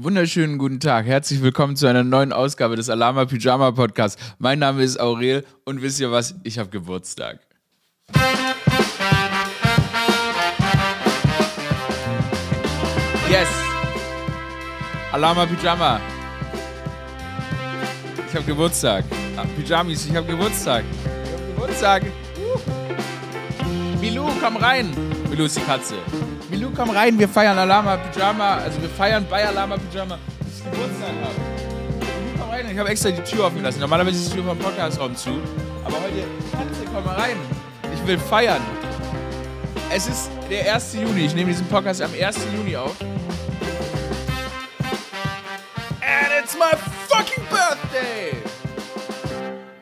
Wunderschönen 0.00 0.58
guten 0.58 0.78
Tag. 0.78 1.06
Herzlich 1.06 1.42
willkommen 1.42 1.74
zu 1.74 1.88
einer 1.88 2.04
neuen 2.04 2.32
Ausgabe 2.32 2.76
des 2.76 2.88
Alama 2.88 3.24
Pyjama 3.24 3.72
Podcasts. 3.72 4.16
Mein 4.38 4.60
Name 4.60 4.84
ist 4.84 5.00
Aurel 5.00 5.44
und 5.64 5.82
wisst 5.82 5.98
ihr 5.98 6.12
was? 6.12 6.36
Ich 6.44 6.56
habe 6.56 6.70
Geburtstag. 6.70 7.40
Yes! 13.28 13.48
Alama 15.10 15.46
Pyjama. 15.46 16.00
Ich 18.28 18.34
habe 18.36 18.44
Geburtstag. 18.44 19.04
Ah, 19.36 19.46
Pyjamis, 19.56 20.06
ich 20.06 20.14
habe 20.14 20.28
Geburtstag. 20.28 20.84
Ich 20.84 21.32
habe 21.32 21.52
Geburtstag. 21.54 22.02
Uh. 22.36 24.00
Milou, 24.00 24.30
komm 24.40 24.58
rein. 24.58 24.90
Milou 25.28 25.46
ist 25.46 25.56
die 25.56 25.62
Katze. 25.62 25.96
Milou, 26.50 26.70
komm 26.74 26.90
rein, 26.90 27.18
wir 27.18 27.28
feiern 27.28 27.58
Alama 27.58 27.98
Pyjama. 27.98 28.56
Also 28.56 28.80
wir 28.80 28.88
feiern 28.88 29.26
bei 29.28 29.46
Alama 29.46 29.76
Pyjama, 29.76 30.18
dass 30.38 30.58
ich 30.58 30.64
Geburtstag 30.64 31.10
habe. 31.22 31.34
Milou, 31.98 32.38
komm 32.40 32.50
rein. 32.50 32.66
Ich 32.70 32.78
habe 32.78 32.88
extra 32.88 33.10
die 33.10 33.22
Tür 33.22 33.46
offen 33.46 33.58
gelassen. 33.58 33.80
Normalerweise 33.80 34.16
ist 34.16 34.32
die 34.32 34.36
Tür 34.36 34.44
vom 34.44 34.58
Podcastraum 34.58 35.14
zu. 35.14 35.42
Aber 35.84 35.96
heute, 35.96 36.24
Katze, 36.52 36.84
komm 36.92 37.04
mal 37.04 37.16
rein. 37.16 37.36
Ich 37.94 38.06
will 38.06 38.18
feiern. 38.18 38.62
Es 39.94 40.06
ist 40.06 40.30
der 40.50 40.74
1. 40.74 40.94
Juni. 40.94 41.26
Ich 41.26 41.34
nehme 41.34 41.50
diesen 41.50 41.66
Podcast 41.66 42.00
am 42.00 42.10
1. 42.18 42.38
Juni 42.56 42.76
auf. 42.76 42.96
And 46.00 46.32
it's 46.42 46.56
my 46.56 46.72
fucking 47.08 47.44
birthday! 47.50 48.36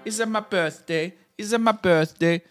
Is 0.04 0.18
it 0.18 0.28
my 0.28 0.40
birthday? 0.40 1.12
Is 1.36 1.52
it 1.52 1.60
my 1.60 1.72
birthday? 1.72 2.42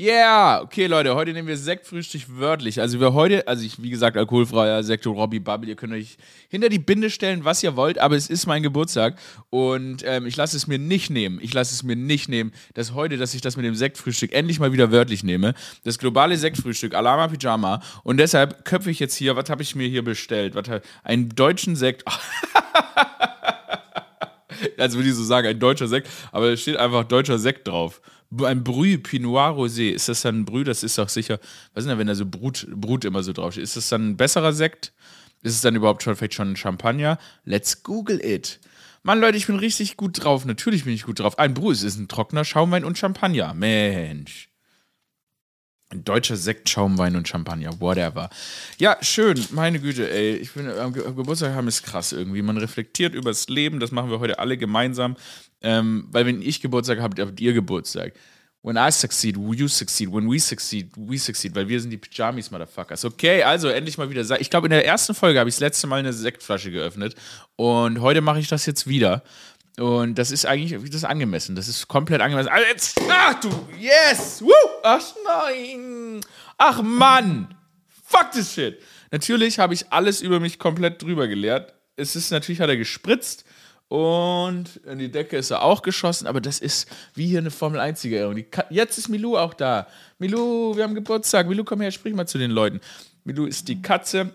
Yeah! 0.00 0.62
Okay, 0.62 0.86
Leute, 0.86 1.14
heute 1.14 1.34
nehmen 1.34 1.46
wir 1.46 1.58
Sektfrühstück 1.58 2.22
wörtlich. 2.28 2.80
Also 2.80 3.00
wir 3.00 3.12
heute, 3.12 3.46
also 3.46 3.62
ich, 3.62 3.82
wie 3.82 3.90
gesagt, 3.90 4.16
alkoholfreier 4.16 4.82
Sekt 4.82 5.06
und 5.06 5.14
Robbie 5.14 5.40
Bubble. 5.40 5.68
Ihr 5.68 5.76
könnt 5.76 5.92
euch 5.92 6.16
hinter 6.48 6.70
die 6.70 6.78
Binde 6.78 7.10
stellen, 7.10 7.44
was 7.44 7.62
ihr 7.62 7.76
wollt, 7.76 7.98
aber 7.98 8.16
es 8.16 8.30
ist 8.30 8.46
mein 8.46 8.62
Geburtstag 8.62 9.18
und 9.50 10.02
ähm, 10.06 10.24
ich 10.24 10.36
lasse 10.36 10.56
es 10.56 10.66
mir 10.66 10.78
nicht 10.78 11.10
nehmen. 11.10 11.38
Ich 11.42 11.52
lasse 11.52 11.74
es 11.74 11.82
mir 11.82 11.96
nicht 11.96 12.30
nehmen, 12.30 12.52
dass 12.72 12.94
heute, 12.94 13.18
dass 13.18 13.34
ich 13.34 13.42
das 13.42 13.58
mit 13.58 13.66
dem 13.66 13.74
Sektfrühstück 13.74 14.32
endlich 14.32 14.58
mal 14.58 14.72
wieder 14.72 14.90
wörtlich 14.90 15.22
nehme. 15.22 15.52
Das 15.84 15.98
globale 15.98 16.38
Sektfrühstück, 16.38 16.94
Alama 16.94 17.28
Pyjama. 17.28 17.82
Und 18.02 18.16
deshalb 18.16 18.64
köpfe 18.64 18.90
ich 18.90 19.00
jetzt 19.00 19.16
hier, 19.16 19.36
was 19.36 19.50
habe 19.50 19.60
ich 19.60 19.74
mir 19.74 19.86
hier 19.86 20.02
bestellt? 20.02 20.54
Was, 20.54 20.64
einen 21.04 21.28
deutschen 21.28 21.76
Sekt. 21.76 22.04
als 24.78 24.94
würde 24.94 25.08
ich 25.08 25.14
so 25.14 25.24
sagen, 25.24 25.48
ein 25.48 25.58
deutscher 25.58 25.88
Sekt, 25.88 26.08
aber 26.32 26.52
es 26.52 26.62
steht 26.62 26.76
einfach 26.76 27.04
deutscher 27.04 27.38
Sekt 27.38 27.68
drauf. 27.68 28.00
Ein 28.42 28.62
Brü 28.62 28.98
Pinot 28.98 29.56
Rosé, 29.56 29.90
ist 29.90 30.08
das 30.08 30.22
dann 30.22 30.40
ein 30.40 30.44
Brü? 30.44 30.62
Das 30.62 30.82
ist 30.82 30.98
doch 30.98 31.08
sicher, 31.08 31.40
was 31.74 31.84
ist 31.84 31.90
denn, 31.90 31.98
wenn 31.98 32.06
da 32.06 32.14
so 32.14 32.26
Brut, 32.26 32.66
Brut 32.70 33.04
immer 33.04 33.22
so 33.22 33.32
draufsteht? 33.32 33.64
Ist 33.64 33.76
das 33.76 33.88
dann 33.88 34.10
ein 34.10 34.16
besserer 34.16 34.52
Sekt? 34.52 34.92
Ist 35.42 35.54
es 35.54 35.60
dann 35.62 35.74
überhaupt 35.74 36.02
schon 36.02 36.14
vielleicht 36.14 36.34
schon 36.34 36.52
ein 36.52 36.56
Champagner? 36.56 37.18
Let's 37.44 37.82
Google 37.82 38.20
it. 38.24 38.60
Mann, 39.02 39.20
Leute, 39.20 39.38
ich 39.38 39.46
bin 39.46 39.56
richtig 39.56 39.96
gut 39.96 40.22
drauf. 40.22 40.44
Natürlich 40.44 40.84
bin 40.84 40.92
ich 40.92 41.04
gut 41.04 41.20
drauf. 41.20 41.38
Ein 41.38 41.54
Brü, 41.54 41.72
es 41.72 41.82
ist 41.82 41.98
ein 41.98 42.08
trockener 42.08 42.44
Schaumwein 42.44 42.84
und 42.84 42.98
Champagner. 42.98 43.54
Mensch. 43.54 44.49
Deutscher 45.92 46.36
Sekt, 46.36 46.68
Schaumwein 46.68 47.16
und 47.16 47.26
Champagner, 47.26 47.80
whatever. 47.80 48.30
Ja, 48.78 48.96
schön, 49.00 49.44
meine 49.50 49.80
Güte, 49.80 50.08
ey. 50.08 50.36
Ich 50.36 50.52
bin 50.52 50.68
am 50.68 50.92
Ge 50.92 51.02
Geburtstag 51.02 51.54
haben 51.54 51.66
ist 51.66 51.82
krass 51.82 52.12
irgendwie. 52.12 52.42
Man 52.42 52.58
reflektiert 52.58 53.14
über 53.14 53.30
das 53.30 53.48
Leben, 53.48 53.80
das 53.80 53.90
machen 53.90 54.10
wir 54.10 54.20
heute 54.20 54.38
alle 54.38 54.56
gemeinsam. 54.56 55.16
Ähm, 55.62 56.06
weil 56.10 56.26
wenn 56.26 56.42
ich 56.42 56.60
Geburtstag 56.60 57.00
habe, 57.00 57.20
habt 57.20 57.40
ihr 57.40 57.52
Geburtstag. 57.52 58.12
When 58.62 58.76
I 58.76 58.92
succeed, 58.92 59.36
you 59.36 59.68
succeed. 59.68 60.12
When 60.12 60.30
we 60.30 60.38
succeed, 60.38 60.92
we 60.94 61.18
succeed. 61.18 61.54
Weil 61.54 61.66
wir 61.66 61.80
sind 61.80 61.90
die 61.90 61.96
Pyjamis, 61.96 62.50
Motherfuckers. 62.50 63.04
Okay, 63.06 63.42
also 63.42 63.68
endlich 63.68 63.96
mal 63.96 64.10
wieder. 64.10 64.38
Ich 64.38 64.50
glaube, 64.50 64.66
in 64.66 64.70
der 64.70 64.84
ersten 64.84 65.14
Folge 65.14 65.38
habe 65.38 65.48
ich 65.48 65.56
das 65.56 65.60
letzte 65.60 65.86
Mal 65.86 66.00
eine 66.00 66.12
Sektflasche 66.12 66.70
geöffnet. 66.70 67.14
Und 67.56 68.00
heute 68.00 68.20
mache 68.20 68.38
ich 68.38 68.48
das 68.48 68.66
jetzt 68.66 68.86
wieder. 68.86 69.22
Und 69.80 70.16
das 70.18 70.30
ist 70.30 70.44
eigentlich 70.44 70.78
das 70.78 70.96
ist 70.96 71.04
angemessen. 71.04 71.56
Das 71.56 71.66
ist 71.66 71.88
komplett 71.88 72.20
angemessen. 72.20 72.50
Also 72.50 72.66
jetzt, 72.68 73.00
ach 73.08 73.40
du, 73.40 73.48
yes! 73.78 74.42
Woo! 74.42 74.52
Ach 74.82 75.02
nein! 75.24 76.20
Ach 76.58 76.82
Mann! 76.82 77.54
Fuck 78.04 78.32
this 78.32 78.52
shit! 78.52 78.78
Natürlich 79.10 79.58
habe 79.58 79.72
ich 79.72 79.90
alles 79.90 80.20
über 80.20 80.38
mich 80.38 80.58
komplett 80.58 81.00
drüber 81.02 81.28
geleert. 81.28 81.72
Es 81.96 82.14
ist 82.14 82.30
natürlich, 82.30 82.60
hat 82.60 82.68
er 82.68 82.76
gespritzt 82.76 83.46
und 83.88 84.76
in 84.84 84.98
die 84.98 85.10
Decke 85.10 85.38
ist 85.38 85.50
er 85.50 85.62
auch 85.62 85.80
geschossen, 85.80 86.26
aber 86.26 86.42
das 86.42 86.58
ist 86.58 86.86
wie 87.14 87.26
hier 87.26 87.38
eine 87.38 87.50
Formel 87.50 87.80
1-Siegerehrung. 87.80 88.44
Jetzt 88.68 88.98
ist 88.98 89.08
Milou 89.08 89.38
auch 89.38 89.54
da. 89.54 89.86
Milou, 90.18 90.76
wir 90.76 90.84
haben 90.84 90.94
Geburtstag. 90.94 91.48
Milou, 91.48 91.64
komm 91.64 91.80
her, 91.80 91.90
sprich 91.90 92.14
mal 92.14 92.26
zu 92.26 92.36
den 92.36 92.50
Leuten. 92.50 92.80
Milou 93.24 93.46
ist 93.46 93.66
die 93.68 93.80
Katze 93.80 94.34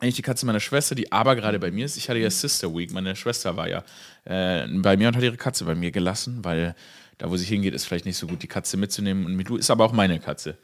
eigentlich 0.00 0.16
die 0.16 0.22
Katze 0.22 0.46
meiner 0.46 0.60
Schwester, 0.60 0.94
die 0.94 1.12
aber 1.12 1.36
gerade 1.36 1.58
bei 1.58 1.70
mir 1.70 1.86
ist. 1.86 1.96
Ich 1.96 2.08
hatte 2.08 2.18
ja 2.18 2.30
Sister 2.30 2.74
Week. 2.74 2.92
Meine 2.92 3.16
Schwester 3.16 3.56
war 3.56 3.68
ja 3.68 3.84
äh, 4.24 4.66
bei 4.68 4.96
mir 4.96 5.08
und 5.08 5.16
hat 5.16 5.22
ihre 5.22 5.36
Katze 5.36 5.64
bei 5.64 5.74
mir 5.74 5.90
gelassen, 5.90 6.44
weil 6.44 6.74
da, 7.18 7.30
wo 7.30 7.36
sie 7.36 7.44
hingeht, 7.44 7.74
ist 7.74 7.84
vielleicht 7.84 8.06
nicht 8.06 8.16
so 8.16 8.26
gut, 8.26 8.42
die 8.42 8.48
Katze 8.48 8.76
mitzunehmen. 8.76 9.24
Und 9.24 9.36
Milou 9.36 9.56
ist 9.56 9.70
aber 9.70 9.84
auch 9.84 9.92
meine 9.92 10.18
Katze. 10.18 10.58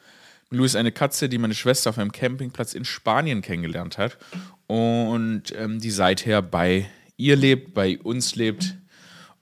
Milou 0.50 0.64
ist 0.64 0.74
eine 0.74 0.90
Katze, 0.90 1.28
die 1.28 1.38
meine 1.38 1.54
Schwester 1.54 1.90
auf 1.90 1.98
einem 1.98 2.10
Campingplatz 2.10 2.74
in 2.74 2.84
Spanien 2.84 3.40
kennengelernt 3.40 3.98
hat 3.98 4.18
und 4.66 5.44
ähm, 5.56 5.78
die 5.78 5.92
seither 5.92 6.42
bei 6.42 6.90
ihr 7.16 7.36
lebt, 7.36 7.72
bei 7.72 7.98
uns 7.98 8.34
lebt, 8.34 8.74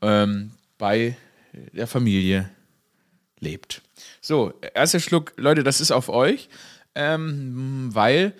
ähm, 0.03 0.51
bei 0.77 1.17
der 1.73 1.87
Familie 1.87 2.51
lebt. 3.41 3.83
So, 4.21 4.53
erster 4.75 5.01
Schluck, 5.01 5.33
Leute, 5.37 5.63
das 5.63 5.81
ist 5.81 5.93
auf 5.93 6.11
euch, 6.11 6.51
ähm, 6.95 7.89
weil 7.93 8.35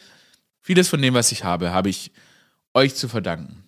Vieles 0.69 0.91
von 0.91 1.01
dem, 1.01 1.15
was 1.15 1.33
ich 1.33 1.45
habe, 1.45 1.73
habe 1.73 1.89
ich 1.89 2.13
euch 2.75 2.95
zu 2.95 3.09
verdanken. 3.09 3.65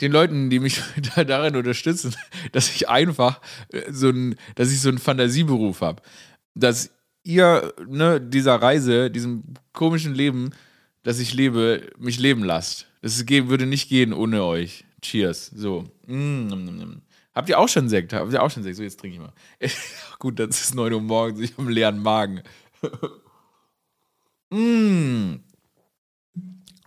Den 0.00 0.10
Leuten, 0.10 0.50
die 0.50 0.58
mich 0.58 0.82
darin 1.14 1.54
unterstützen, 1.54 2.12
dass 2.50 2.74
ich 2.74 2.88
einfach 2.88 3.40
äh, 3.72 3.92
so 3.92 4.08
ein, 4.08 4.34
dass 4.56 4.72
ich 4.72 4.80
so 4.80 4.88
einen 4.88 4.98
Fantasieberuf 4.98 5.80
habe. 5.80 6.02
Dass 6.56 6.90
ihr, 7.22 7.72
ne, 7.86 8.20
dieser 8.20 8.56
Reise, 8.56 9.12
diesem 9.12 9.44
komischen 9.72 10.12
Leben, 10.12 10.50
das 11.04 11.20
ich 11.20 11.34
lebe, 11.34 11.88
mich 12.00 12.18
leben 12.18 12.42
lasst. 12.42 12.88
Das 13.00 13.28
würde 13.28 13.66
nicht 13.66 13.88
gehen 13.88 14.12
ohne 14.12 14.42
euch. 14.42 14.84
Cheers. 15.02 15.52
So. 15.54 15.84
Mm, 16.08 17.00
Habt 17.32 17.48
ihr 17.48 17.60
auch 17.60 17.68
schon 17.68 17.88
Sekt? 17.88 18.12
Habt 18.12 18.32
ihr 18.32 18.42
auch 18.42 18.50
schon 18.50 18.64
Sekt? 18.64 18.74
So, 18.76 18.82
jetzt 18.82 18.98
trinke 18.98 19.18
ich 19.18 19.22
mal. 19.22 19.32
Gut, 20.18 20.40
das 20.40 20.60
ist 20.60 20.74
9 20.74 20.94
Uhr 20.94 21.00
morgens, 21.00 21.38
ich 21.38 21.52
habe 21.52 21.62
einen 21.62 21.70
leeren 21.70 22.02
Magen. 22.02 22.42
mm. 24.50 25.44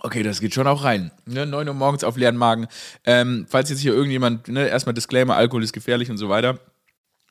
Okay, 0.05 0.21
das 0.21 0.41
geht 0.41 0.53
schon 0.53 0.67
auch 0.67 0.83
rein. 0.83 1.11
Ne? 1.25 1.45
9 1.45 1.65
Uhr 1.65 1.73
morgens 1.73 2.03
auf 2.03 2.17
leeren 2.17 2.35
Magen. 2.35 2.67
Ähm, 3.05 3.45
falls 3.49 3.69
jetzt 3.69 3.79
hier 3.79 3.93
irgendjemand, 3.93 4.49
ne, 4.49 4.67
erstmal 4.67 4.93
Disclaimer, 4.93 5.37
Alkohol 5.37 5.63
ist 5.63 5.71
gefährlich 5.71 6.11
und 6.11 6.17
so 6.17 6.27
weiter. 6.27 6.59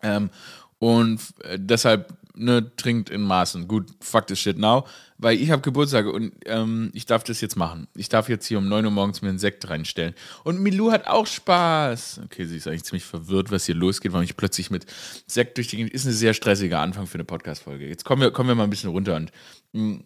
Ähm, 0.02 0.30
und 0.78 1.20
äh, 1.44 1.58
deshalb 1.60 2.14
ne, 2.34 2.74
trinkt 2.76 3.10
in 3.10 3.20
Maßen. 3.20 3.68
Gut, 3.68 3.90
fuck 4.00 4.26
this 4.26 4.40
shit 4.40 4.56
now. 4.56 4.86
Weil 5.18 5.36
ich 5.36 5.50
habe 5.50 5.60
Geburtstag 5.60 6.06
und 6.06 6.32
ähm, 6.46 6.90
ich 6.94 7.04
darf 7.04 7.24
das 7.24 7.42
jetzt 7.42 7.56
machen. 7.56 7.88
Ich 7.94 8.08
darf 8.08 8.30
jetzt 8.30 8.46
hier 8.46 8.56
um 8.56 8.68
9 8.70 8.86
Uhr 8.86 8.90
morgens 8.90 9.20
mir 9.20 9.28
einen 9.28 9.38
Sekt 9.38 9.68
reinstellen. 9.68 10.14
Und 10.42 10.58
Milou 10.60 10.92
hat 10.92 11.06
auch 11.06 11.26
Spaß. 11.26 12.22
Okay, 12.24 12.46
sie 12.46 12.56
ist 12.56 12.66
eigentlich 12.66 12.84
ziemlich 12.84 13.04
verwirrt, 13.04 13.50
was 13.50 13.66
hier 13.66 13.74
losgeht, 13.74 14.14
weil 14.14 14.24
ich 14.24 14.38
plötzlich 14.38 14.70
mit 14.70 14.86
Sekt 15.26 15.58
durch 15.58 15.68
die 15.68 15.76
Gegend. 15.76 15.92
Ist 15.92 16.06
ein 16.06 16.12
sehr 16.12 16.32
stressiger 16.32 16.80
Anfang 16.80 17.06
für 17.06 17.16
eine 17.16 17.24
Podcast-Folge. 17.24 17.86
Jetzt 17.86 18.06
kommen 18.06 18.22
wir, 18.22 18.30
kommen 18.30 18.48
wir 18.48 18.54
mal 18.54 18.64
ein 18.64 18.70
bisschen 18.70 18.90
runter 18.90 19.14
und. 19.16 19.30
Mm. 19.72 19.98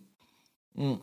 Mm. 0.75 1.01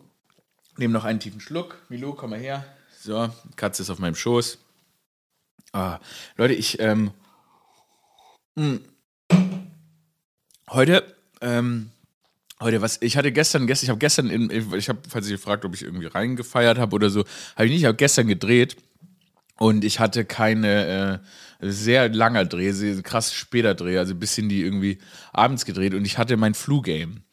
Nehme 0.77 0.93
noch 0.93 1.03
einen 1.03 1.19
tiefen 1.19 1.39
Schluck. 1.39 1.77
Milo, 1.89 2.13
komm 2.13 2.31
mal 2.31 2.39
her. 2.39 2.65
So, 2.99 3.29
Katze 3.55 3.83
ist 3.83 3.89
auf 3.89 3.99
meinem 3.99 4.15
Schoß. 4.15 4.57
Ah, 5.71 5.99
Leute, 6.37 6.53
ich, 6.53 6.79
ähm, 6.79 7.11
mh. 8.55 8.79
Hm. 9.31 9.67
heute, 10.69 11.03
ähm, 11.41 11.89
heute, 12.59 12.81
was, 12.81 13.01
ich 13.01 13.17
hatte 13.17 13.31
gestern, 13.31 13.67
gestern 13.67 13.85
ich 13.85 13.89
habe 13.89 13.99
gestern, 13.99 14.29
in, 14.29 14.49
ich 14.75 14.89
habe, 14.89 14.99
falls 15.09 15.27
ihr 15.27 15.37
gefragt, 15.37 15.65
ob 15.65 15.73
ich 15.73 15.83
irgendwie 15.83 16.05
reingefeiert 16.05 16.77
habe 16.77 16.95
oder 16.95 17.09
so, 17.09 17.25
habe 17.55 17.65
ich 17.65 17.71
nicht, 17.71 17.81
ich 17.81 17.85
habe 17.87 17.97
gestern 17.97 18.27
gedreht 18.27 18.77
und 19.57 19.83
ich 19.83 19.99
hatte 19.99 20.25
keine, 20.25 21.21
äh, 21.21 21.27
sehr 21.71 22.09
langer 22.09 22.45
Dreh, 22.45 23.01
krass 23.01 23.33
später 23.33 23.75
Dreh, 23.75 23.97
also 23.97 24.13
ein 24.13 24.19
bisschen 24.19 24.49
die 24.49 24.61
irgendwie 24.61 24.99
abends 25.31 25.65
gedreht 25.65 25.93
und 25.93 26.05
ich 26.05 26.17
hatte 26.17 26.37
mein 26.37 26.53
Flu-Game. 26.53 27.23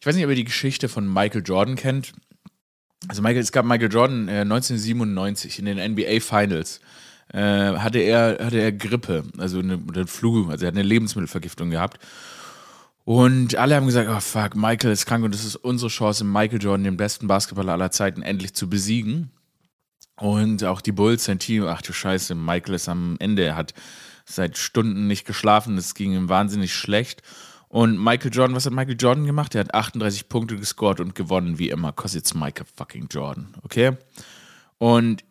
Ich 0.00 0.06
weiß 0.06 0.14
nicht, 0.14 0.24
ob 0.24 0.30
ihr 0.30 0.36
die 0.36 0.44
Geschichte 0.44 0.88
von 0.88 1.12
Michael 1.12 1.42
Jordan 1.44 1.76
kennt. 1.76 2.12
Also 3.06 3.22
Michael, 3.22 3.42
es 3.42 3.52
gab 3.52 3.64
Michael 3.64 3.92
Jordan 3.92 4.28
äh, 4.28 4.40
1997 4.40 5.58
in 5.60 5.66
den 5.66 5.92
NBA 5.92 6.20
Finals. 6.20 6.80
Äh, 7.32 7.38
hatte 7.76 7.98
er 7.98 8.38
hatte 8.44 8.58
er 8.58 8.72
Grippe, 8.72 9.24
also 9.36 9.58
eine, 9.58 9.78
eine 9.92 10.06
Flu, 10.06 10.48
also 10.48 10.64
er 10.64 10.68
hat 10.68 10.74
eine 10.74 10.82
Lebensmittelvergiftung 10.82 11.70
gehabt. 11.70 11.98
Und 13.04 13.54
alle 13.56 13.76
haben 13.76 13.86
gesagt, 13.86 14.10
oh 14.10 14.20
fuck, 14.20 14.54
Michael 14.56 14.92
ist 14.92 15.06
krank 15.06 15.24
und 15.24 15.32
das 15.32 15.44
ist 15.44 15.56
unsere 15.56 15.90
Chance, 15.90 16.24
Michael 16.24 16.60
Jordan, 16.60 16.84
den 16.84 16.96
besten 16.96 17.26
Basketballer 17.26 17.72
aller 17.72 17.90
Zeiten, 17.90 18.22
endlich 18.22 18.54
zu 18.54 18.68
besiegen. 18.68 19.30
Und 20.16 20.64
auch 20.64 20.80
die 20.80 20.92
Bulls, 20.92 21.24
sein 21.24 21.38
Team, 21.38 21.64
ach 21.64 21.80
du 21.80 21.92
Scheiße, 21.92 22.34
Michael 22.34 22.74
ist 22.74 22.88
am 22.88 23.16
Ende, 23.18 23.44
er 23.44 23.56
hat 23.56 23.72
seit 24.26 24.58
Stunden 24.58 25.06
nicht 25.06 25.26
geschlafen, 25.26 25.78
es 25.78 25.94
ging 25.94 26.12
ihm 26.12 26.28
wahnsinnig 26.28 26.74
schlecht. 26.74 27.22
Und 27.68 28.02
Michael 28.02 28.32
Jordan, 28.32 28.56
was 28.56 28.64
hat 28.66 28.72
Michael 28.72 28.96
Jordan 28.98 29.26
gemacht? 29.26 29.54
Er 29.54 29.60
hat 29.60 29.74
38 29.74 30.28
Punkte 30.28 30.56
gescored 30.56 31.00
und 31.00 31.14
gewonnen, 31.14 31.58
wie 31.58 31.68
immer. 31.68 31.92
Cause 31.92 32.16
it's 32.16 32.34
Michael 32.34 32.66
fucking 32.76 33.08
Jordan, 33.10 33.54
okay? 33.62 33.92
Und 34.78 35.24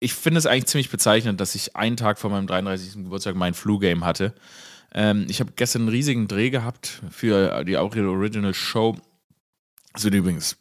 ich 0.00 0.14
finde 0.14 0.38
es 0.38 0.46
eigentlich 0.46 0.66
ziemlich 0.66 0.90
bezeichnend, 0.90 1.40
dass 1.40 1.54
ich 1.54 1.76
einen 1.76 1.96
Tag 1.96 2.18
vor 2.18 2.30
meinem 2.30 2.46
33. 2.46 2.94
Geburtstag 3.04 3.36
mein 3.36 3.54
Flu-Game 3.54 4.04
hatte. 4.04 4.34
Ähm, 4.92 5.26
ich 5.28 5.40
habe 5.40 5.52
gestern 5.54 5.82
einen 5.82 5.88
riesigen 5.90 6.28
Dreh 6.28 6.50
gehabt 6.50 7.02
für 7.10 7.64
die 7.64 7.76
Aurel 7.76 8.08
Original 8.08 8.54
Show. 8.54 8.96
Also 9.92 10.08
übrigens, 10.08 10.56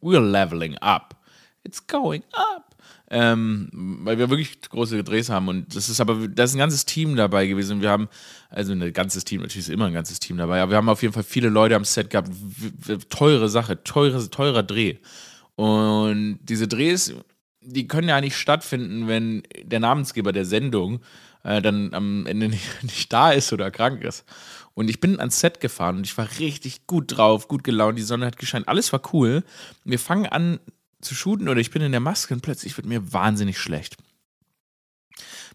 we're 0.00 0.20
leveling 0.20 0.76
up. 0.78 1.16
It's 1.62 1.86
going 1.86 2.22
up. 2.32 2.69
Ähm, 3.12 3.68
weil 4.04 4.18
wir 4.18 4.30
wirklich 4.30 4.60
große 4.60 5.02
Drehs 5.02 5.30
haben 5.30 5.48
und 5.48 5.74
das 5.74 5.88
ist 5.88 6.00
aber, 6.00 6.28
da 6.28 6.44
ist 6.44 6.54
ein 6.54 6.58
ganzes 6.58 6.84
Team 6.84 7.16
dabei 7.16 7.48
gewesen. 7.48 7.80
Wir 7.80 7.90
haben, 7.90 8.08
also 8.50 8.72
ein 8.72 8.92
ganzes 8.92 9.24
Team, 9.24 9.40
natürlich 9.40 9.66
ist 9.66 9.74
immer 9.74 9.86
ein 9.86 9.92
ganzes 9.92 10.20
Team 10.20 10.36
dabei, 10.36 10.62
aber 10.62 10.70
wir 10.70 10.76
haben 10.76 10.88
auf 10.88 11.02
jeden 11.02 11.12
Fall 11.12 11.24
viele 11.24 11.48
Leute 11.48 11.74
am 11.74 11.84
Set 11.84 12.10
gehabt. 12.10 12.30
Teure 13.08 13.48
Sache, 13.48 13.82
teure, 13.82 14.30
teurer 14.30 14.62
Dreh. 14.62 14.98
Und 15.56 16.38
diese 16.42 16.68
Drehs, 16.68 17.12
die 17.60 17.88
können 17.88 18.08
ja 18.08 18.20
nicht 18.20 18.36
stattfinden, 18.36 19.08
wenn 19.08 19.42
der 19.62 19.80
Namensgeber 19.80 20.32
der 20.32 20.44
Sendung 20.44 21.00
äh, 21.42 21.60
dann 21.60 21.92
am 21.94 22.26
Ende 22.26 22.48
nicht, 22.48 22.68
nicht, 22.82 23.12
da 23.12 23.32
ist 23.32 23.52
oder 23.52 23.70
krank 23.70 24.02
ist. 24.02 24.24
Und 24.74 24.88
ich 24.88 25.00
bin 25.00 25.18
ans 25.18 25.40
Set 25.40 25.60
gefahren 25.60 25.96
und 25.96 26.06
ich 26.06 26.16
war 26.16 26.28
richtig 26.38 26.86
gut 26.86 27.16
drauf, 27.16 27.48
gut 27.48 27.64
gelaunt, 27.64 27.98
die 27.98 28.02
Sonne 28.02 28.26
hat 28.26 28.38
gescheint, 28.38 28.68
alles 28.68 28.92
war 28.92 29.02
cool. 29.12 29.42
Wir 29.84 29.98
fangen 29.98 30.26
an 30.26 30.60
zu 31.00 31.14
shooten 31.14 31.48
oder 31.48 31.60
ich 31.60 31.70
bin 31.70 31.82
in 31.82 31.92
der 31.92 32.00
Maske 32.00 32.34
und 32.34 32.42
plötzlich 32.42 32.76
wird 32.76 32.86
mir 32.86 33.12
wahnsinnig 33.12 33.58
schlecht. 33.58 33.96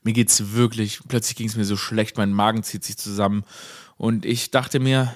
Mir 0.03 0.13
geht's 0.13 0.53
wirklich, 0.53 0.99
plötzlich 1.07 1.35
ging 1.35 1.47
es 1.47 1.55
mir 1.55 1.65
so 1.65 1.77
schlecht, 1.77 2.17
mein 2.17 2.31
Magen 2.31 2.63
zieht 2.63 2.83
sich 2.83 2.97
zusammen 2.97 3.43
und 3.97 4.25
ich 4.25 4.51
dachte 4.51 4.79
mir, 4.79 5.15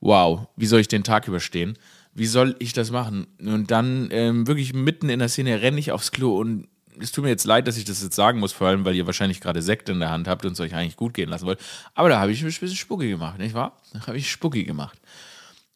wow, 0.00 0.46
wie 0.56 0.66
soll 0.66 0.80
ich 0.80 0.88
den 0.88 1.04
Tag 1.04 1.28
überstehen? 1.28 1.78
Wie 2.14 2.26
soll 2.26 2.56
ich 2.58 2.72
das 2.72 2.90
machen? 2.90 3.26
Und 3.40 3.70
dann 3.70 4.08
ähm, 4.12 4.46
wirklich 4.46 4.72
mitten 4.72 5.08
in 5.08 5.18
der 5.18 5.28
Szene 5.28 5.60
renne 5.60 5.80
ich 5.80 5.92
aufs 5.92 6.12
Klo 6.12 6.38
und 6.38 6.68
es 7.00 7.12
tut 7.12 7.24
mir 7.24 7.30
jetzt 7.30 7.44
leid, 7.44 7.66
dass 7.66 7.76
ich 7.76 7.84
das 7.84 8.02
jetzt 8.02 8.14
sagen 8.14 8.38
muss, 8.38 8.52
vor 8.52 8.68
allem, 8.68 8.84
weil 8.84 8.94
ihr 8.94 9.06
wahrscheinlich 9.06 9.40
gerade 9.40 9.62
Sekt 9.62 9.88
in 9.88 9.98
der 9.98 10.10
Hand 10.10 10.28
habt 10.28 10.44
und 10.44 10.52
es 10.52 10.60
euch 10.60 10.74
eigentlich 10.74 10.96
gut 10.96 11.14
gehen 11.14 11.28
lassen 11.28 11.46
wollt. 11.46 11.60
Aber 11.94 12.08
da 12.08 12.20
habe 12.20 12.30
ich 12.30 12.40
ein 12.40 12.46
bisschen 12.46 12.68
Spucki 12.68 13.08
gemacht, 13.08 13.38
nicht 13.38 13.54
wahr? 13.54 13.80
Da 13.92 14.06
habe 14.06 14.16
ich 14.16 14.30
Spucki 14.30 14.64
gemacht. 14.64 14.98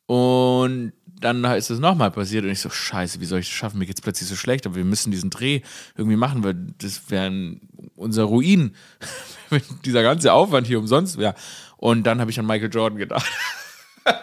Und 0.06 0.92
dann 1.20 1.44
ist 1.44 1.70
es 1.70 1.78
nochmal 1.78 2.10
passiert 2.10 2.44
und 2.44 2.50
ich 2.50 2.60
so, 2.60 2.70
scheiße, 2.70 3.20
wie 3.20 3.24
soll 3.24 3.40
ich 3.40 3.48
das 3.48 3.54
schaffen? 3.54 3.78
Mir 3.78 3.86
geht 3.86 3.96
es 3.96 4.02
plötzlich 4.02 4.28
so 4.28 4.36
schlecht, 4.36 4.66
aber 4.66 4.76
wir 4.76 4.84
müssen 4.84 5.10
diesen 5.10 5.30
Dreh 5.30 5.62
irgendwie 5.96 6.16
machen, 6.16 6.44
weil 6.44 6.54
das 6.78 7.10
wäre 7.10 7.56
unser 7.96 8.24
Ruin, 8.24 8.74
wenn 9.50 9.62
dieser 9.84 10.02
ganze 10.02 10.32
Aufwand 10.32 10.66
hier 10.66 10.78
umsonst 10.78 11.18
wäre. 11.18 11.34
Und 11.76 12.04
dann 12.04 12.20
habe 12.20 12.30
ich 12.30 12.38
an 12.38 12.46
Michael 12.46 12.72
Jordan 12.72 12.98
gedacht. 12.98 13.30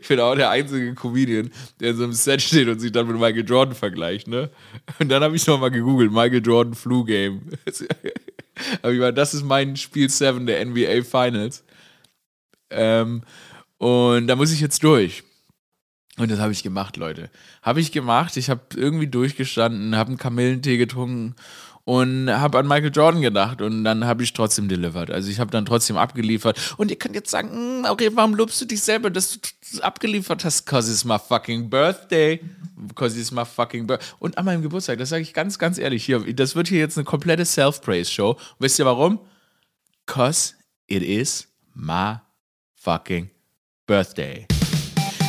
ich 0.00 0.08
bin 0.08 0.20
auch 0.20 0.34
der 0.34 0.50
einzige 0.50 0.94
Comedian, 0.94 1.50
der 1.80 1.90
in 1.90 1.96
so 1.96 2.04
einem 2.04 2.12
Set 2.12 2.42
steht 2.42 2.68
und 2.68 2.78
sich 2.78 2.92
dann 2.92 3.06
mit 3.06 3.16
Michael 3.16 3.48
Jordan 3.48 3.74
vergleicht, 3.74 4.28
ne? 4.28 4.50
Und 4.98 5.08
dann 5.08 5.22
habe 5.22 5.36
ich 5.36 5.46
nochmal 5.46 5.70
gegoogelt, 5.70 6.12
Michael 6.12 6.42
Jordan 6.44 6.74
Flu 6.74 7.04
Game. 7.04 7.50
aber 8.82 8.92
ich 8.92 9.00
meine, 9.00 9.14
das 9.14 9.34
ist 9.34 9.44
mein 9.44 9.76
Spiel 9.76 10.08
7 10.08 10.46
der 10.46 10.64
NBA 10.64 11.02
Finals. 11.02 11.64
Ähm, 12.70 13.22
und 13.82 14.28
da 14.28 14.36
muss 14.36 14.52
ich 14.52 14.60
jetzt 14.60 14.84
durch. 14.84 15.24
Und 16.16 16.30
das 16.30 16.38
habe 16.38 16.52
ich 16.52 16.62
gemacht, 16.62 16.96
Leute. 16.96 17.30
Habe 17.62 17.80
ich 17.80 17.90
gemacht. 17.90 18.36
Ich 18.36 18.48
habe 18.48 18.60
irgendwie 18.76 19.08
durchgestanden, 19.08 19.96
habe 19.96 20.10
einen 20.10 20.18
Kamillentee 20.18 20.76
getrunken 20.76 21.34
und 21.82 22.30
habe 22.30 22.60
an 22.60 22.68
Michael 22.68 22.92
Jordan 22.94 23.22
gedacht 23.22 23.60
und 23.60 23.82
dann 23.82 24.04
habe 24.04 24.22
ich 24.22 24.34
trotzdem 24.34 24.68
delivered. 24.68 25.10
Also 25.10 25.32
ich 25.32 25.40
habe 25.40 25.50
dann 25.50 25.66
trotzdem 25.66 25.96
abgeliefert. 25.96 26.76
Und 26.76 26.92
ihr 26.92 26.96
könnt 26.96 27.16
jetzt 27.16 27.32
sagen, 27.32 27.50
hm, 27.50 27.86
okay, 27.90 28.10
warum 28.12 28.36
lobst 28.36 28.60
du 28.60 28.66
dich 28.66 28.80
selber, 28.80 29.10
dass 29.10 29.40
du 29.40 29.82
abgeliefert 29.82 30.44
hast? 30.44 30.64
Cause 30.64 30.88
it's 30.88 31.04
my 31.04 31.18
fucking 31.18 31.68
birthday. 31.68 32.38
Cause 32.94 33.18
it's 33.18 33.32
my 33.32 33.44
fucking 33.44 33.88
birthday. 33.88 34.06
Und 34.20 34.38
an 34.38 34.44
meinem 34.44 34.62
Geburtstag, 34.62 34.98
das 34.98 35.08
sage 35.08 35.22
ich 35.22 35.34
ganz, 35.34 35.58
ganz 35.58 35.78
ehrlich, 35.78 36.04
hier, 36.04 36.20
das 36.34 36.54
wird 36.54 36.68
hier 36.68 36.78
jetzt 36.78 36.98
eine 36.98 37.04
komplette 37.04 37.44
Self-Praise-Show. 37.44 38.38
Wisst 38.60 38.78
ihr 38.78 38.86
warum? 38.86 39.18
Cause 40.06 40.54
it 40.86 41.02
is 41.02 41.48
my 41.74 42.18
fucking 42.76 43.32
birthday. 43.86 44.46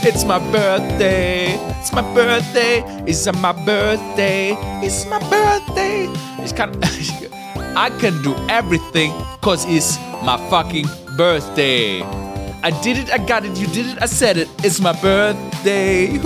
It's 0.06 0.26
my 0.26 0.38
birthday, 0.52 1.56
it's 1.80 1.92
my 1.92 2.02
birthday, 2.14 2.84
it's 3.08 3.26
my 3.26 3.52
birthday, 3.66 4.56
it's 4.84 5.06
my 5.08 5.18
birthday. 5.30 6.08
Ich 6.44 6.54
kann, 6.54 6.72
I 7.76 7.90
can 8.00 8.22
do 8.22 8.36
everything 8.50 9.12
cause 9.42 9.66
it's 9.66 9.98
my 10.24 10.38
fucking 10.50 10.86
birthday. 11.18 12.04
I 12.64 12.70
did 12.84 12.98
it, 12.98 13.12
I 13.12 13.18
got 13.18 13.44
it, 13.44 13.58
you 13.58 13.66
did 13.68 13.88
it, 13.88 14.02
I 14.02 14.06
said 14.06 14.38
it, 14.38 14.50
it's 14.64 14.80
my 14.80 14.94
birthday. 15.02 16.20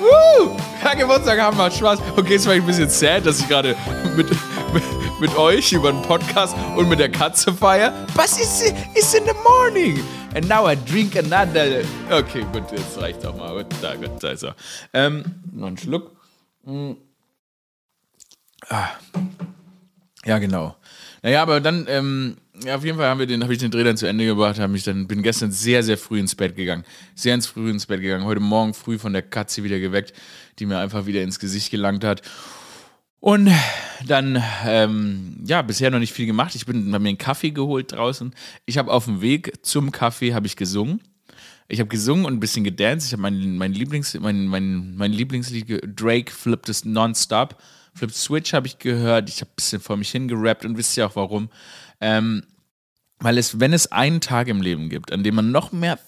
Woo! 0.00 0.56
Ja, 0.82 0.94
Geburtstag 0.94 1.40
haben 1.40 1.56
wir 1.58 1.70
Spaß. 1.70 1.98
Okay, 2.16 2.34
es 2.36 2.46
war 2.46 2.54
ein 2.54 2.64
bisschen 2.64 2.88
sad, 2.88 3.26
dass 3.26 3.40
ich 3.40 3.48
gerade 3.48 3.76
mit, 4.16 4.28
mit 5.24 5.38
euch 5.38 5.72
über 5.72 5.88
einen 5.88 6.02
Podcast 6.02 6.54
und 6.76 6.86
mit 6.86 6.98
der 6.98 7.10
Katze 7.10 7.50
feier. 7.50 7.94
But 8.14 8.26
it's, 8.26 8.60
it's 8.94 9.14
in 9.14 9.24
the 9.24 9.32
morning. 9.42 10.04
And 10.34 10.46
now 10.50 10.68
I 10.70 10.76
drink 10.76 11.16
another. 11.16 11.82
Okay, 12.10 12.44
gut, 12.52 12.70
jetzt 12.70 13.00
reicht 13.00 13.24
doch 13.24 13.34
mal. 13.34 13.56
Gut, 13.56 13.74
da, 13.80 13.94
gut, 13.94 14.22
da 14.22 14.32
ist 14.32 14.42
er. 14.42 14.54
Ähm, 14.92 15.24
noch 15.50 15.68
einen 15.68 15.78
Schluck. 15.78 16.14
Hm. 16.64 16.98
Ah. 18.68 18.90
Ja, 20.26 20.38
genau. 20.38 20.76
Naja, 21.22 21.40
aber 21.40 21.62
dann, 21.62 21.86
ähm, 21.88 22.36
ja, 22.62 22.76
auf 22.76 22.84
jeden 22.84 22.98
Fall 22.98 23.26
den, 23.26 23.42
habe 23.42 23.54
ich 23.54 23.58
den 23.58 23.70
Dreh 23.70 23.82
dann 23.82 23.96
zu 23.96 24.04
Ende 24.04 24.26
gebracht, 24.26 24.58
habe 24.58 24.72
mich 24.74 24.84
dann, 24.84 25.06
bin 25.06 25.22
gestern 25.22 25.52
sehr, 25.52 25.82
sehr 25.82 25.96
früh 25.96 26.20
ins 26.20 26.34
Bett 26.34 26.54
gegangen. 26.54 26.84
Sehr 27.14 27.34
ins 27.34 27.46
früh 27.46 27.70
ins 27.70 27.86
Bett 27.86 28.02
gegangen. 28.02 28.26
Heute 28.26 28.40
Morgen 28.40 28.74
früh 28.74 28.98
von 28.98 29.14
der 29.14 29.22
Katze 29.22 29.64
wieder 29.64 29.78
geweckt, 29.78 30.12
die 30.58 30.66
mir 30.66 30.80
einfach 30.80 31.06
wieder 31.06 31.22
ins 31.22 31.38
Gesicht 31.38 31.70
gelangt 31.70 32.04
hat. 32.04 32.20
Und 33.24 33.50
dann, 34.06 34.42
ähm, 34.66 35.42
ja, 35.46 35.62
bisher 35.62 35.90
noch 35.90 35.98
nicht 35.98 36.12
viel 36.12 36.26
gemacht. 36.26 36.54
Ich 36.54 36.66
bin 36.66 36.90
bei 36.90 36.98
mir 36.98 37.08
einen 37.08 37.16
Kaffee 37.16 37.52
geholt 37.52 37.92
draußen. 37.92 38.34
Ich 38.66 38.76
habe 38.76 38.92
auf 38.92 39.06
dem 39.06 39.22
Weg 39.22 39.64
zum 39.64 39.92
Kaffee 39.92 40.34
habe 40.34 40.46
ich 40.46 40.56
gesungen. 40.56 41.00
Ich 41.66 41.80
habe 41.80 41.88
gesungen 41.88 42.26
und 42.26 42.34
ein 42.34 42.40
bisschen 42.40 42.64
gedanced. 42.64 43.06
Ich 43.06 43.12
habe 43.14 43.22
mein, 43.22 43.56
mein, 43.56 43.72
Lieblings, 43.72 44.12
mein, 44.20 44.46
mein, 44.46 44.94
mein 44.96 45.10
Lieblingslied 45.10 45.98
Drake 45.98 46.30
flippt 46.30 46.68
es 46.68 46.84
nonstop. 46.84 47.56
Flip 47.94 48.10
Switch 48.10 48.52
habe 48.52 48.66
ich 48.66 48.78
gehört. 48.78 49.30
Ich 49.30 49.40
habe 49.40 49.50
ein 49.52 49.56
bisschen 49.56 49.80
vor 49.80 49.96
mich 49.96 50.10
hingerappt 50.10 50.66
und 50.66 50.76
wisst 50.76 50.94
ihr 50.98 51.06
auch 51.06 51.16
warum. 51.16 51.48
Ähm, 52.02 52.44
weil 53.20 53.38
es, 53.38 53.58
wenn 53.58 53.72
es 53.72 53.90
einen 53.90 54.20
Tag 54.20 54.48
im 54.48 54.60
Leben 54.60 54.90
gibt, 54.90 55.12
an 55.12 55.24
dem 55.24 55.36
man 55.36 55.50
noch 55.50 55.72
mehr 55.72 55.98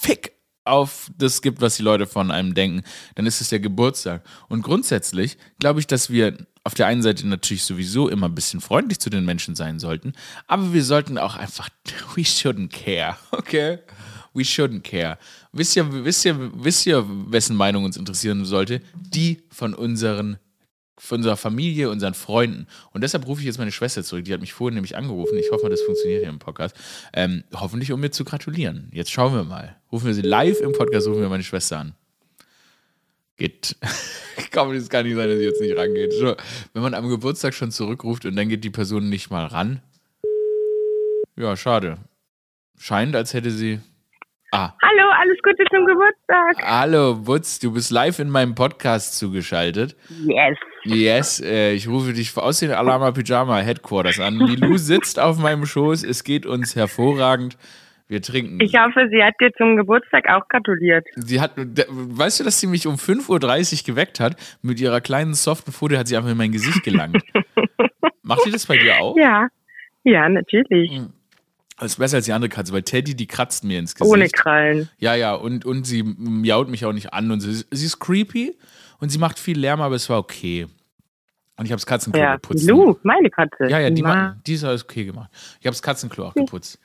Fick 0.00 0.32
auf 0.64 1.08
das 1.16 1.40
gibt, 1.40 1.60
was 1.60 1.76
die 1.76 1.84
Leute 1.84 2.08
von 2.08 2.32
einem 2.32 2.54
denken, 2.54 2.82
dann 3.14 3.26
ist 3.26 3.40
es 3.40 3.50
der 3.50 3.60
Geburtstag. 3.60 4.24
Und 4.48 4.62
grundsätzlich 4.62 5.38
glaube 5.60 5.78
ich, 5.78 5.86
dass 5.86 6.10
wir 6.10 6.36
auf 6.64 6.74
der 6.74 6.86
einen 6.86 7.02
Seite 7.02 7.28
natürlich 7.28 7.64
sowieso 7.64 8.08
immer 8.08 8.28
ein 8.28 8.34
bisschen 8.34 8.60
freundlich 8.60 8.98
zu 8.98 9.10
den 9.10 9.24
Menschen 9.24 9.54
sein 9.54 9.78
sollten, 9.78 10.14
aber 10.46 10.72
wir 10.72 10.82
sollten 10.82 11.18
auch 11.18 11.36
einfach, 11.36 11.68
we 12.16 12.22
shouldn't 12.22 12.70
care, 12.70 13.16
okay? 13.30 13.78
We 14.32 14.42
shouldn't 14.42 14.80
care. 14.80 15.16
Wisst 15.52 15.76
ihr, 15.76 16.04
wisst 16.04 16.24
ihr, 16.24 16.50
wisst 16.64 16.86
ihr, 16.86 17.04
wessen 17.30 17.54
Meinung 17.54 17.84
uns 17.84 17.96
interessieren 17.96 18.44
sollte? 18.44 18.80
Die 18.94 19.42
von 19.50 19.74
unseren 19.74 20.38
von 20.96 21.18
unserer 21.18 21.36
Familie, 21.36 21.90
unseren 21.90 22.14
Freunden. 22.14 22.66
Und 22.92 23.02
deshalb 23.02 23.26
rufe 23.26 23.40
ich 23.40 23.46
jetzt 23.46 23.58
meine 23.58 23.72
Schwester 23.72 24.04
zurück. 24.04 24.24
Die 24.24 24.32
hat 24.32 24.40
mich 24.40 24.52
vorhin 24.52 24.74
nämlich 24.74 24.96
angerufen. 24.96 25.36
Ich 25.38 25.50
hoffe 25.50 25.68
das 25.68 25.82
funktioniert 25.82 26.20
hier 26.20 26.30
im 26.30 26.38
Podcast. 26.38 26.76
Ähm, 27.12 27.42
hoffentlich, 27.52 27.90
um 27.92 28.00
mir 28.00 28.10
zu 28.10 28.24
gratulieren. 28.24 28.90
Jetzt 28.92 29.10
schauen 29.10 29.34
wir 29.34 29.44
mal. 29.44 29.76
Rufen 29.90 30.06
wir 30.06 30.14
sie 30.14 30.22
live 30.22 30.60
im 30.60 30.72
Podcast, 30.72 31.08
rufen 31.08 31.20
wir 31.20 31.28
meine 31.28 31.42
Schwester 31.42 31.78
an. 31.78 31.94
Geht. 33.36 33.76
glaube, 34.54 34.74
das 34.74 34.88
kann 34.88 35.04
nicht 35.04 35.16
sein, 35.16 35.28
dass 35.28 35.38
sie 35.38 35.44
jetzt 35.44 35.60
nicht 35.60 35.76
rangeht. 35.76 36.14
Wenn 36.72 36.82
man 36.82 36.94
am 36.94 37.08
Geburtstag 37.08 37.52
schon 37.52 37.70
zurückruft 37.70 38.24
und 38.24 38.36
dann 38.36 38.48
geht 38.48 38.64
die 38.64 38.70
Person 38.70 39.10
nicht 39.10 39.30
mal 39.30 39.44
ran. 39.46 39.82
Ja, 41.36 41.56
schade. 41.56 41.98
Scheint, 42.78 43.14
als 43.14 43.34
hätte 43.34 43.50
sie. 43.50 43.80
Ah. 44.52 44.72
Hallo, 44.80 45.10
alles 45.20 45.36
Gute 45.42 45.64
zum 45.68 45.84
Geburtstag. 45.84 46.64
Hallo, 46.64 47.26
Wutz, 47.26 47.58
du 47.58 47.72
bist 47.72 47.90
live 47.90 48.20
in 48.20 48.30
meinem 48.30 48.54
Podcast 48.54 49.18
zugeschaltet. 49.18 49.96
Yes. 50.26 50.56
Yes, 50.84 51.40
äh, 51.40 51.72
ich 51.72 51.88
rufe 51.88 52.12
dich 52.12 52.36
aus 52.36 52.60
den 52.60 52.70
Alama 52.70 53.10
Pyjama 53.10 53.58
Headquarters 53.58 54.20
an. 54.20 54.36
Milou 54.36 54.76
sitzt 54.76 55.18
auf 55.18 55.38
meinem 55.38 55.66
Schoß, 55.66 56.04
es 56.04 56.22
geht 56.22 56.46
uns 56.46 56.76
hervorragend. 56.76 57.56
Wir 58.06 58.20
trinken. 58.20 58.60
Ich 58.60 58.74
hoffe, 58.78 59.08
sie 59.10 59.22
hat 59.22 59.34
dir 59.40 59.50
zum 59.56 59.76
Geburtstag 59.76 60.28
auch 60.28 60.46
gratuliert. 60.48 61.06
Sie 61.16 61.40
hat, 61.40 61.52
weißt 61.56 62.40
du, 62.40 62.44
dass 62.44 62.60
sie 62.60 62.66
mich 62.66 62.86
um 62.86 62.96
5.30 62.96 63.80
Uhr 63.80 63.94
geweckt 63.94 64.20
hat? 64.20 64.36
Mit 64.60 64.78
ihrer 64.78 65.00
kleinen 65.00 65.32
soften 65.32 65.72
Folie 65.72 65.98
hat 65.98 66.08
sie 66.08 66.16
einfach 66.16 66.30
in 66.30 66.36
mein 66.36 66.52
Gesicht 66.52 66.82
gelangt. 66.82 67.22
Macht 68.22 68.42
sie 68.42 68.50
das 68.50 68.66
bei 68.66 68.76
dir 68.76 69.00
auch? 69.00 69.16
Ja, 69.16 69.48
ja, 70.02 70.28
natürlich. 70.28 70.90
Das 70.90 70.98
hm. 70.98 71.86
ist 71.86 71.98
besser 71.98 72.16
als 72.16 72.26
die 72.26 72.32
andere 72.32 72.50
Katze, 72.50 72.74
weil 72.74 72.82
Teddy, 72.82 73.14
die 73.14 73.26
kratzt 73.26 73.64
mir 73.64 73.78
ins 73.78 73.94
Gesicht. 73.94 74.12
Ohne 74.12 74.28
Krallen. 74.28 74.90
Ja, 74.98 75.14
ja, 75.14 75.34
und, 75.34 75.64
und 75.64 75.84
sie 75.84 76.02
miaut 76.02 76.68
mich 76.68 76.84
auch 76.84 76.92
nicht 76.92 77.14
an. 77.14 77.30
Und 77.30 77.40
sie, 77.40 77.64
sie 77.70 77.86
ist 77.86 78.00
creepy 78.00 78.54
und 79.00 79.08
sie 79.08 79.18
macht 79.18 79.38
viel 79.38 79.58
Lärm, 79.58 79.80
aber 79.80 79.94
es 79.94 80.10
war 80.10 80.18
okay. 80.18 80.66
Und 81.56 81.64
ich 81.64 81.70
habe 81.70 81.78
das 81.78 81.86
Katzenklo 81.86 82.20
ja. 82.20 82.34
geputzt. 82.34 82.68
Lu, 82.68 82.96
meine 83.02 83.30
Katze. 83.30 83.68
Ja, 83.68 83.78
ja, 83.78 83.88
die, 83.88 84.04
die 84.46 84.54
ist 84.54 84.64
alles 84.64 84.84
okay 84.84 85.04
gemacht. 85.04 85.30
Ich 85.60 85.66
habe 85.66 85.72
das 85.72 85.82
Katzenklo 85.82 86.26
auch 86.26 86.34
geputzt. 86.34 86.78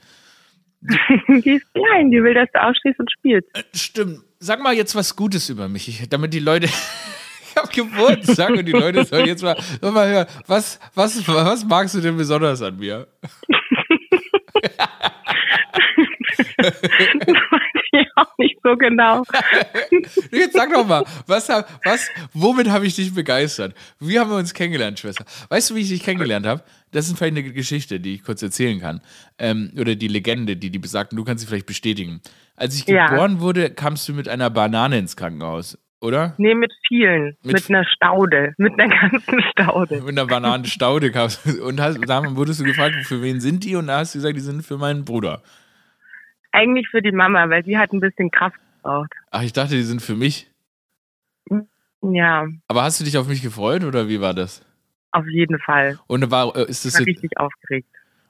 die 1.27 1.51
ist 1.51 1.73
klein, 1.73 2.11
die 2.11 2.23
will, 2.23 2.33
dass 2.33 2.49
du 2.53 2.63
aufstehst 2.63 2.99
und 2.99 3.11
spielst. 3.11 3.47
Äh, 3.53 3.63
stimmt. 3.73 4.21
Sag 4.39 4.61
mal 4.61 4.73
jetzt 4.73 4.95
was 4.95 5.15
Gutes 5.15 5.49
über 5.49 5.67
mich, 5.67 5.87
ich, 5.89 6.07
damit 6.09 6.33
die 6.33 6.39
Leute, 6.39 6.67
habe 7.57 7.67
Geburtstag 7.67 8.51
und 8.51 8.65
die 8.65 8.71
Leute 8.71 9.03
sollen 9.03 9.27
jetzt 9.27 9.43
mal, 9.43 9.57
soll 9.81 9.91
mal 9.91 10.07
hören, 10.07 10.27
was, 10.47 10.79
was, 10.95 11.27
was 11.27 11.65
magst 11.65 11.95
du 11.95 11.99
denn 11.99 12.15
besonders 12.15 12.61
an 12.61 12.77
mir? 12.77 13.07
das 16.57 16.81
weiß 16.81 17.83
ich 17.91 18.07
auch 18.15 18.37
nicht 18.37 18.57
so 18.63 18.75
genau. 18.77 19.23
Jetzt 20.31 20.53
sag 20.53 20.71
doch 20.73 20.85
mal, 20.87 21.03
was, 21.27 21.49
was, 21.49 22.09
womit 22.33 22.69
habe 22.69 22.85
ich 22.87 22.95
dich 22.95 23.13
begeistert? 23.13 23.73
Wie 23.99 24.19
haben 24.19 24.29
wir 24.29 24.37
uns 24.37 24.53
kennengelernt, 24.53 24.99
Schwester? 24.99 25.25
Weißt 25.49 25.69
du, 25.69 25.75
wie 25.75 25.81
ich 25.81 25.89
dich 25.89 26.03
kennengelernt 26.03 26.45
habe? 26.45 26.63
Das 26.91 27.07
ist 27.07 27.17
vielleicht 27.17 27.37
eine 27.37 27.51
Geschichte, 27.53 27.99
die 27.99 28.15
ich 28.15 28.23
kurz 28.23 28.41
erzählen 28.41 28.79
kann. 28.79 29.01
Ähm, 29.37 29.71
oder 29.79 29.95
die 29.95 30.07
Legende, 30.07 30.55
die 30.57 30.69
die 30.71 30.79
besagten, 30.79 31.15
du 31.17 31.23
kannst 31.23 31.41
sie 31.41 31.47
vielleicht 31.47 31.65
bestätigen. 31.67 32.21
Als 32.55 32.75
ich 32.75 32.85
Ja. 32.87 33.07
geboren 33.07 33.39
wurde, 33.39 33.69
kamst 33.69 34.07
du 34.09 34.13
mit 34.13 34.27
einer 34.27 34.49
Banane 34.49 34.97
ins 34.97 35.15
Krankenhaus, 35.15 35.77
oder? 36.01 36.33
Nee, 36.37 36.55
mit 36.55 36.71
vielen. 36.87 37.37
Mit- 37.43 37.53
Mit, 37.53 37.69
einer 37.69 37.85
Staude. 37.85 38.53
Mit 38.57 38.79
einer 38.79 38.89
ganzen 38.89 39.41
Staude. 39.51 40.01
Mit 40.01 40.09
einer 40.17 40.25
Bananenstaude 40.27 41.11
kamst 41.11 41.41
du. 41.45 41.63
Und 41.65 41.79
hast, 41.79 41.99
da 42.07 42.35
wurdest 42.35 42.59
du 42.59 42.63
gefragt, 42.65 42.95
für 43.03 43.21
wen 43.21 43.39
sind 43.39 43.63
die? 43.63 43.75
Und 43.75 43.87
da 43.87 43.99
hast 43.99 44.15
du 44.15 44.19
gesagt, 44.19 44.35
die 44.35 44.41
sind 44.41 44.63
für 44.65 44.77
meinen 44.77 45.05
Bruder. 45.05 45.41
Eigentlich 46.51 46.87
für 46.89 47.01
die 47.01 47.11
Mama, 47.11 47.49
weil 47.49 47.63
sie 47.63 47.77
hat 47.77 47.93
ein 47.93 47.99
bisschen 47.99 48.31
Kraft 48.31 48.57
gebraucht. 48.77 49.11
Ach, 49.31 49.43
ich 49.43 49.53
dachte, 49.53 49.75
die 49.75 49.83
sind 49.83 50.01
für 50.01 50.15
mich. 50.15 50.49
Ja, 52.01 52.47
Aber 52.67 52.83
hast 52.83 52.99
du 52.99 53.03
dich 53.03 53.17
auf 53.17 53.27
mich 53.27 53.41
gefreut 53.41 53.83
oder 53.83 54.07
wie 54.07 54.21
war 54.21 54.33
das? 54.33 54.65
auf 55.11 55.25
jeden 55.27 55.57
Fall. 55.59 55.97
Und 56.07 56.29
war, 56.29 56.55
äh, 56.55 56.69
ist 56.69 56.85
Ich 56.85 56.91
das 56.91 56.93
war 56.93 57.07
jetzt, 57.07 57.07
richtig 57.07 57.37
aufgeregt. 57.37 57.87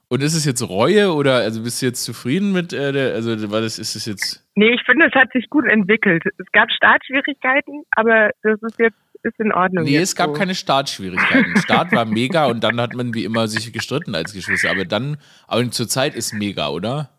und 0.08 0.22
ist 0.22 0.34
es 0.34 0.46
jetzt 0.46 0.62
Reue 0.66 1.12
oder 1.12 1.36
also 1.36 1.62
bist 1.62 1.82
du 1.82 1.86
jetzt 1.86 2.04
zufrieden 2.04 2.52
mit 2.52 2.72
äh, 2.72 2.90
der, 2.92 3.14
also 3.14 3.50
war 3.50 3.60
das, 3.60 3.78
ist 3.78 3.96
es 3.96 4.06
jetzt 4.06 4.42
Nee, 4.54 4.70
ich 4.72 4.80
finde, 4.86 5.06
es 5.06 5.14
hat 5.14 5.30
sich 5.32 5.48
gut 5.50 5.66
entwickelt. 5.66 6.24
Es 6.38 6.46
gab 6.52 6.70
Startschwierigkeiten, 6.70 7.84
aber 7.90 8.30
das 8.42 8.60
ist 8.62 8.78
jetzt 8.78 8.96
ist 9.22 9.38
in 9.38 9.52
Ordnung. 9.52 9.84
Nee, 9.84 9.98
es 9.98 10.16
gab 10.16 10.28
so. 10.28 10.32
keine 10.32 10.54
Startschwierigkeiten. 10.54 11.56
Start 11.58 11.92
war 11.92 12.06
mega 12.06 12.46
und 12.46 12.64
dann 12.64 12.80
hat 12.80 12.94
man 12.94 13.12
wie 13.12 13.24
immer 13.24 13.46
sich 13.46 13.70
gestritten 13.72 14.14
als 14.14 14.32
Geschwister. 14.32 14.70
Aber 14.70 14.86
dann, 14.86 15.18
aber 15.46 15.70
zur 15.70 15.88
Zeit 15.88 16.14
ist 16.14 16.32
mega, 16.32 16.68
oder? 16.70 17.10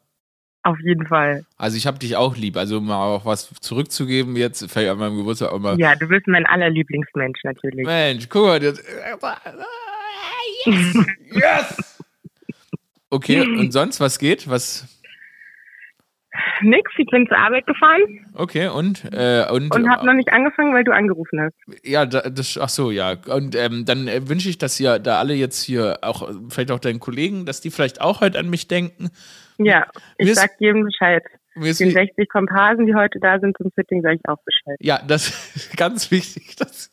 Auf 0.64 0.78
jeden 0.80 1.08
Fall. 1.08 1.44
Also 1.58 1.78
ich 1.78 1.88
habe 1.88 1.98
dich 1.98 2.16
auch 2.16 2.38
lieb. 2.38 2.56
Also 2.56 2.78
um 2.78 2.86
mal 2.86 3.04
auch 3.04 3.26
was 3.26 3.52
zurückzugeben 3.62 4.36
jetzt, 4.36 4.72
vielleicht 4.72 4.92
an 4.92 5.00
meinem 5.00 5.18
Geburtstag 5.18 5.52
auch 5.52 5.60
mal. 5.60 5.80
Ja, 5.80 5.96
du 5.96 6.08
bist 6.08 6.28
mein 6.28 6.46
allerlieblingsmensch 6.46 7.40
natürlich. 7.44 7.86
Mensch, 7.86 8.30
guck 8.30 8.46
mal. 8.46 8.60
Das, 8.60 8.82
yes! 10.66 11.06
yes! 11.34 11.98
Okay, 13.10 13.42
und 13.42 13.72
sonst, 13.72 14.00
was 14.00 14.20
geht? 14.20 14.50
Was? 14.50 14.88
Nix, 16.62 16.90
ich 16.98 17.08
bin 17.08 17.28
zur 17.28 17.38
Arbeit 17.38 17.68
gefahren 17.68 18.02
Okay, 18.36 18.70
und? 18.70 19.04
Äh, 19.12 19.46
und 19.52 19.76
und 19.76 19.90
habe 19.90 20.06
noch 20.06 20.14
nicht 20.14 20.32
angefangen, 20.32 20.74
weil 20.74 20.86
du 20.86 20.94
angerufen 20.94 21.42
hast. 21.42 21.54
Ja, 21.84 22.06
da, 22.06 22.22
das, 22.22 22.58
ach 22.58 22.70
so, 22.70 22.90
ja. 22.90 23.16
Und 23.28 23.56
ähm, 23.56 23.84
dann 23.84 24.08
äh, 24.08 24.30
wünsche 24.30 24.48
ich, 24.48 24.58
dass 24.58 24.80
ihr 24.80 25.00
da 25.00 25.20
alle 25.20 25.34
jetzt 25.34 25.62
hier 25.62 26.00
auch, 26.04 26.30
vielleicht 26.50 26.72
auch 26.72 26.80
deinen 26.80 27.00
Kollegen, 27.02 27.46
dass 27.46 27.60
die 27.60 27.70
vielleicht 27.70 28.00
auch 28.00 28.22
heute 28.22 28.40
an 28.40 28.50
mich 28.50 28.70
denken. 28.70 29.10
Ja, 29.66 29.88
ich 30.18 30.30
ist- 30.30 30.38
sag 30.40 30.52
jedem 30.60 30.84
Bescheid. 30.84 31.24
Den 31.56 31.64
wie- 31.64 31.74
60 31.74 32.30
Komparsen, 32.30 32.86
die 32.86 32.96
heute 32.96 33.20
da 33.20 33.38
sind 33.40 33.58
zum 33.58 33.72
Fitting, 33.76 34.02
sage 34.02 34.16
ich 34.16 34.30
auch 34.30 34.38
Bescheid. 34.46 34.78
ja, 34.80 35.02
das 35.06 35.28
ist 35.56 35.76
ganz 35.78 36.10
wichtig. 36.10 36.56
Das, 36.56 36.92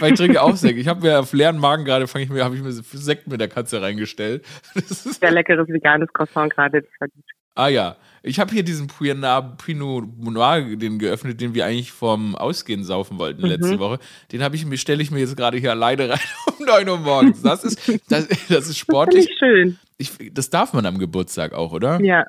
weil 0.00 0.12
ich 0.14 0.18
trinke 0.18 0.42
auch 0.42 0.56
Sekt. 0.56 0.78
Ich 0.80 0.88
habe 0.88 1.00
mir 1.06 1.20
auf 1.20 1.32
leeren 1.32 1.58
Magen 1.58 1.84
gerade, 1.84 2.08
fange 2.08 2.24
ich 2.24 2.30
mir, 2.30 2.42
habe 2.44 2.56
ich 2.56 2.62
mir 2.62 2.72
Sekt 2.72 3.28
mit 3.28 3.40
der 3.40 3.46
Katze 3.48 3.80
reingestellt. 3.80 4.44
Das 4.74 5.06
ist, 5.06 5.20
Sehr 5.20 5.30
leckeres 5.30 5.68
veganes 5.68 6.12
Croissant 6.12 6.52
gerade. 6.52 6.82
Das 6.82 6.90
war 6.98 7.06
gut. 7.08 7.24
ah 7.54 7.68
ja, 7.68 7.96
ich 8.24 8.40
habe 8.40 8.50
hier 8.52 8.64
diesen 8.64 8.88
Pinot, 8.88 9.58
Pinot 9.64 10.04
Noir, 10.18 10.62
den 10.76 10.98
geöffnet, 10.98 11.40
den 11.40 11.54
wir 11.54 11.64
eigentlich 11.66 11.92
vorm 11.92 12.34
Ausgehen 12.34 12.82
saufen 12.82 13.16
wollten 13.20 13.42
letzte 13.46 13.78
Woche. 13.78 14.00
Den 14.32 14.42
habe 14.42 14.56
ich 14.56 14.66
mir, 14.66 14.76
stelle 14.76 15.02
ich 15.04 15.12
mir 15.12 15.20
jetzt 15.20 15.36
gerade 15.36 15.56
hier 15.56 15.70
alleine 15.70 16.10
rein 16.10 16.18
um 16.58 16.66
9 16.66 16.88
Uhr 16.88 16.98
morgens. 16.98 17.42
Das 17.42 17.62
ist, 17.62 17.78
das, 18.08 18.26
das 18.48 18.68
ist 18.68 18.76
sportlich. 18.78 19.28
ich 19.30 19.38
schön. 19.38 19.78
Ich, 20.00 20.12
das 20.32 20.48
darf 20.50 20.72
man 20.72 20.86
am 20.86 20.98
Geburtstag 20.98 21.52
auch, 21.52 21.72
oder? 21.72 22.00
Ja, 22.02 22.24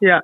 ja. 0.00 0.22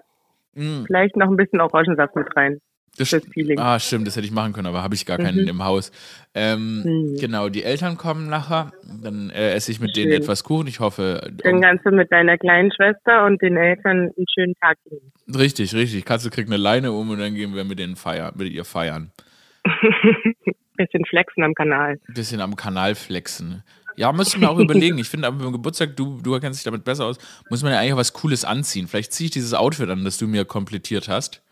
Mm. 0.54 0.84
Vielleicht 0.86 1.16
noch 1.16 1.28
ein 1.28 1.36
bisschen 1.36 1.60
Orangensaft 1.60 2.16
mit 2.16 2.34
rein. 2.36 2.60
Das 2.98 3.12
st- 3.12 3.30
Feeling. 3.30 3.58
Ah, 3.58 3.78
stimmt, 3.78 4.06
das 4.06 4.16
hätte 4.16 4.24
ich 4.24 4.32
machen 4.32 4.54
können, 4.54 4.68
aber 4.68 4.82
habe 4.82 4.94
ich 4.94 5.04
gar 5.04 5.18
keinen 5.18 5.42
Mhm. 5.42 5.48
im 5.48 5.62
Haus. 5.64 5.92
Ähm, 6.32 6.82
Mhm. 6.82 7.16
Genau, 7.20 7.50
die 7.50 7.62
Eltern 7.62 7.98
kommen 7.98 8.30
nachher. 8.30 8.72
Dann 9.02 9.28
äh, 9.28 9.52
esse 9.52 9.70
ich 9.70 9.80
mit 9.80 9.94
denen 9.96 10.12
Schön. 10.12 10.22
etwas 10.22 10.42
Kuchen. 10.44 10.66
Ich 10.68 10.80
hoffe. 10.80 11.30
Dann 11.44 11.60
kannst 11.60 11.84
du 11.84 11.90
mit 11.90 12.10
deiner 12.10 12.38
kleinen 12.38 12.72
Schwester 12.72 13.26
und 13.26 13.42
den 13.42 13.58
Eltern 13.58 14.10
einen 14.16 14.26
schönen 14.34 14.54
Tag 14.62 14.78
geben. 14.88 15.12
richtig, 15.38 15.74
richtig. 15.74 16.06
Katze 16.06 16.30
kriegt 16.30 16.48
eine 16.48 16.56
Leine 16.56 16.92
um 16.92 17.10
und 17.10 17.18
dann 17.18 17.34
gehen 17.34 17.54
wir 17.54 17.64
mit 17.64 17.78
denen 17.78 17.96
feiern, 17.96 18.32
mit 18.38 18.50
ihr 18.50 18.64
feiern. 18.64 19.10
Bisschen 20.76 21.04
flexen 21.06 21.42
am 21.42 21.54
Kanal. 21.54 21.98
Ein 22.08 22.14
bisschen 22.14 22.40
am 22.40 22.54
Kanal 22.56 22.94
flexen. 22.94 23.62
Ja, 23.96 24.12
müssen 24.12 24.40
wir 24.40 24.50
auch 24.50 24.58
überlegen. 24.58 24.98
Ich 25.06 25.08
finde, 25.08 25.28
aber 25.28 25.38
beim 25.38 25.52
Geburtstag, 25.52 25.96
du, 25.96 26.20
du 26.20 26.38
kennst 26.38 26.60
dich 26.60 26.64
damit 26.64 26.84
besser 26.84 27.04
aus, 27.06 27.16
muss 27.50 27.62
man 27.62 27.72
ja 27.72 27.80
eigentlich 27.80 27.96
was 27.96 28.12
Cooles 28.12 28.44
anziehen. 28.44 28.88
Vielleicht 28.88 29.12
ziehe 29.12 29.26
ich 29.26 29.30
dieses 29.30 29.54
Outfit 29.54 29.88
an, 29.88 30.04
das 30.04 30.18
du 30.18 30.26
mir 30.26 30.44
komplettiert 30.44 31.08
hast. 31.08 31.42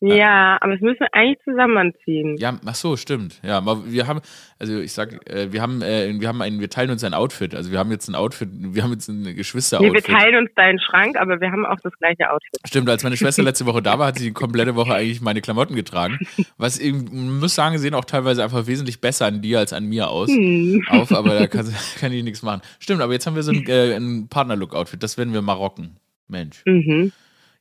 Ja, 0.00 0.58
aber 0.60 0.72
das 0.72 0.80
müssen 0.80 1.00
wir 1.00 1.12
eigentlich 1.12 1.38
zusammen 1.44 1.76
anziehen. 1.76 2.36
Ja, 2.38 2.58
ach 2.64 2.74
so, 2.76 2.96
stimmt. 2.96 3.40
Ja, 3.42 3.58
aber 3.58 3.90
wir 3.90 4.06
haben, 4.06 4.20
also 4.58 4.78
ich 4.78 4.92
sag, 4.92 5.28
äh, 5.28 5.52
wir 5.52 5.60
haben, 5.60 5.82
äh, 5.82 6.14
wir 6.20 6.28
haben 6.28 6.40
ein, 6.40 6.60
wir 6.60 6.70
teilen 6.70 6.90
uns 6.90 7.02
ein 7.02 7.14
Outfit. 7.14 7.54
Also 7.54 7.72
wir 7.72 7.78
haben 7.80 7.90
jetzt 7.90 8.08
ein 8.08 8.14
Outfit, 8.14 8.48
wir 8.52 8.82
haben 8.84 8.92
jetzt 8.92 9.08
ein 9.08 9.22
Nee, 9.22 9.34
Geschwister-Outfit. 9.34 9.92
wir 9.94 10.02
teilen 10.16 10.36
uns 10.36 10.50
deinen 10.54 10.78
Schrank, 10.78 11.16
aber 11.16 11.40
wir 11.40 11.50
haben 11.50 11.66
auch 11.66 11.80
das 11.82 11.92
gleiche 11.98 12.30
Outfit. 12.30 12.60
Stimmt, 12.66 12.88
als 12.88 13.02
meine 13.02 13.16
Schwester 13.16 13.42
letzte 13.44 13.66
Woche 13.66 13.82
da 13.82 13.98
war, 13.98 14.06
hat 14.08 14.18
sie 14.18 14.26
die 14.26 14.32
komplette 14.32 14.76
Woche 14.76 14.94
eigentlich 14.94 15.20
meine 15.20 15.40
Klamotten 15.40 15.74
getragen. 15.74 16.18
Was 16.58 16.80
man 16.80 17.40
muss 17.40 17.54
sagen, 17.56 17.78
sehen 17.78 17.94
auch 17.94 18.04
teilweise 18.04 18.44
einfach 18.44 18.66
wesentlich 18.68 19.00
besser 19.00 19.26
an 19.26 19.42
dir 19.42 19.58
als 19.58 19.72
an 19.72 19.86
mir 19.86 20.08
aus. 20.10 20.28
Hm. 20.28 20.84
Auf, 20.90 21.12
aber 21.12 21.38
da 21.38 21.46
kann, 21.48 21.66
kann 22.00 22.12
ich 22.12 22.22
nichts 22.22 22.42
machen. 22.42 22.62
Stimmt, 22.78 23.00
aber 23.00 23.12
jetzt 23.12 23.26
haben 23.26 23.34
wir 23.34 23.42
so 23.42 23.50
ein, 23.50 23.66
äh, 23.66 23.94
ein 23.96 24.28
Partnerlook-Outfit, 24.28 25.02
das 25.02 25.18
werden 25.18 25.34
wir 25.34 25.42
mal 25.42 25.54
rocken. 25.54 25.96
Mensch. 26.28 26.62
Mhm. 26.66 27.10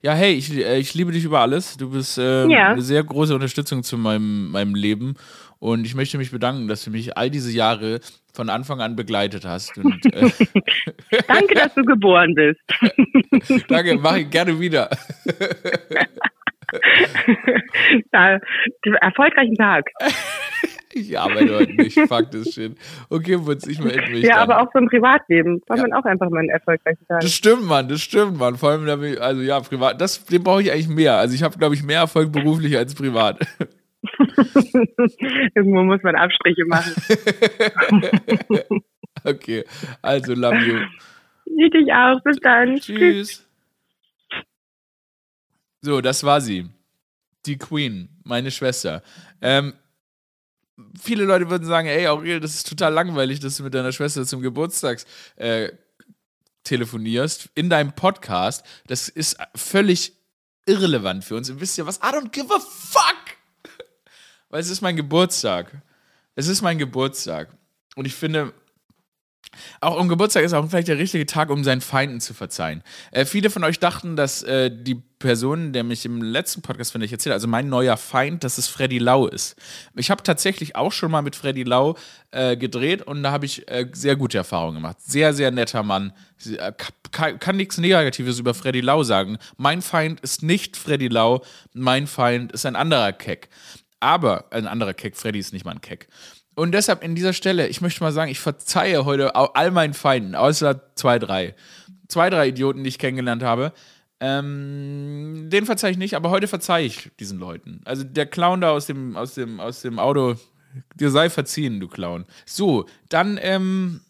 Ja, 0.02 0.14
hey, 0.14 0.34
ich, 0.34 0.56
äh, 0.56 0.78
ich 0.78 0.94
liebe 0.94 1.12
dich 1.12 1.24
über 1.24 1.40
alles. 1.40 1.78
Du 1.78 1.90
bist 1.90 2.18
ähm, 2.20 2.52
Ja. 2.52 2.72
eine 2.72 2.82
sehr 2.82 3.04
große 3.04 3.34
Unterstützung 3.34 3.84
zu 3.84 3.98
meinem, 3.98 4.52
meinem 4.52 4.76
Leben. 4.76 5.16
Und 5.60 5.86
ich 5.86 5.96
möchte 5.96 6.20
mich 6.20 6.30
bedanken, 6.30 6.68
dass 6.68 6.84
du 6.84 6.92
mich 6.92 7.18
all 7.18 7.32
diese 7.32 7.52
Jahre 7.52 8.00
von 8.32 8.50
Anfang 8.50 8.80
an 8.80 8.96
begleitet 8.96 9.44
hast. 9.44 9.76
Und, 9.78 10.06
äh, 10.14 10.30
Danke, 11.28 11.56
dass 11.56 11.74
du 11.74 11.84
geboren 11.84 12.36
bist. 12.36 12.62
danke, 13.68 13.98
mache 13.98 14.22
ich 14.22 14.30
gerne 14.30 14.60
wieder. 14.60 14.90
erfolgreichen 19.02 19.56
Tag. 19.56 19.86
Ich 20.94 21.18
arbeite 21.20 21.56
heute 21.56 21.74
nicht, 21.74 22.00
fuck 22.08 22.32
das 22.32 22.54
shit. 22.54 22.78
Okay, 23.10 23.38
Wutz, 23.46 23.68
ich 23.68 23.80
melde 23.80 24.10
mich. 24.10 24.24
Ja, 24.24 24.36
dann. 24.36 24.52
aber 24.52 24.62
auch 24.62 24.72
so 24.74 24.80
im 24.80 24.88
Privatleben 24.88 25.62
kann 25.68 25.78
Ja. 25.78 25.84
man 25.84 25.94
auch 25.94 26.06
einfach 26.06 26.30
mal 26.30 26.40
einen 26.40 26.50
erfolgreichen 26.50 27.06
Tag. 27.08 27.22
Das 27.22 27.34
stimmt, 27.34 27.64
Mann, 27.66 27.88
das 27.90 28.02
stimmt, 28.02 28.38
Mann. 28.38 28.56
Vor 28.56 28.70
allem, 28.72 29.04
ich- 29.04 29.22
also 29.22 29.42
ja, 29.42 29.60
privat, 29.60 30.00
das, 30.00 30.24
den 30.26 30.44
brauche 30.44 30.62
ich 30.62 30.72
eigentlich 30.72 30.88
mehr. 30.88 31.16
Also 31.18 31.36
ich 31.36 31.44
habe, 31.44 31.58
glaube 31.58 31.76
ich, 31.76 31.84
mehr 31.84 32.00
Erfolg 32.00 32.32
beruflich 32.32 32.78
als 32.78 32.96
privat. 32.96 33.40
Irgendwo 35.56 35.84
muss 35.84 36.02
man 36.04 36.16
Abstriche 36.16 36.66
machen. 36.66 36.94
okay, 39.24 39.64
also 40.02 40.34
love 40.34 40.58
you. 40.58 40.78
Ich 41.46 41.72
dich 41.72 41.92
auch. 41.94 42.22
Bis 42.24 42.38
dann. 42.40 42.76
Tschüss. 42.80 43.46
So, 45.82 46.02
das 46.02 46.24
war 46.24 46.42
sie. 46.42 46.70
Die 47.46 47.58
Queen, 47.58 48.10
meine 48.24 48.52
Schwester. 48.52 49.02
Ähm, 49.42 49.74
viele 51.00 51.26
Leute 51.26 51.50
würden 51.50 51.68
sagen, 51.68 51.88
ey, 51.88 52.08
Aurel, 52.08 52.40
das 52.40 52.56
ist 52.56 52.68
total 52.70 52.94
langweilig, 52.94 53.40
dass 53.40 53.58
du 53.58 53.64
mit 53.64 53.74
deiner 53.74 53.92
Schwester 53.92 54.26
zum 54.26 54.42
Geburtstags 54.42 55.06
äh, 55.36 55.72
telefonierst 56.64 57.50
in 57.56 57.70
deinem 57.70 57.94
Podcast. 57.94 58.66
Das 58.88 59.10
ist 59.10 59.38
völlig 59.56 60.14
irrelevant 60.66 61.24
für 61.24 61.36
uns. 61.36 61.50
Und 61.50 61.60
wisst 61.62 61.78
ihr 61.78 61.86
was? 61.86 61.98
I 61.98 62.14
don't 62.14 62.30
give 62.30 62.54
a 62.54 62.60
fuck! 62.60 63.16
Weil 64.50 64.62
es 64.62 64.70
ist 64.70 64.82
mein 64.82 64.96
Geburtstag. 64.96 65.82
Es 66.36 66.48
ist 66.48 66.62
mein 66.62 66.78
Geburtstag. 66.78 67.50
Und 67.96 68.06
ich 68.06 68.14
finde, 68.14 68.54
auch 69.82 70.00
am 70.00 70.08
Geburtstag 70.08 70.44
ist 70.44 70.54
auch 70.54 70.68
vielleicht 70.70 70.88
der 70.88 70.98
richtige 70.98 71.26
Tag, 71.26 71.50
um 71.50 71.64
seinen 71.64 71.82
Feinden 71.82 72.20
zu 72.20 72.34
verzeihen. 72.34 72.84
Äh, 73.12 73.26
viele 73.26 73.50
von 73.50 73.64
euch 73.64 73.80
dachten, 73.80 74.16
dass 74.16 74.44
äh, 74.44 74.72
die 74.72 74.96
Person, 75.20 75.74
der 75.74 75.84
mich 75.84 76.06
im 76.06 76.22
letzten 76.22 76.62
Podcast, 76.62 76.92
finde 76.92 77.06
ich, 77.06 77.12
erzählt, 77.12 77.34
also 77.34 77.48
mein 77.48 77.70
neuer 77.70 77.98
Feind, 77.98 78.44
dass 78.44 78.58
es 78.58 78.68
Freddy 78.68 79.00
Lau 79.00 79.28
ist. 79.28 79.56
Ich 79.96 80.12
habe 80.12 80.22
tatsächlich 80.22 80.76
auch 80.76 80.92
schon 80.92 81.10
mal 81.10 81.22
mit 81.22 81.36
Freddy 81.36 81.64
Lau 81.64 81.96
äh, 82.32 82.56
gedreht 82.56 83.02
und 83.02 83.24
da 83.24 83.32
habe 83.32 83.46
ich 83.46 83.68
äh, 83.70 83.88
sehr 83.94 84.16
gute 84.16 84.38
Erfahrungen 84.38 84.76
gemacht. 84.76 84.98
Sehr, 85.02 85.34
sehr 85.34 85.52
netter 85.52 85.84
Mann. 85.84 86.14
Äh, 86.46 86.72
kann, 87.12 87.40
kann 87.40 87.56
nichts 87.56 87.78
Negatives 87.78 88.40
über 88.40 88.54
Freddy 88.54 88.82
Lau 88.82 89.04
sagen. 89.04 89.38
Mein 89.58 89.82
Feind 89.82 90.20
ist 90.20 90.44
nicht 90.44 90.78
Freddy 90.78 91.08
Lau, 91.08 91.44
mein 91.74 92.06
Feind 92.06 92.52
ist 92.52 92.66
ein 92.66 92.76
anderer 92.76 93.14
Keck. 93.14 93.50
Aber, 94.00 94.46
ein 94.52 94.68
anderer 94.68 94.94
Keck, 94.94 95.16
Freddy 95.16 95.40
ist 95.40 95.54
nicht 95.54 95.66
mal 95.66 95.72
ein 95.72 95.82
Keck. 95.82 96.08
Und 96.58 96.72
deshalb 96.72 97.04
in 97.04 97.14
dieser 97.14 97.34
Stelle, 97.34 97.68
ich 97.68 97.82
möchte 97.82 98.04
mal 98.04 98.12
sagen, 98.12 98.32
ich 98.32 98.40
verzeihe 98.40 99.06
heute 99.06 99.36
all 99.36 99.72
meinen 99.72 99.94
Feinden, 99.94 100.34
außer 100.34 100.94
zwei, 100.96 101.20
drei. 101.20 101.56
Zwei, 102.08 102.30
drei 102.30 102.48
Idioten, 102.48 102.84
die 102.84 102.90
ich 102.90 102.98
kennengelernt 102.98 103.44
habe. 103.44 103.74
Ähm, 104.20 105.50
den 105.52 105.68
verzeihe 105.68 105.92
ich 105.92 105.98
nicht, 105.98 106.16
aber 106.16 106.32
heute 106.32 106.48
verzeihe 106.48 106.86
ich 106.86 107.12
diesen 107.20 107.38
Leuten. 107.38 107.82
Also 107.86 108.04
der 108.04 108.26
Clown 108.26 108.62
da 108.62 108.72
aus 108.72 108.88
dem, 108.88 109.16
aus 109.16 109.36
dem, 109.36 109.60
aus 109.60 109.82
dem 109.82 110.00
Auto 110.00 110.36
Dir 110.96 111.12
sei 111.12 111.30
verziehen, 111.30 111.80
du 111.80 111.88
Clown. 111.88 112.26
So, 112.46 112.88
dann, 113.10 113.40
ähm, 113.42 114.02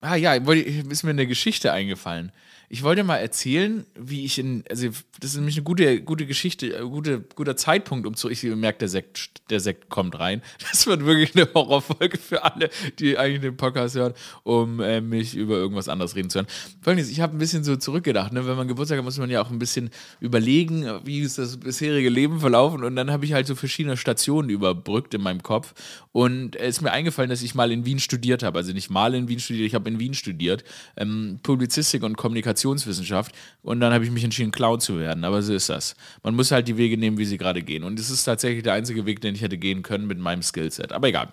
ah 0.00 0.16
ja, 0.16 0.34
ist 0.34 1.02
mir 1.02 1.10
eine 1.10 1.26
Geschichte 1.26 1.72
eingefallen. 1.72 2.32
Ich 2.72 2.84
wollte 2.84 3.02
mal 3.02 3.16
erzählen, 3.16 3.84
wie 3.98 4.24
ich 4.24 4.38
in, 4.38 4.62
also 4.70 4.86
das 5.18 5.30
ist 5.32 5.36
nämlich 5.36 5.56
eine 5.56 5.64
gute, 5.64 6.02
gute 6.02 6.24
Geschichte, 6.24 6.72
äh, 6.72 6.82
gute, 6.82 7.20
guter 7.34 7.56
Zeitpunkt, 7.56 8.06
um 8.06 8.14
zu, 8.14 8.30
ich 8.30 8.44
merke, 8.44 8.78
der 8.78 8.88
Sekt, 8.88 9.50
der 9.50 9.58
Sekt 9.58 9.88
kommt 9.88 10.16
rein. 10.20 10.40
Das 10.70 10.86
wird 10.86 11.04
wirklich 11.04 11.34
eine 11.34 11.52
Horrorfolge 11.52 12.16
für 12.16 12.44
alle, 12.44 12.70
die 13.00 13.18
eigentlich 13.18 13.40
den 13.40 13.56
Podcast 13.56 13.96
hören, 13.96 14.14
um 14.44 14.78
äh, 14.78 15.00
mich 15.00 15.34
über 15.34 15.56
irgendwas 15.56 15.88
anderes 15.88 16.14
reden 16.14 16.30
zu 16.30 16.38
hören. 16.38 16.46
Folgendes, 16.80 17.10
ich 17.10 17.20
habe 17.20 17.34
ein 17.34 17.38
bisschen 17.38 17.64
so 17.64 17.74
zurückgedacht, 17.74 18.32
ne? 18.32 18.46
wenn 18.46 18.56
man 18.56 18.68
Geburtstag 18.68 18.98
hat, 18.98 19.04
muss 19.04 19.18
man 19.18 19.30
ja 19.30 19.42
auch 19.42 19.50
ein 19.50 19.58
bisschen 19.58 19.90
überlegen, 20.20 20.86
wie 21.04 21.20
ist 21.20 21.38
das 21.38 21.56
bisherige 21.56 22.08
Leben 22.08 22.38
verlaufen 22.38 22.84
und 22.84 22.94
dann 22.94 23.10
habe 23.10 23.24
ich 23.24 23.32
halt 23.32 23.48
so 23.48 23.56
verschiedene 23.56 23.96
Stationen 23.96 24.48
überbrückt 24.48 25.12
in 25.12 25.22
meinem 25.22 25.42
Kopf 25.42 25.74
und 26.12 26.54
es 26.54 26.76
ist 26.76 26.82
mir 26.82 26.92
eingefallen, 26.92 27.30
dass 27.30 27.42
ich 27.42 27.56
mal 27.56 27.72
in 27.72 27.84
Wien 27.84 27.98
studiert 27.98 28.44
habe, 28.44 28.58
also 28.58 28.72
nicht 28.72 28.90
mal 28.90 29.12
in 29.16 29.26
Wien 29.26 29.40
studiert, 29.40 29.66
ich 29.66 29.74
habe 29.74 29.90
in 29.90 29.98
Wien 29.98 30.14
studiert, 30.14 30.62
ähm, 30.96 31.40
Publizistik 31.42 32.04
und 32.04 32.16
Kommunikation 32.16 32.59
Kommunikationswissenschaft 32.60 33.34
und 33.62 33.80
dann 33.80 33.92
habe 33.92 34.04
ich 34.04 34.10
mich 34.10 34.24
entschieden, 34.24 34.52
Clown 34.52 34.80
zu 34.80 34.98
werden. 34.98 35.24
Aber 35.24 35.42
so 35.42 35.54
ist 35.54 35.68
das. 35.68 35.94
Man 36.22 36.34
muss 36.34 36.50
halt 36.50 36.68
die 36.68 36.76
Wege 36.76 36.96
nehmen, 36.96 37.18
wie 37.18 37.24
sie 37.24 37.38
gerade 37.38 37.62
gehen. 37.62 37.84
Und 37.84 37.98
es 37.98 38.10
ist 38.10 38.24
tatsächlich 38.24 38.62
der 38.62 38.74
einzige 38.74 39.06
Weg, 39.06 39.20
den 39.20 39.34
ich 39.34 39.42
hätte 39.42 39.58
gehen 39.58 39.82
können 39.82 40.06
mit 40.06 40.18
meinem 40.18 40.42
Skillset. 40.42 40.92
Aber 40.92 41.08
egal. 41.08 41.32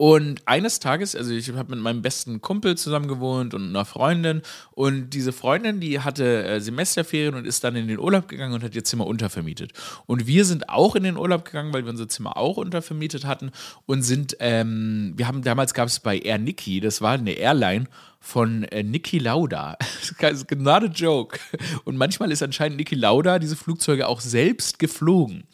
Und 0.00 0.40
eines 0.46 0.80
Tages, 0.80 1.14
also 1.14 1.30
ich 1.30 1.52
habe 1.52 1.74
mit 1.74 1.84
meinem 1.84 2.00
besten 2.00 2.40
Kumpel 2.40 2.74
zusammen 2.78 3.06
gewohnt 3.06 3.52
und 3.52 3.68
einer 3.68 3.84
Freundin. 3.84 4.40
Und 4.70 5.10
diese 5.10 5.30
Freundin, 5.30 5.78
die 5.78 6.00
hatte 6.00 6.42
äh, 6.42 6.58
Semesterferien 6.58 7.34
und 7.34 7.46
ist 7.46 7.64
dann 7.64 7.76
in 7.76 7.86
den 7.86 7.98
Urlaub 7.98 8.26
gegangen 8.26 8.54
und 8.54 8.62
hat 8.62 8.74
ihr 8.74 8.82
Zimmer 8.82 9.06
untervermietet. 9.06 9.74
Und 10.06 10.26
wir 10.26 10.46
sind 10.46 10.70
auch 10.70 10.96
in 10.96 11.02
den 11.02 11.18
Urlaub 11.18 11.44
gegangen, 11.44 11.74
weil 11.74 11.84
wir 11.84 11.90
unser 11.90 12.08
Zimmer 12.08 12.38
auch 12.38 12.56
untervermietet 12.56 13.26
hatten. 13.26 13.50
Und 13.84 14.00
sind, 14.00 14.38
ähm, 14.40 15.12
wir 15.16 15.28
haben 15.28 15.42
damals 15.42 15.74
gab 15.74 15.88
es 15.88 16.00
bei 16.00 16.18
Air 16.18 16.38
Nikki, 16.38 16.80
das 16.80 17.02
war 17.02 17.12
eine 17.12 17.32
Airline, 17.32 17.84
von 18.20 18.64
äh, 18.64 18.82
Niki 18.82 19.18
Lauda. 19.18 19.76
Das 20.18 20.32
ist 20.32 20.50
not 20.52 20.82
a 20.82 20.86
joke. 20.86 21.38
Und 21.84 21.98
manchmal 21.98 22.32
ist 22.32 22.42
anscheinend 22.42 22.78
Niki 22.78 22.94
Lauda 22.94 23.38
diese 23.38 23.56
Flugzeuge 23.56 24.08
auch 24.08 24.22
selbst 24.22 24.78
geflogen. 24.78 25.44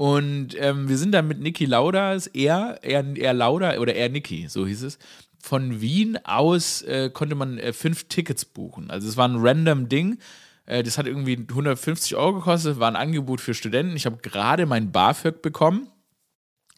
Und 0.00 0.56
ähm, 0.58 0.88
wir 0.88 0.96
sind 0.96 1.12
dann 1.12 1.28
mit 1.28 1.40
Niki 1.40 1.66
Lauda, 1.66 2.16
er, 2.32 2.78
er, 2.82 3.04
er 3.18 3.34
Lauda 3.34 3.76
oder 3.76 3.94
er 3.94 4.08
Niki, 4.08 4.46
so 4.48 4.66
hieß 4.66 4.84
es. 4.84 4.98
Von 5.38 5.82
Wien 5.82 6.18
aus 6.24 6.80
äh, 6.80 7.10
konnte 7.12 7.34
man 7.34 7.58
äh, 7.58 7.74
fünf 7.74 8.04
Tickets 8.04 8.46
buchen. 8.46 8.90
Also 8.90 9.06
es 9.06 9.18
war 9.18 9.28
ein 9.28 9.36
random 9.36 9.90
Ding. 9.90 10.18
Äh, 10.64 10.82
das 10.82 10.96
hat 10.96 11.06
irgendwie 11.06 11.36
150 11.46 12.16
Euro 12.16 12.36
gekostet, 12.36 12.80
war 12.80 12.88
ein 12.88 12.96
Angebot 12.96 13.42
für 13.42 13.52
Studenten. 13.52 13.94
Ich 13.94 14.06
habe 14.06 14.16
gerade 14.22 14.64
mein 14.64 14.90
BAföG 14.90 15.42
bekommen 15.42 15.88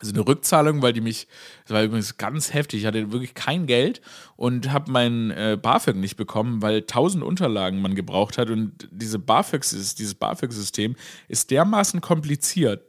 also 0.01 0.15
eine 0.15 0.27
Rückzahlung, 0.27 0.83
weil 0.83 0.93
die 0.93 1.01
mich, 1.01 1.29
das 1.65 1.75
war 1.75 1.85
übrigens 1.85 2.17
ganz 2.17 2.53
heftig, 2.53 2.81
ich 2.81 2.87
hatte 2.87 3.13
wirklich 3.13 3.35
kein 3.35 3.67
Geld 3.67 4.01
und 4.35 4.73
habe 4.73 4.91
mein 4.91 5.31
äh, 5.31 5.57
BAföG 5.63 5.95
nicht 5.95 6.17
bekommen, 6.17 6.61
weil 6.61 6.83
tausend 6.83 7.23
Unterlagen 7.23 7.81
man 7.81 7.95
gebraucht 7.95 8.37
hat 8.37 8.51
und 8.51 8.89
diese 8.91 9.21
BAföG, 9.21 9.63
dieses 9.63 10.15
BAföG-System 10.17 10.97
ist 11.29 11.53
dermaßen 11.53 12.01
kompliziert, 12.01 12.83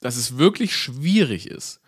dass 0.00 0.16
es 0.16 0.38
wirklich 0.38 0.76
schwierig 0.76 1.48
ist. 1.48 1.80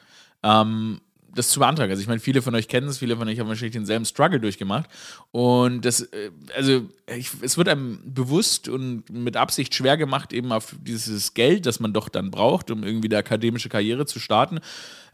Ähm, 0.42 1.00
das 1.34 1.50
zu 1.50 1.60
beantragen. 1.60 1.90
Also 1.90 2.02
ich 2.02 2.08
meine, 2.08 2.20
viele 2.20 2.42
von 2.42 2.54
euch 2.54 2.68
kennen 2.68 2.88
es, 2.88 2.98
viele 2.98 3.16
von 3.16 3.28
euch 3.28 3.38
haben 3.38 3.48
wahrscheinlich 3.48 3.72
denselben 3.72 4.04
Struggle 4.04 4.40
durchgemacht. 4.40 4.88
Und 5.30 5.84
das, 5.84 6.00
äh, 6.00 6.30
also 6.56 6.88
ich, 7.06 7.30
es 7.42 7.56
wird 7.56 7.68
einem 7.68 8.00
bewusst 8.04 8.68
und 8.68 9.08
mit 9.10 9.36
Absicht 9.36 9.74
schwer 9.74 9.96
gemacht, 9.96 10.32
eben 10.32 10.52
auf 10.52 10.74
dieses 10.82 11.34
Geld, 11.34 11.66
das 11.66 11.80
man 11.80 11.92
doch 11.92 12.08
dann 12.08 12.30
braucht, 12.30 12.70
um 12.70 12.82
irgendwie 12.82 13.08
die 13.08 13.16
akademische 13.16 13.68
Karriere 13.68 14.06
zu 14.06 14.18
starten, 14.18 14.60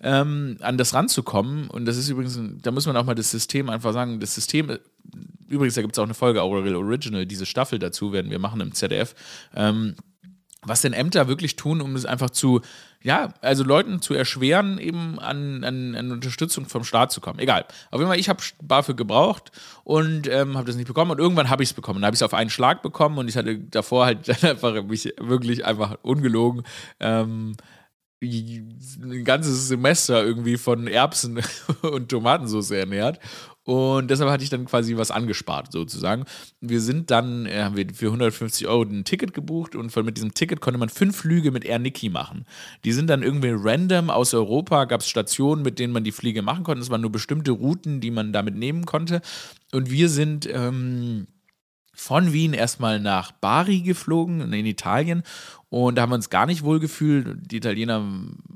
ähm, 0.02 0.56
an 0.60 0.78
das 0.78 0.94
ranzukommen. 0.94 1.68
Und 1.68 1.84
das 1.86 1.96
ist 1.96 2.08
übrigens, 2.08 2.38
da 2.62 2.70
muss 2.70 2.86
man 2.86 2.96
auch 2.96 3.04
mal 3.04 3.14
das 3.14 3.30
System 3.30 3.68
einfach 3.68 3.92
sagen, 3.92 4.20
das 4.20 4.34
System, 4.34 4.78
übrigens, 5.48 5.74
da 5.74 5.82
gibt 5.82 5.94
es 5.94 5.98
auch 5.98 6.04
eine 6.04 6.14
Folge 6.14 6.42
Aurel 6.42 6.76
Original, 6.76 7.26
diese 7.26 7.46
Staffel 7.46 7.78
dazu 7.78 8.12
werden 8.12 8.30
wir 8.30 8.38
machen 8.38 8.60
im 8.60 8.72
ZDF. 8.72 9.14
Ähm, 9.54 9.94
was 10.66 10.82
denn 10.82 10.92
Ämter 10.92 11.28
wirklich 11.28 11.56
tun, 11.56 11.80
um 11.80 11.94
es 11.96 12.04
einfach 12.04 12.30
zu, 12.30 12.60
ja, 13.02 13.34
also 13.40 13.64
Leuten 13.64 14.02
zu 14.02 14.14
erschweren, 14.14 14.78
eben 14.78 15.18
an, 15.18 15.64
an, 15.64 15.94
an 15.94 16.12
Unterstützung 16.12 16.66
vom 16.66 16.84
Staat 16.84 17.12
zu 17.12 17.20
kommen. 17.20 17.38
Egal. 17.38 17.64
Auf 17.90 18.00
jeden 18.00 18.08
Fall, 18.08 18.18
ich 18.18 18.28
habe 18.28 18.42
BAföG 18.62 18.96
gebraucht 18.96 19.52
und 19.84 20.28
ähm, 20.28 20.56
habe 20.56 20.66
das 20.66 20.76
nicht 20.76 20.88
bekommen 20.88 21.12
und 21.12 21.18
irgendwann 21.18 21.50
habe 21.50 21.62
ich 21.62 21.70
es 21.70 21.74
bekommen. 21.74 22.00
Dann 22.00 22.06
habe 22.06 22.14
ich 22.14 22.20
es 22.20 22.24
auf 22.24 22.34
einen 22.34 22.50
Schlag 22.50 22.82
bekommen 22.82 23.18
und 23.18 23.28
ich 23.28 23.36
hatte 23.36 23.58
davor 23.58 24.06
halt 24.06 24.28
einfach 24.44 24.82
mich 24.82 25.14
wirklich 25.18 25.64
einfach 25.64 25.96
ungelogen. 26.02 26.62
Ähm, 27.00 27.56
ein 28.26 29.24
ganzes 29.24 29.68
Semester 29.68 30.24
irgendwie 30.24 30.56
von 30.56 30.86
Erbsen 30.86 31.40
und 31.82 32.08
Tomatensauce 32.08 32.70
ernährt 32.72 33.20
und 33.66 34.12
deshalb 34.12 34.30
hatte 34.30 34.44
ich 34.44 34.50
dann 34.50 34.64
quasi 34.64 34.96
was 34.96 35.10
angespart, 35.10 35.72
sozusagen. 35.72 36.24
Wir 36.60 36.80
sind 36.80 37.10
dann, 37.10 37.46
äh, 37.46 37.64
haben 37.64 37.76
wir 37.76 37.84
für 37.92 38.06
150 38.06 38.68
Euro 38.68 38.82
ein 38.82 39.04
Ticket 39.04 39.34
gebucht 39.34 39.74
und 39.74 39.90
von, 39.90 40.04
mit 40.04 40.16
diesem 40.16 40.34
Ticket 40.34 40.60
konnte 40.60 40.78
man 40.78 40.88
fünf 40.88 41.16
Flüge 41.16 41.50
mit 41.50 41.64
Air 41.64 41.80
Niki 41.80 42.08
machen. 42.08 42.46
Die 42.84 42.92
sind 42.92 43.10
dann 43.10 43.24
irgendwie 43.24 43.50
random 43.52 44.08
aus 44.08 44.34
Europa, 44.34 44.84
gab 44.84 45.00
es 45.00 45.08
Stationen, 45.08 45.62
mit 45.62 45.80
denen 45.80 45.92
man 45.92 46.04
die 46.04 46.12
Fliege 46.12 46.42
machen 46.42 46.62
konnte. 46.62 46.80
Es 46.80 46.90
waren 46.90 47.00
nur 47.00 47.10
bestimmte 47.10 47.50
Routen, 47.50 48.00
die 48.00 48.12
man 48.12 48.32
damit 48.32 48.54
nehmen 48.54 48.86
konnte. 48.86 49.20
Und 49.72 49.90
wir 49.90 50.08
sind. 50.08 50.48
Ähm, 50.50 51.26
von 51.98 52.34
Wien 52.34 52.52
erstmal 52.52 53.00
nach 53.00 53.32
Bari 53.32 53.80
geflogen, 53.80 54.52
in 54.52 54.66
Italien. 54.66 55.22
Und 55.68 55.96
da 55.96 56.02
haben 56.02 56.10
wir 56.10 56.16
uns 56.16 56.30
gar 56.30 56.46
nicht 56.46 56.62
wohl 56.62 56.78
gefühlt. 56.78 57.50
Die 57.50 57.56
Italiener 57.56 58.04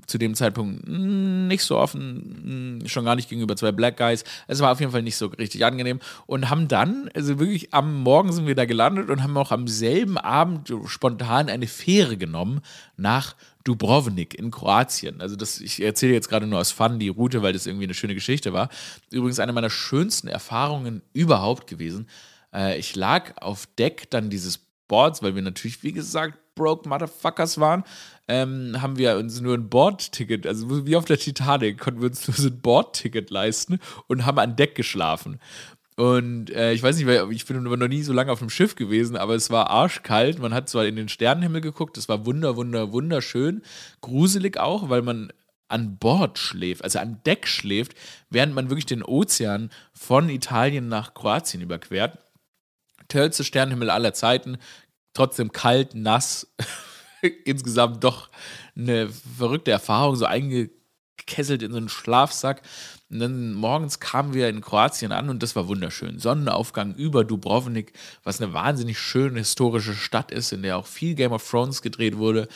zu 0.07 0.17
dem 0.17 0.35
Zeitpunkt 0.35 0.87
hm, 0.87 1.49
nicht 1.49 1.65
so 1.65 1.77
offen, 1.77 2.79
hm, 2.81 2.89
schon 2.89 3.05
gar 3.05 3.17
nicht 3.17 3.29
gegenüber 3.29 3.57
zwei 3.57 3.73
Black 3.73 3.97
Guys. 3.97 4.23
Es 4.47 4.61
war 4.61 4.71
auf 4.71 4.81
jeden 4.81 4.93
Fall 4.93 5.03
nicht 5.03 5.17
so 5.17 5.27
richtig 5.27 5.65
angenehm. 5.65 5.99
Und 6.27 6.51
haben 6.51 6.69
dann, 6.69 7.11
also 7.15 7.41
wirklich 7.41 7.75
am 7.75 8.03
Morgen 8.03 8.33
sind 8.33 8.47
wir 8.47 8.55
da 8.55 8.65
gelandet 8.65 9.11
und 9.11 9.23
haben 9.23 9.37
auch 9.37 9.51
am 9.51 9.67
selben 9.67 10.19
Abend 10.19 10.73
spontan 10.87 11.49
eine 11.49 11.67
Fähre 11.67 12.17
genommen 12.17 12.61
nach 12.97 13.35
Dubrovnik 13.65 14.35
in 14.35 14.53
Kroatien. 14.53 15.21
Also 15.21 15.35
das, 15.35 15.61
ich 15.61 15.83
erzähle 15.83 16.15
jetzt 16.15 16.29
gerade 16.29 16.47
nur 16.47 16.61
aus 16.61 16.71
Fun 16.71 16.99
die 16.99 17.09
Route, 17.09 17.43
weil 17.43 17.53
das 17.53 17.67
irgendwie 17.67 17.85
eine 17.85 17.95
schöne 17.95 18.15
Geschichte 18.15 18.53
war. 18.53 18.69
Übrigens 19.11 19.41
eine 19.41 19.53
meiner 19.53 19.71
schönsten 19.71 20.29
Erfahrungen 20.29 21.03
überhaupt 21.13 21.67
gewesen. 21.67 22.09
Äh, 22.55 22.79
ich 22.79 22.95
lag 22.97 23.33
auf 23.43 23.67
Deck 23.79 24.11
dann 24.11 24.31
dieses 24.31 24.59
Boards, 24.89 25.23
weil 25.23 25.35
wir 25.35 25.43
natürlich, 25.43 25.83
wie 25.83 25.93
gesagt, 25.93 26.39
broke 26.61 26.87
Motherfuckers 26.87 27.59
waren, 27.59 27.85
ähm, 28.29 28.77
haben 28.81 28.99
wir 28.99 29.17
uns 29.17 29.41
nur 29.41 29.55
ein 29.55 29.71
Bordticket, 29.71 30.47
also 30.47 30.87
wie 30.87 30.95
auf 30.95 31.07
der 31.07 31.19
Titanic, 31.19 31.79
konnten 31.79 32.03
wir 32.03 32.11
uns 32.11 32.29
nur 32.29 32.37
so 32.37 32.49
ein 32.49 32.61
Bordticket 32.61 33.31
leisten 33.31 33.81
und 34.09 34.27
haben 34.27 34.39
an 34.39 34.57
Deck 34.57 34.75
geschlafen. 34.75 35.41
Und 35.97 36.51
äh, 36.51 36.73
ich 36.73 36.83
weiß 36.83 36.97
nicht, 36.97 37.07
weil 37.07 37.31
ich 37.33 37.47
bin 37.47 37.63
noch 37.63 37.89
nie 37.89 38.03
so 38.03 38.13
lange 38.13 38.31
auf 38.31 38.39
dem 38.39 38.51
Schiff 38.51 38.75
gewesen, 38.75 39.17
aber 39.17 39.35
es 39.35 39.51
war 39.51 39.71
arschkalt. 39.71 40.39
Man 40.39 40.55
hat 40.55 40.69
zwar 40.69 40.87
in 40.87 40.97
den 40.97 41.09
Sternenhimmel 41.09 41.61
geguckt, 41.61 41.99
es 41.99 42.09
war 42.09 42.25
wunder, 42.27 42.57
wunder, 42.57 42.93
wunderschön. 42.93 43.63
Gruselig 44.01 44.59
auch, 44.59 44.89
weil 44.89 45.03
man 45.03 45.33
an 45.69 45.99
Bord 45.99 46.39
schläft, 46.39 46.85
also 46.85 46.99
an 46.99 47.21
Deck 47.25 47.47
schläft, 47.47 47.95
während 48.29 48.55
man 48.55 48.71
wirklich 48.71 48.87
den 48.87 49.03
Ozean 49.03 49.71
von 49.93 50.29
Italien 50.29 50.89
nach 50.89 51.15
Kroatien 51.15 51.63
überquert 51.63 52.19
tollste 53.11 53.45
Sternenhimmel 53.45 53.91
aller 53.91 54.15
Zeiten, 54.15 54.57
trotzdem 55.15 55.53
kalt, 55.53 55.95
nass, 55.95 56.53
insgesamt 57.45 58.05
doch 58.05 58.31
eine 58.77 59.09
verrückte 59.09 59.71
Erfahrung, 59.71 60.17
so 60.17 60.25
eingekesselt 60.25 61.63
in 61.63 61.73
so 61.73 61.79
einen 61.79 61.89
Schlafsack. 61.89 62.63
Und 63.11 63.19
dann 63.19 63.53
morgens 63.55 63.99
kamen 63.99 64.35
wir 64.35 64.49
in 64.49 64.61
Kroatien 64.61 65.11
an 65.11 65.29
und 65.29 65.43
das 65.43 65.57
war 65.57 65.67
wunderschön. 65.67 66.21
Sonnenaufgang 66.21 66.95
über 66.95 67.25
Dubrovnik, 67.25 67.93
was 68.23 68.41
eine 68.41 68.55
wahnsinnig 68.55 68.99
schöne 68.99 69.41
historische 69.41 69.95
Stadt 69.95 70.31
ist, 70.31 70.53
in 70.53 70.63
der 70.63 70.77
auch 70.77 70.87
viel 70.87 71.15
Game 71.17 71.33
of 71.33 71.49
Thrones 71.49 71.83
gedreht 71.83 72.19
wurde. 72.19 72.47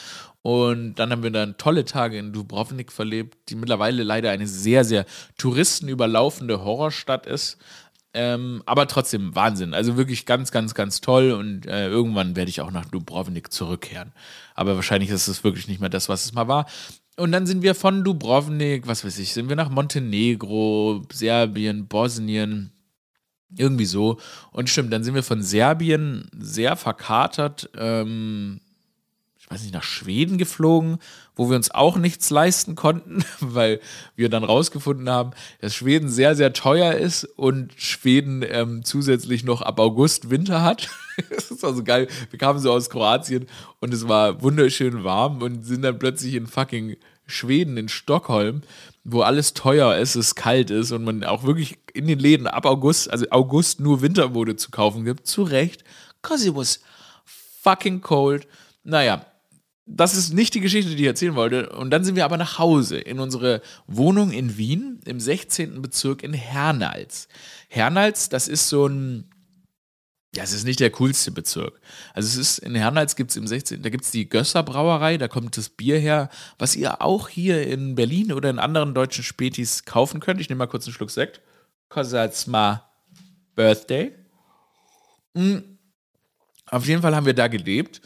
Und 0.43 0.97
dann 0.97 1.11
haben 1.11 1.23
wir 1.23 1.31
dann 1.31 1.57
tolle 1.57 1.85
Tage 1.87 2.19
in 2.19 2.33
Dubrovnik 2.33 2.93
verlebt, 2.93 3.49
die 3.49 3.57
mittlerweile 3.57 4.03
leider 4.03 4.31
eine 4.31 4.47
sehr, 4.47 4.85
sehr 4.85 5.07
touristenüberlaufende 5.38 6.62
Horrorstadt 6.62 7.27
ist. 7.27 7.57
Ähm, 8.14 8.62
aber 8.64 8.87
trotzdem 8.87 9.35
Wahnsinn. 9.35 9.74
Also 9.74 9.96
wirklich 9.96 10.24
ganz, 10.24 10.53
ganz, 10.53 10.74
ganz 10.74 11.00
toll. 11.00 11.33
Und 11.33 11.66
äh, 11.66 11.88
irgendwann 11.88 12.37
werde 12.37 12.48
ich 12.48 12.61
auch 12.61 12.70
nach 12.70 12.87
Dubrovnik 12.87 13.53
zurückkehren. 13.53 14.12
Aber 14.55 14.77
wahrscheinlich 14.77 15.11
ist 15.11 15.27
es 15.27 15.42
wirklich 15.42 15.66
nicht 15.66 15.81
mehr 15.81 15.90
das, 15.90 16.09
was 16.09 16.24
es 16.24 16.33
mal 16.33 16.46
war. 16.46 16.66
Und 17.16 17.33
dann 17.33 17.46
sind 17.46 17.62
wir 17.62 17.74
von 17.74 18.05
Dubrovnik, 18.05 18.87
was 18.87 19.05
weiß 19.05 19.18
ich, 19.18 19.33
sind 19.33 19.48
wir 19.48 19.57
nach 19.57 19.68
Montenegro, 19.68 21.03
Serbien, 21.12 21.87
Bosnien, 21.87 22.72
irgendwie 23.57 23.85
so. 23.85 24.18
Und 24.50 24.68
stimmt, 24.68 24.92
dann 24.92 25.05
sind 25.05 25.14
wir 25.14 25.22
von 25.22 25.42
Serbien 25.42 26.29
sehr 26.37 26.77
verkatert 26.77 27.70
ähm, 27.77 28.61
ich 29.44 29.50
weiß 29.50 29.62
nicht, 29.62 29.74
nach 29.74 29.83
Schweden 29.83 30.38
geflogen, 30.38 30.98
wo 31.37 31.50
wir 31.50 31.57
uns 31.57 31.70
auch 31.70 31.98
nichts 31.98 32.30
leisten 32.30 32.76
konnten, 32.76 33.24
weil 33.40 33.80
wir 34.16 34.30
dann 34.30 34.42
rausgefunden 34.42 35.11
haben, 35.11 35.33
dass 35.61 35.74
Schweden 35.74 36.09
sehr, 36.09 36.35
sehr 36.35 36.54
teuer 36.54 36.94
ist 36.94 37.24
und 37.24 37.72
Schweden 37.76 38.42
ähm, 38.48 38.85
zusätzlich 38.85 39.44
noch 39.44 39.61
ab 39.61 39.78
August 39.78 40.30
Winter 40.30 40.62
hat. 40.62 40.88
das 41.30 41.50
ist 41.50 41.62
also 41.62 41.85
geil. 41.85 42.09
Wir 42.30 42.38
kamen 42.38 42.59
so 42.59 42.72
aus 42.72 42.88
Kroatien 42.88 43.46
und 43.80 43.92
es 43.92 44.09
war 44.09 44.42
wunderschön 44.42 45.04
warm 45.04 45.42
und 45.42 45.64
sind 45.64 45.83
dann 45.83 45.98
plötzlich 45.98 46.35
in 46.35 46.46
fucking 46.46 46.96
Schweden, 47.26 47.76
in 47.76 47.88
Stockholm, 47.88 48.62
wo 49.04 49.20
alles 49.20 49.52
teuer 49.52 49.96
ist, 49.96 50.14
es 50.14 50.35
kalt 50.35 50.70
ist 50.70 50.90
und 50.90 51.04
man 51.04 51.22
auch 51.22 51.44
wirklich 51.44 51.78
in 51.92 52.07
den 52.07 52.18
Läden 52.18 52.46
ab 52.46 52.64
August, 52.64 53.11
also 53.11 53.26
August 53.30 53.80
nur 53.80 54.00
Wintermode 54.00 54.57
zu 54.57 54.70
kaufen 54.70 55.04
gibt, 55.04 55.26
zu 55.26 55.42
Recht, 55.42 55.85
cause 56.22 56.48
it 56.48 56.54
was 56.54 56.80
fucking 57.62 58.00
cold. 58.00 58.46
Naja, 58.83 59.24
das 59.87 60.14
ist 60.14 60.33
nicht 60.33 60.55
die 60.55 60.61
Geschichte, 60.61 60.94
die 60.94 61.03
ich 61.03 61.09
erzählen 61.09 61.35
wollte. 61.35 61.68
Und 61.70 61.90
dann 61.90 62.05
sind 62.05 62.16
wir 62.16 62.25
aber 62.25 62.38
nach 62.38 62.59
Hause 62.59 62.99
in 62.99 63.20
unsere 63.20 63.61
Wohnung 63.87 64.31
in 64.31 64.57
Wien 64.57 65.01
im 65.05 65.20
16. 65.20 65.83
Bezirk 65.83 66.23
in 66.23 66.33
Hernals. 66.33 67.29
Hernals, 67.68 68.31
das 68.31 68.49
ist 68.49 68.68
so 68.68 68.87
ein, 68.87 69.31
ja, 70.35 70.42
es 70.42 70.53
ist 70.53 70.64
nicht 70.64 70.81
der 70.81 70.90
coolste 70.90 71.31
Bezirk. 71.31 71.81
Also 72.14 72.29
es 72.29 72.37
ist, 72.37 72.59
in 72.59 72.75
Hernals 72.75 73.14
gibt 73.14 73.31
es 73.31 73.37
im 73.37 73.47
16., 73.47 73.83
da 73.83 73.90
gibt 73.90 74.05
es 74.05 74.11
die 74.11 74.29
Gösser 74.29 74.62
Brauerei, 74.62 75.18
da 75.18 75.29
kommt 75.29 75.57
das 75.59 75.68
Bier 75.68 75.99
her, 75.99 76.31
was 76.59 76.77
ihr 76.77 77.03
auch 77.03 77.29
hier 77.29 77.66
in 77.66 77.94
Berlin 77.94 78.33
oder 78.33 78.49
in 78.49 78.59
anderen 78.59 78.94
deutschen 78.94 79.23
Spätis 79.23 79.85
kaufen 79.85 80.18
könnt. 80.18 80.40
Ich 80.40 80.49
nehme 80.49 80.61
mal 80.61 80.66
kurz 80.66 80.87
einen 80.87 80.94
Schluck 80.94 81.11
Sekt. 81.11 81.42
Cause 81.90 82.16
my 82.47 82.79
birthday. 83.55 84.12
Mhm. 85.35 85.79
Auf 86.66 86.87
jeden 86.87 87.03
Fall 87.03 87.14
haben 87.14 87.27
wir 87.27 87.35
da 87.35 87.49
gelebt. 87.49 88.01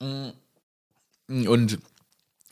Mhm 0.00 0.32
und 1.28 1.78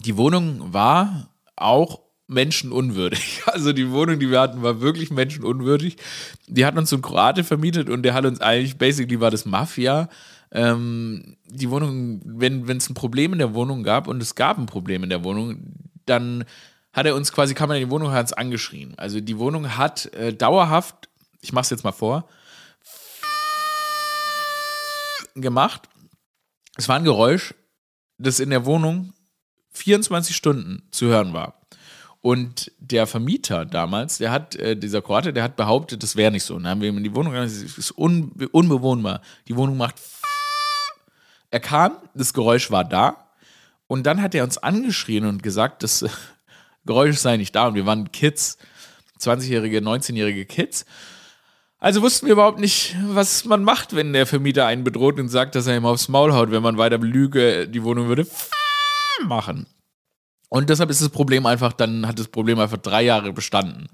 die 0.01 0.17
Wohnung 0.17 0.73
war 0.73 1.31
auch 1.57 2.01
menschenunwürdig. 2.27 3.43
Also 3.47 3.73
die 3.73 3.91
Wohnung, 3.91 4.19
die 4.19 4.31
wir 4.31 4.41
hatten, 4.41 4.63
war 4.63 4.81
wirklich 4.81 5.11
menschenunwürdig. 5.11 5.97
Die 6.47 6.65
hat 6.65 6.77
uns 6.77 6.91
so 6.91 6.97
ein 6.97 7.03
Kroate 7.03 7.45
vermietet 7.45 7.91
und 7.91 8.03
der 8.03 8.15
hat 8.15 8.25
uns 8.25 8.41
eigentlich, 8.41 8.79
basically 8.79 9.21
war 9.21 9.31
das 9.31 9.45
Mafia. 9.45 10.09
Ähm, 10.51 11.37
die 11.47 11.71
Wohnung, 11.71 12.21
wenn 12.25 12.69
es 12.77 12.89
ein 12.89 12.95
Problem 12.95 13.33
in 13.33 13.39
der 13.39 13.55
Wohnung 13.55 13.83
gab 13.83 14.09
und 14.09 14.23
es 14.23 14.35
gab 14.35 14.59
ein 14.59 14.67
Problem 14.67 15.03
in 15.03 15.11
der 15.11 15.25
Wohnung, 15.25 15.75
dann 16.07 16.45
hat 16.93 17.07
er 17.07 17.15
uns 17.15 17.33
quasi, 17.33 17.55
kam 17.55 17.71
er 17.71 17.77
in 17.77 17.87
die 17.87 17.91
Wohnung, 17.91 18.13
hat 18.13 18.23
uns 18.23 18.33
angeschrien. 18.33 18.95
Also 18.97 19.21
die 19.21 19.39
Wohnung 19.39 19.77
hat 19.77 20.13
äh, 20.15 20.33
dauerhaft, 20.33 21.09
ich 21.41 21.53
mach's 21.53 21.71
jetzt 21.71 21.85
mal 21.85 21.93
vor, 21.93 22.29
gemacht. 25.35 25.89
Es 26.77 26.89
war 26.89 26.97
ein 26.97 27.05
Geräusch, 27.05 27.55
das 28.23 28.41
in 28.41 28.51
der 28.51 28.65
Wohnung 28.65 29.13
24 29.73 30.35
Stunden 30.37 30.83
zu 30.91 31.07
hören 31.07 31.33
war. 31.33 31.63
Und 32.21 32.71
der 32.79 33.09
Vermieter 33.09 33.65
damals, 33.65 34.19
der 34.19 34.31
hat, 34.31 34.55
äh, 34.55 34.77
dieser 34.77 35.03
Kroate, 35.03 35.33
der 35.33 35.43
hat 35.43 35.57
behauptet, 35.57 36.05
das 36.05 36.15
wäre 36.15 36.31
nicht 36.31 36.45
so. 36.45 36.55
Und 36.55 36.63
dann 36.63 36.71
haben 36.71 36.81
wir 36.81 36.89
ihm 36.89 36.99
in 36.99 37.05
die 37.05 37.15
Wohnung 37.15 37.33
gesagt, 37.33 37.51
es 37.51 37.79
ist 37.79 37.99
un, 37.99 38.31
unbewohnbar. 38.53 39.23
Die 39.49 39.57
Wohnung 39.57 39.77
macht. 39.77 39.97
Er 41.51 41.59
kam, 41.59 41.97
das 42.15 42.33
Geräusch 42.33 42.71
war 42.71 42.85
da. 42.85 43.27
Und 43.89 44.05
dann 44.05 44.23
hat 44.23 44.37
er 44.37 44.45
uns 44.45 44.57
angeschrien 44.57 45.27
und 45.27 45.43
gesagt, 45.43 45.83
das 45.83 46.05
Geräusch 46.87 47.17
sei 47.17 47.37
nicht 47.37 47.57
da. 47.57 47.67
Und 47.67 47.75
wir 47.75 47.87
waren 47.87 48.13
Kids, 48.13 48.57
20-jährige, 49.21 49.79
19-jährige 49.79 50.47
Kids. 50.47 50.87
Also 51.83 52.01
wussten 52.01 52.27
wir 52.27 52.35
überhaupt 52.35 52.61
nicht, 52.61 52.95
was 53.09 53.45
man 53.45 53.65
macht, 53.65 53.97
wenn 53.97 54.13
der 54.13 54.25
Vermieter 54.25 54.67
einen 54.67 54.85
bedroht 54.85 55.19
und 55.19 55.29
sagt, 55.29 55.57
dass 55.57 55.67
er 55.67 55.77
ihm 55.77 55.85
aufs 55.85 56.07
Maul 56.07 56.33
haut, 56.33 56.53
wenn 56.53 56.63
man 56.63 56.79
weiter 56.79 56.97
Lüge 56.99 57.67
die 57.67 57.83
Wohnung 57.83 58.07
würde 58.07 58.25
machen. 59.27 59.67
Und 60.49 60.71
deshalb 60.71 60.91
ist 60.91 61.03
das 61.03 61.09
Problem 61.09 61.45
einfach, 61.45 61.73
dann 61.73 62.07
hat 62.07 62.21
das 62.21 62.29
Problem 62.29 62.61
einfach 62.61 62.79
drei 62.79 63.03
Jahre 63.03 63.33
bestanden. 63.33 63.89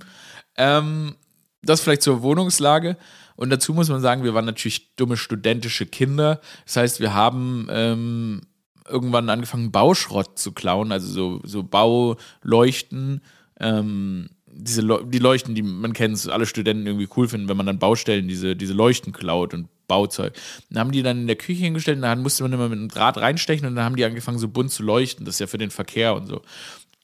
Ähm, 0.59 1.17
das 1.63 1.81
vielleicht 1.81 2.03
zur 2.03 2.21
Wohnungslage. 2.21 2.99
Und 3.37 3.49
dazu 3.49 3.73
muss 3.73 3.89
man 3.89 4.03
sagen, 4.03 4.23
wir 4.23 4.35
waren 4.35 4.45
natürlich 4.45 4.95
dumme 4.97 5.17
studentische 5.17 5.87
Kinder. 5.87 6.43
Das 6.67 6.77
heißt, 6.77 7.01
wir 7.01 7.15
haben 7.15 7.69
ähm, 7.71 8.43
irgendwann 8.87 9.31
angefangen, 9.31 9.73
Bauschrott 9.73 10.39
zu 10.39 10.53
klauen, 10.53 10.93
also 10.93 11.09
so, 11.09 11.41
so 11.43 11.63
Bauleuchten. 11.63 13.23
Ähm, 13.59 14.29
diese 14.53 14.83
Le 14.83 15.05
die 15.05 15.19
Leuchten, 15.19 15.55
die 15.55 15.63
man 15.63 15.93
kennt, 15.93 16.29
alle 16.29 16.47
Studenten 16.47 16.87
irgendwie 16.87 17.09
cool 17.17 17.29
finden, 17.29 17.49
wenn 17.49 17.57
man 17.57 17.67
dann 17.67 17.79
Baustellen 17.79 18.29
diese, 18.29 18.57
diese 18.57 18.73
Leuchten 18.73 19.13
klaut 19.13 19.55
und 19.55 19.69
Bauzeug. 19.87 20.35
Dann 20.71 20.81
haben 20.81 20.93
die 20.93 21.03
dann 21.03 21.21
in 21.21 21.27
der 21.27 21.37
Küche 21.37 21.65
hingestellt 21.65 21.97
und 21.97 22.03
dann 22.03 22.23
musste 22.23 22.43
man 22.43 22.53
immer 22.53 22.69
mit 22.69 22.79
einem 22.79 22.89
Draht 22.89 23.17
reinstechen 23.17 23.67
und 23.67 23.77
dann 23.77 23.85
haben 23.85 23.97
die 23.97 24.05
angefangen, 24.05 24.39
so 24.39 24.49
bunt 24.49 24.71
zu 24.71 24.83
leuchten. 24.83 25.25
Das 25.25 25.37
ist 25.37 25.41
ja 25.41 25.47
für 25.47 25.59
den 25.59 25.71
Verkehr 25.71 26.15
und 26.15 26.27
so. 26.27 26.43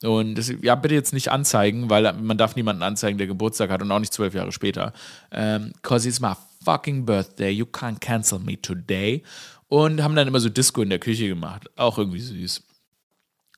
Und 0.02 0.34
das, 0.34 0.52
ja, 0.60 0.74
bitte 0.74 0.94
jetzt 0.94 1.14
nicht 1.14 1.30
anzeigen, 1.30 1.88
weil 1.88 2.12
man 2.12 2.36
darf 2.36 2.56
niemanden 2.56 2.82
anzeigen, 2.82 3.16
der 3.16 3.26
Geburtstag 3.26 3.70
hat 3.70 3.80
und 3.80 3.90
auch 3.90 4.00
nicht 4.00 4.12
zwölf 4.12 4.34
Jahre 4.34 4.52
später. 4.52 4.92
Ähm, 5.32 5.72
Cause 5.82 6.08
it's 6.08 6.20
my 6.20 6.32
fucking 6.62 7.06
birthday, 7.06 7.50
you 7.50 7.64
can't 7.64 8.00
cancel 8.00 8.38
me 8.38 8.60
today. 8.60 9.22
Und 9.68 10.02
haben 10.02 10.14
dann 10.14 10.28
immer 10.28 10.40
so 10.40 10.50
Disco 10.50 10.82
in 10.82 10.90
der 10.90 10.98
Küche 10.98 11.26
gemacht. 11.26 11.70
Auch 11.76 11.98
irgendwie 11.98 12.20
süß. 12.20 12.62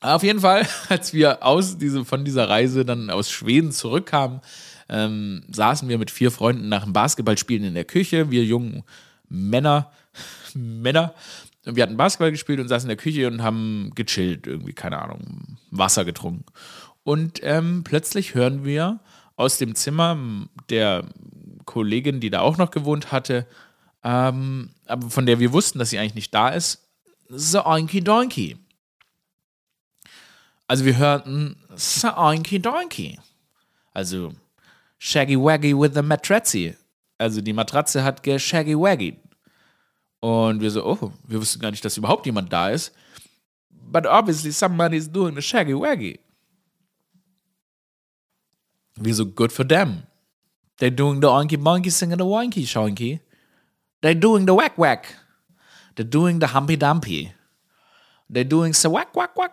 Auf 0.00 0.22
jeden 0.22 0.40
Fall, 0.40 0.66
als 0.88 1.12
wir 1.12 1.42
aus 1.44 1.78
diese, 1.78 2.04
von 2.04 2.24
dieser 2.24 2.48
Reise 2.48 2.84
dann 2.84 3.10
aus 3.10 3.30
Schweden 3.30 3.72
zurückkamen, 3.72 4.40
ähm, 4.88 5.42
saßen 5.50 5.88
wir 5.88 5.98
mit 5.98 6.10
vier 6.10 6.30
Freunden 6.30 6.68
nach 6.68 6.84
dem 6.84 6.92
Basketballspielen 6.92 7.64
in 7.64 7.74
der 7.74 7.84
Küche. 7.84 8.30
Wir 8.30 8.44
jungen 8.44 8.84
Männer, 9.28 9.90
Männer. 10.54 11.14
Und 11.64 11.74
wir 11.74 11.82
hatten 11.82 11.96
Basketball 11.96 12.30
gespielt 12.30 12.60
und 12.60 12.68
saßen 12.68 12.88
in 12.88 12.96
der 12.96 13.02
Küche 13.02 13.26
und 13.26 13.42
haben 13.42 13.90
gechillt, 13.94 14.46
irgendwie, 14.46 14.72
keine 14.72 15.02
Ahnung, 15.02 15.58
Wasser 15.72 16.04
getrunken. 16.04 16.44
Und 17.02 17.40
ähm, 17.42 17.82
plötzlich 17.82 18.34
hören 18.34 18.64
wir 18.64 19.00
aus 19.34 19.58
dem 19.58 19.74
Zimmer 19.74 20.16
der 20.70 21.04
Kollegin, 21.64 22.20
die 22.20 22.30
da 22.30 22.40
auch 22.40 22.56
noch 22.56 22.70
gewohnt 22.70 23.10
hatte, 23.10 23.46
ähm, 24.04 24.70
aber 24.86 25.10
von 25.10 25.26
der 25.26 25.40
wir 25.40 25.52
wussten, 25.52 25.80
dass 25.80 25.90
sie 25.90 25.98
eigentlich 25.98 26.14
nicht 26.14 26.34
da 26.34 26.50
ist, 26.50 26.86
so 27.28 27.64
Oinky 27.64 28.02
Doinky. 28.02 28.56
Also 30.68 30.84
wir 30.84 30.96
hörten 30.96 31.56
Saoinky 31.74 32.58
Doinky. 32.58 33.18
Also 33.94 34.32
Shaggy 34.98 35.36
Waggy 35.36 35.72
with 35.74 35.94
the 35.94 36.02
Matrazzi. 36.02 36.74
Also 37.18 37.40
die 37.40 37.52
Matratze 37.52 38.02
hat 38.02 38.22
Shaggy 38.40 38.74
Waggy. 38.74 39.18
Und 40.20 40.60
wir 40.60 40.70
so, 40.70 40.84
oh, 40.84 41.12
wir 41.26 41.40
wussten 41.40 41.60
gar 41.60 41.70
nicht, 41.70 41.84
dass 41.84 41.96
überhaupt 41.96 42.26
jemand 42.26 42.52
da 42.52 42.70
ist. 42.70 42.92
But 43.70 44.06
obviously 44.06 44.50
somebody's 44.50 45.10
doing 45.10 45.34
the 45.34 45.42
Shaggy 45.42 45.74
Waggy. 45.74 46.18
Wir 48.96 49.14
so, 49.14 49.26
good 49.26 49.52
for 49.52 49.66
them. 49.66 50.02
They're 50.78 50.90
doing 50.90 51.20
the 51.20 51.28
oinky 51.28 51.56
boinky 51.56 51.90
singing 51.90 52.18
the 52.18 52.24
oinky 52.24 52.66
shoinky. 52.66 53.20
They're 54.02 54.14
doing 54.14 54.46
the 54.46 54.54
whack 54.54 54.76
whack. 54.76 55.14
They're 55.94 56.04
doing 56.04 56.40
the 56.40 56.48
humpy 56.48 56.76
dumpy. 56.76 57.32
They're 58.28 58.44
doing 58.44 58.72
the 58.72 58.90
whack 58.90 59.14
whack 59.14 59.36
whack. 59.36 59.52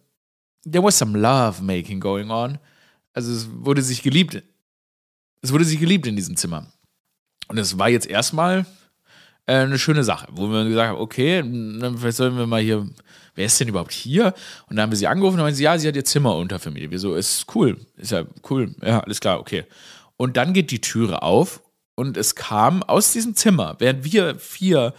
there 0.65 0.83
was 0.83 0.97
some 0.97 1.17
love 1.17 1.61
making 1.61 1.99
going 1.99 2.29
on. 2.29 2.59
Also 3.13 3.31
es 3.31 3.47
wurde 3.51 3.81
sich 3.81 4.03
geliebt. 4.03 4.41
Es 5.41 5.51
wurde 5.51 5.65
sich 5.65 5.79
geliebt 5.79 6.07
in 6.07 6.15
diesem 6.15 6.37
Zimmer. 6.37 6.67
Und 7.47 7.57
es 7.57 7.77
war 7.77 7.89
jetzt 7.89 8.07
erstmal 8.07 8.65
äh, 9.47 9.55
eine 9.55 9.79
schöne 9.79 10.03
Sache, 10.03 10.27
wo 10.31 10.47
wir 10.47 10.63
gesagt 10.65 10.89
haben, 10.89 10.99
okay, 10.99 11.41
dann 11.41 11.97
vielleicht 11.97 12.17
sollen 12.17 12.37
wir 12.37 12.47
mal 12.47 12.61
hier, 12.61 12.87
wer 13.35 13.45
ist 13.45 13.59
denn 13.59 13.67
überhaupt 13.67 13.91
hier? 13.91 14.33
Und 14.67 14.75
dann 14.75 14.83
haben 14.83 14.91
wir 14.91 14.97
sie 14.97 15.07
angerufen 15.07 15.39
und 15.39 15.45
haben 15.45 15.53
sie, 15.53 15.63
ja, 15.63 15.77
sie 15.77 15.87
hat 15.87 15.95
ihr 15.95 16.05
Zimmer 16.05 16.35
untervermietet. 16.35 16.91
Wir 16.91 16.99
so, 16.99 17.15
ist 17.15 17.47
cool, 17.55 17.77
ist 17.97 18.11
ja 18.11 18.23
cool, 18.49 18.73
ja, 18.81 18.99
alles 19.01 19.19
klar, 19.19 19.39
okay. 19.39 19.65
Und 20.15 20.37
dann 20.37 20.53
geht 20.53 20.71
die 20.71 20.81
Türe 20.81 21.23
auf 21.23 21.61
und 21.95 22.17
es 22.17 22.35
kam 22.35 22.83
aus 22.83 23.11
diesem 23.11 23.35
Zimmer, 23.35 23.75
während 23.79 24.03
wir 24.03 24.35
vier 24.35 24.93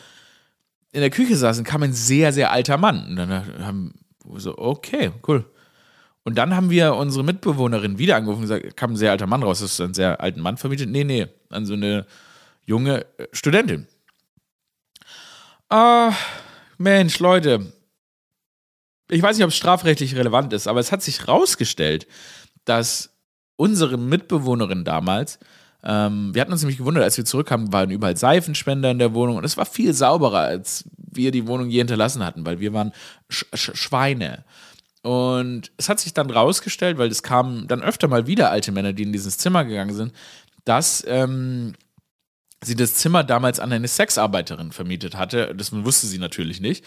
in 0.90 1.01
der 1.01 1.11
Küche 1.11 1.37
saßen, 1.37 1.64
kam 1.64 1.83
ein 1.83 1.94
sehr, 1.94 2.33
sehr 2.33 2.53
alter 2.53 2.77
Mann. 2.77 3.07
Und 3.07 3.16
dann 3.16 3.64
haben 3.64 3.94
wir 4.25 4.40
so, 4.40 4.59
okay, 4.59 5.11
cool. 5.27 5.51
Und 6.25 6.39
dann 6.39 6.55
haben 6.55 6.71
wir 6.71 6.95
unsere 6.95 7.25
Mitbewohnerin 7.25 7.99
wieder 7.99 8.17
angerufen 8.17 8.43
und 8.43 8.49
gesagt, 8.49 8.77
kam 8.77 8.93
ein 8.93 8.97
sehr 8.97 9.11
alter 9.11 9.27
Mann 9.27 9.43
raus, 9.43 9.61
hast 9.61 9.79
du 9.79 9.85
einen 9.85 9.95
sehr 9.95 10.21
alten 10.21 10.41
Mann 10.41 10.57
vermietet? 10.57 10.89
Nee, 10.89 11.05
nee, 11.05 11.27
an 11.51 11.67
so 11.67 11.75
eine 11.75 12.07
junge 12.65 13.05
äh, 13.19 13.27
Studentin. 13.33 13.87
Ah, 15.69 16.13
Mensch, 16.79 17.19
Leute. 17.19 17.73
Ich 19.11 19.23
weiß 19.23 19.37
nicht, 19.37 19.45
ob 19.45 19.51
es 19.51 19.57
strafrechtlich 19.57 20.17
relevant 20.17 20.53
ist, 20.53 20.69
aber 20.69 20.81
es 20.81 20.93
hat 20.93 21.03
sich 21.03 21.29
rausgestellt, 21.29 22.07
dass 22.65 23.11
unsere 23.57 23.99
Mitbewohnerin 23.99 24.85
damals, 24.85 25.39
ähm, 25.83 26.35
wir 26.35 26.41
hatten 26.41 26.53
uns 26.53 26.63
nämlich 26.63 26.79
gewundert, 26.79 27.05
als 27.05 27.17
wir 27.17 27.25
zurückkamen, 27.25 27.73
waren 27.73 27.91
überall 27.91 28.17
Seifenspender 28.17 28.91
in 28.91 28.99
der 28.99 29.15
Wohnung 29.15 29.37
und 29.37 29.45
es 29.45 29.57
war 29.57 29.67
viel 29.67 29.93
sauberer, 29.93 30.41
als 30.41 30.85
wir 30.97 31.31
die 31.31 31.47
Wohnung 31.47 31.69
je 31.69 31.79
hinterlassen 31.79 32.25
hatten, 32.25 32.47
weil 32.47 32.61
wir 32.61 32.73
waren 32.73 32.93
Sch 33.29 33.45
Sch 33.55 33.71
Schweine. 33.75 34.45
Und 35.03 35.73
es 35.77 35.88
hat 35.88 35.99
sich 35.99 36.15
dann 36.15 36.31
rausgestellt, 36.31 36.97
weil 36.97 37.11
es 37.11 37.23
kamen 37.23 37.67
dann 37.67 37.83
öfter 37.83 38.07
mal 38.07 38.27
wieder 38.27 38.51
alte 38.51 38.71
Männer, 38.71 38.93
die 38.93 39.03
in 39.03 39.12
dieses 39.12 39.37
Zimmer 39.37 39.65
gegangen 39.65 39.95
sind, 39.95 40.12
dass 40.65 41.05
ähm, 41.09 41.75
sie 42.62 42.77
das 42.77 42.95
Zimmer 42.95 43.25
damals 43.25 43.59
an 43.59 43.73
eine 43.73 43.88
Sexarbeiterin 43.88 44.71
vermietet 44.71 45.17
hatte. 45.17 45.55
Das 45.57 45.73
wusste 45.73 46.07
sie 46.07 46.19
natürlich 46.19 46.61
nicht. 46.61 46.85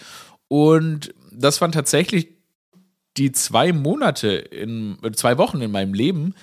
Und 0.48 1.14
das 1.30 1.60
waren 1.60 1.72
tatsächlich 1.72 2.28
die 3.18 3.32
zwei 3.32 3.72
Monate, 3.72 4.28
in, 4.28 4.98
zwei 5.14 5.36
Wochen 5.38 5.60
in 5.60 5.70
meinem 5.70 5.94
Leben, 5.94 6.34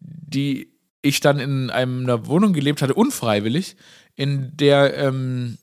die 0.00 0.72
ich 1.02 1.20
dann 1.20 1.38
in 1.38 1.70
einer 1.70 2.26
Wohnung 2.26 2.52
gelebt 2.52 2.82
hatte, 2.82 2.94
unfreiwillig, 2.94 3.76
in 4.14 4.56
der 4.56 4.96
ähm, 4.96 5.58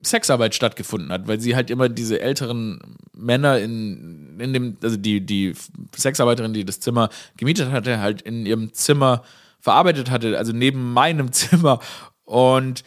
Sexarbeit 0.00 0.54
stattgefunden 0.54 1.10
hat, 1.10 1.26
weil 1.26 1.40
sie 1.40 1.56
halt 1.56 1.70
immer 1.70 1.88
diese 1.88 2.20
älteren 2.20 2.96
Männer 3.12 3.58
in, 3.58 4.38
in 4.38 4.52
dem, 4.52 4.76
also 4.82 4.96
die, 4.96 5.20
die 5.20 5.54
Sexarbeiterin, 5.96 6.52
die 6.52 6.64
das 6.64 6.80
Zimmer 6.80 7.08
gemietet 7.36 7.72
hatte, 7.72 7.98
halt 7.98 8.22
in 8.22 8.46
ihrem 8.46 8.72
Zimmer 8.72 9.24
verarbeitet 9.60 10.10
hatte, 10.10 10.38
also 10.38 10.52
neben 10.52 10.92
meinem 10.92 11.32
Zimmer. 11.32 11.80
Und 12.24 12.84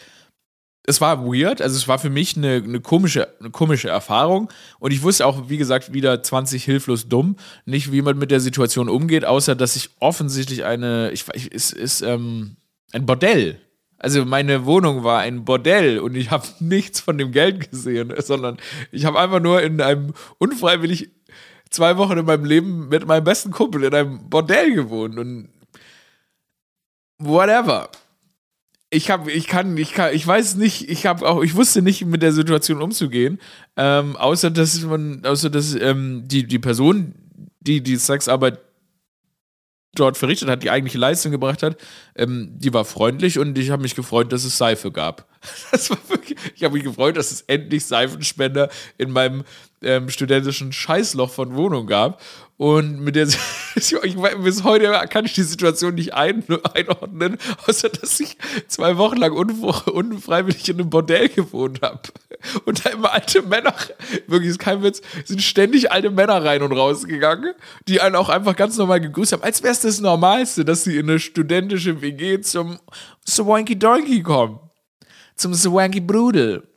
es 0.84 1.02
war 1.02 1.26
weird, 1.26 1.62
also 1.62 1.76
es 1.76 1.88
war 1.88 2.00
für 2.00 2.10
mich 2.10 2.38
eine, 2.38 2.56
eine, 2.63 2.80
komische, 2.80 3.28
eine 3.39 3.52
komische 3.52 3.89
Erfahrung. 3.89 4.50
Und 4.80 4.91
ich 4.91 5.04
wusste 5.04 5.26
auch, 5.26 5.50
wie 5.50 5.58
gesagt, 5.58 5.93
wieder 5.93 6.24
20 6.24 6.63
hilflos 6.63 7.08
dumm, 7.08 7.36
nicht 7.65 7.91
wie 7.91 8.02
man 8.02 8.17
mit 8.17 8.32
der 8.32 8.39
Situation 8.39 8.89
umgeht, 8.89 9.26
außer 9.26 9.56
dass 9.56 9.76
ich 9.76 9.89
offensichtlich 10.00 10.63
eine, 10.63 11.12
ich, 11.12 11.26
ich 11.34 11.52
ist, 11.52 11.74
ist 11.74 12.02
ähm, 12.02 12.56
ein 12.93 13.06
Bordell. 13.06 13.60
Also 14.04 14.26
meine 14.26 14.66
Wohnung 14.66 15.04
war 15.04 15.20
ein 15.20 15.46
Bordell 15.46 16.00
und 16.00 16.16
ich 16.16 16.32
habe 16.32 16.48
nichts 16.60 17.00
von 17.00 17.20
dem 17.20 17.32
Geld 17.32 17.70
gesehen, 17.70 18.12
sondern 18.18 18.58
ich 18.92 19.06
habe 19.06 19.20
einfach 19.20 19.40
nur 19.40 19.62
in 19.62 19.80
einem 19.80 20.14
unfreiwillig 20.40 21.12
zwei 21.70 21.98
Wochen 21.98 22.18
in 22.18 22.26
meinem 22.26 22.46
Leben 22.46 22.90
mit 22.90 23.06
meinem 23.06 23.24
besten 23.24 23.52
Kumpel 23.52 23.84
in 23.84 23.94
einem 23.94 24.28
Bordell 24.28 24.74
gewohnt 24.74 25.20
und 25.20 25.50
whatever. 27.20 27.90
Ich 28.90 29.12
habe, 29.12 29.32
ich 29.32 29.46
kann, 29.46 29.78
ich 29.78 29.94
kann, 29.94 30.16
ich 30.16 30.26
weiß 30.26 30.56
nicht, 30.56 30.90
ich 30.90 31.06
habe 31.06 31.26
auch, 31.30 31.44
ich 31.44 31.56
wusste 31.56 31.84
nicht 31.84 32.04
mit 32.04 32.24
der 32.24 32.34
Situation 32.34 32.82
umzugehen, 32.82 33.40
ähm, 33.78 34.18
außer 34.18 34.50
dass 34.50 34.82
man, 34.82 35.24
außer 35.26 35.52
dass 35.52 35.76
ähm, 35.76 36.24
die 36.26 36.48
die 36.48 36.60
Person, 36.60 37.14
die 37.60 37.82
die 37.82 37.98
Sexarbeit 37.98 38.60
dort 39.95 40.17
verrichtet 40.17 40.49
hat, 40.49 40.63
die 40.63 40.69
eigentliche 40.69 40.97
Leistung 40.97 41.32
gebracht 41.32 41.63
hat, 41.63 41.77
ähm, 42.15 42.49
die 42.58 42.73
war 42.73 42.86
freundlich 42.86 43.39
und 43.39 43.58
ich 43.58 43.71
habe 43.71 43.82
mich 43.82 43.95
gefreut, 43.95 44.32
dass 44.32 44.45
es 44.45 44.58
Seife 44.58 44.91
gab. 44.91 45.27
Wirklich, 46.08 46.38
ich 46.56 46.63
habe 46.63 46.75
mich 46.75 46.84
gefreut, 46.84 47.17
dass 47.17 47.32
es 47.32 47.41
endlich 47.41 47.86
Seifenspender 47.86 48.69
in 48.97 49.12
meinem 49.12 49.43
ähm, 49.82 50.10
studentischen 50.10 50.71
Scheißloch 50.71 51.32
von 51.32 51.56
Wohnung 51.56 51.88
gab. 51.88 52.21
Und 52.62 53.00
mit 53.00 53.15
der, 53.15 53.26
bis 54.43 54.63
heute 54.63 54.91
kann 55.10 55.26
ich 55.26 55.34
die 55.34 55.41
Situation 55.41 55.95
nicht 55.95 56.13
ein, 56.13 56.43
einordnen, 56.76 57.39
außer 57.65 57.89
dass 57.89 58.19
ich 58.19 58.38
zwei 58.67 58.97
Wochen 58.97 59.17
lang 59.17 59.32
unfreiwillig 59.32 60.69
in 60.69 60.80
einem 60.80 60.91
Bordell 60.91 61.30
gewohnt 61.30 61.82
habe. 61.82 62.02
Und 62.65 62.86
da 62.86 62.91
immer 62.91 63.13
alte 63.13 63.41
Männer, 63.41 63.74
wirklich 64.28 64.52
ist 64.52 64.60
kein 64.60 64.84
Witz, 64.84 65.02
sind 65.26 65.41
ständig 65.41 65.91
alte 65.91 66.12
Männer 66.12 66.45
rein 66.45 66.62
und 66.62 66.71
rausgegangen, 66.71 67.56
die 67.88 68.00
einen 68.00 68.15
auch 68.15 68.30
einfach 68.30 68.56
ganz 68.56 68.78
normal 68.78 69.02
gegrüßt 69.02 69.32
haben, 69.32 69.41
als 69.41 69.63
wäre 69.63 69.74
es 69.74 69.80
das 69.80 70.00
Normalste, 70.00 70.63
dass 70.63 70.84
sie 70.84 70.97
in 70.97 71.10
eine 71.10 71.17
studentische 71.17 72.00
WG 72.04 72.41
zum 72.41 72.78
Swanky 73.28 73.80
Donkey 73.80 74.21
kommen. 74.21 74.60
Zum 75.36 75.56
Swanky 75.56 76.00
Brudel. 76.00 76.67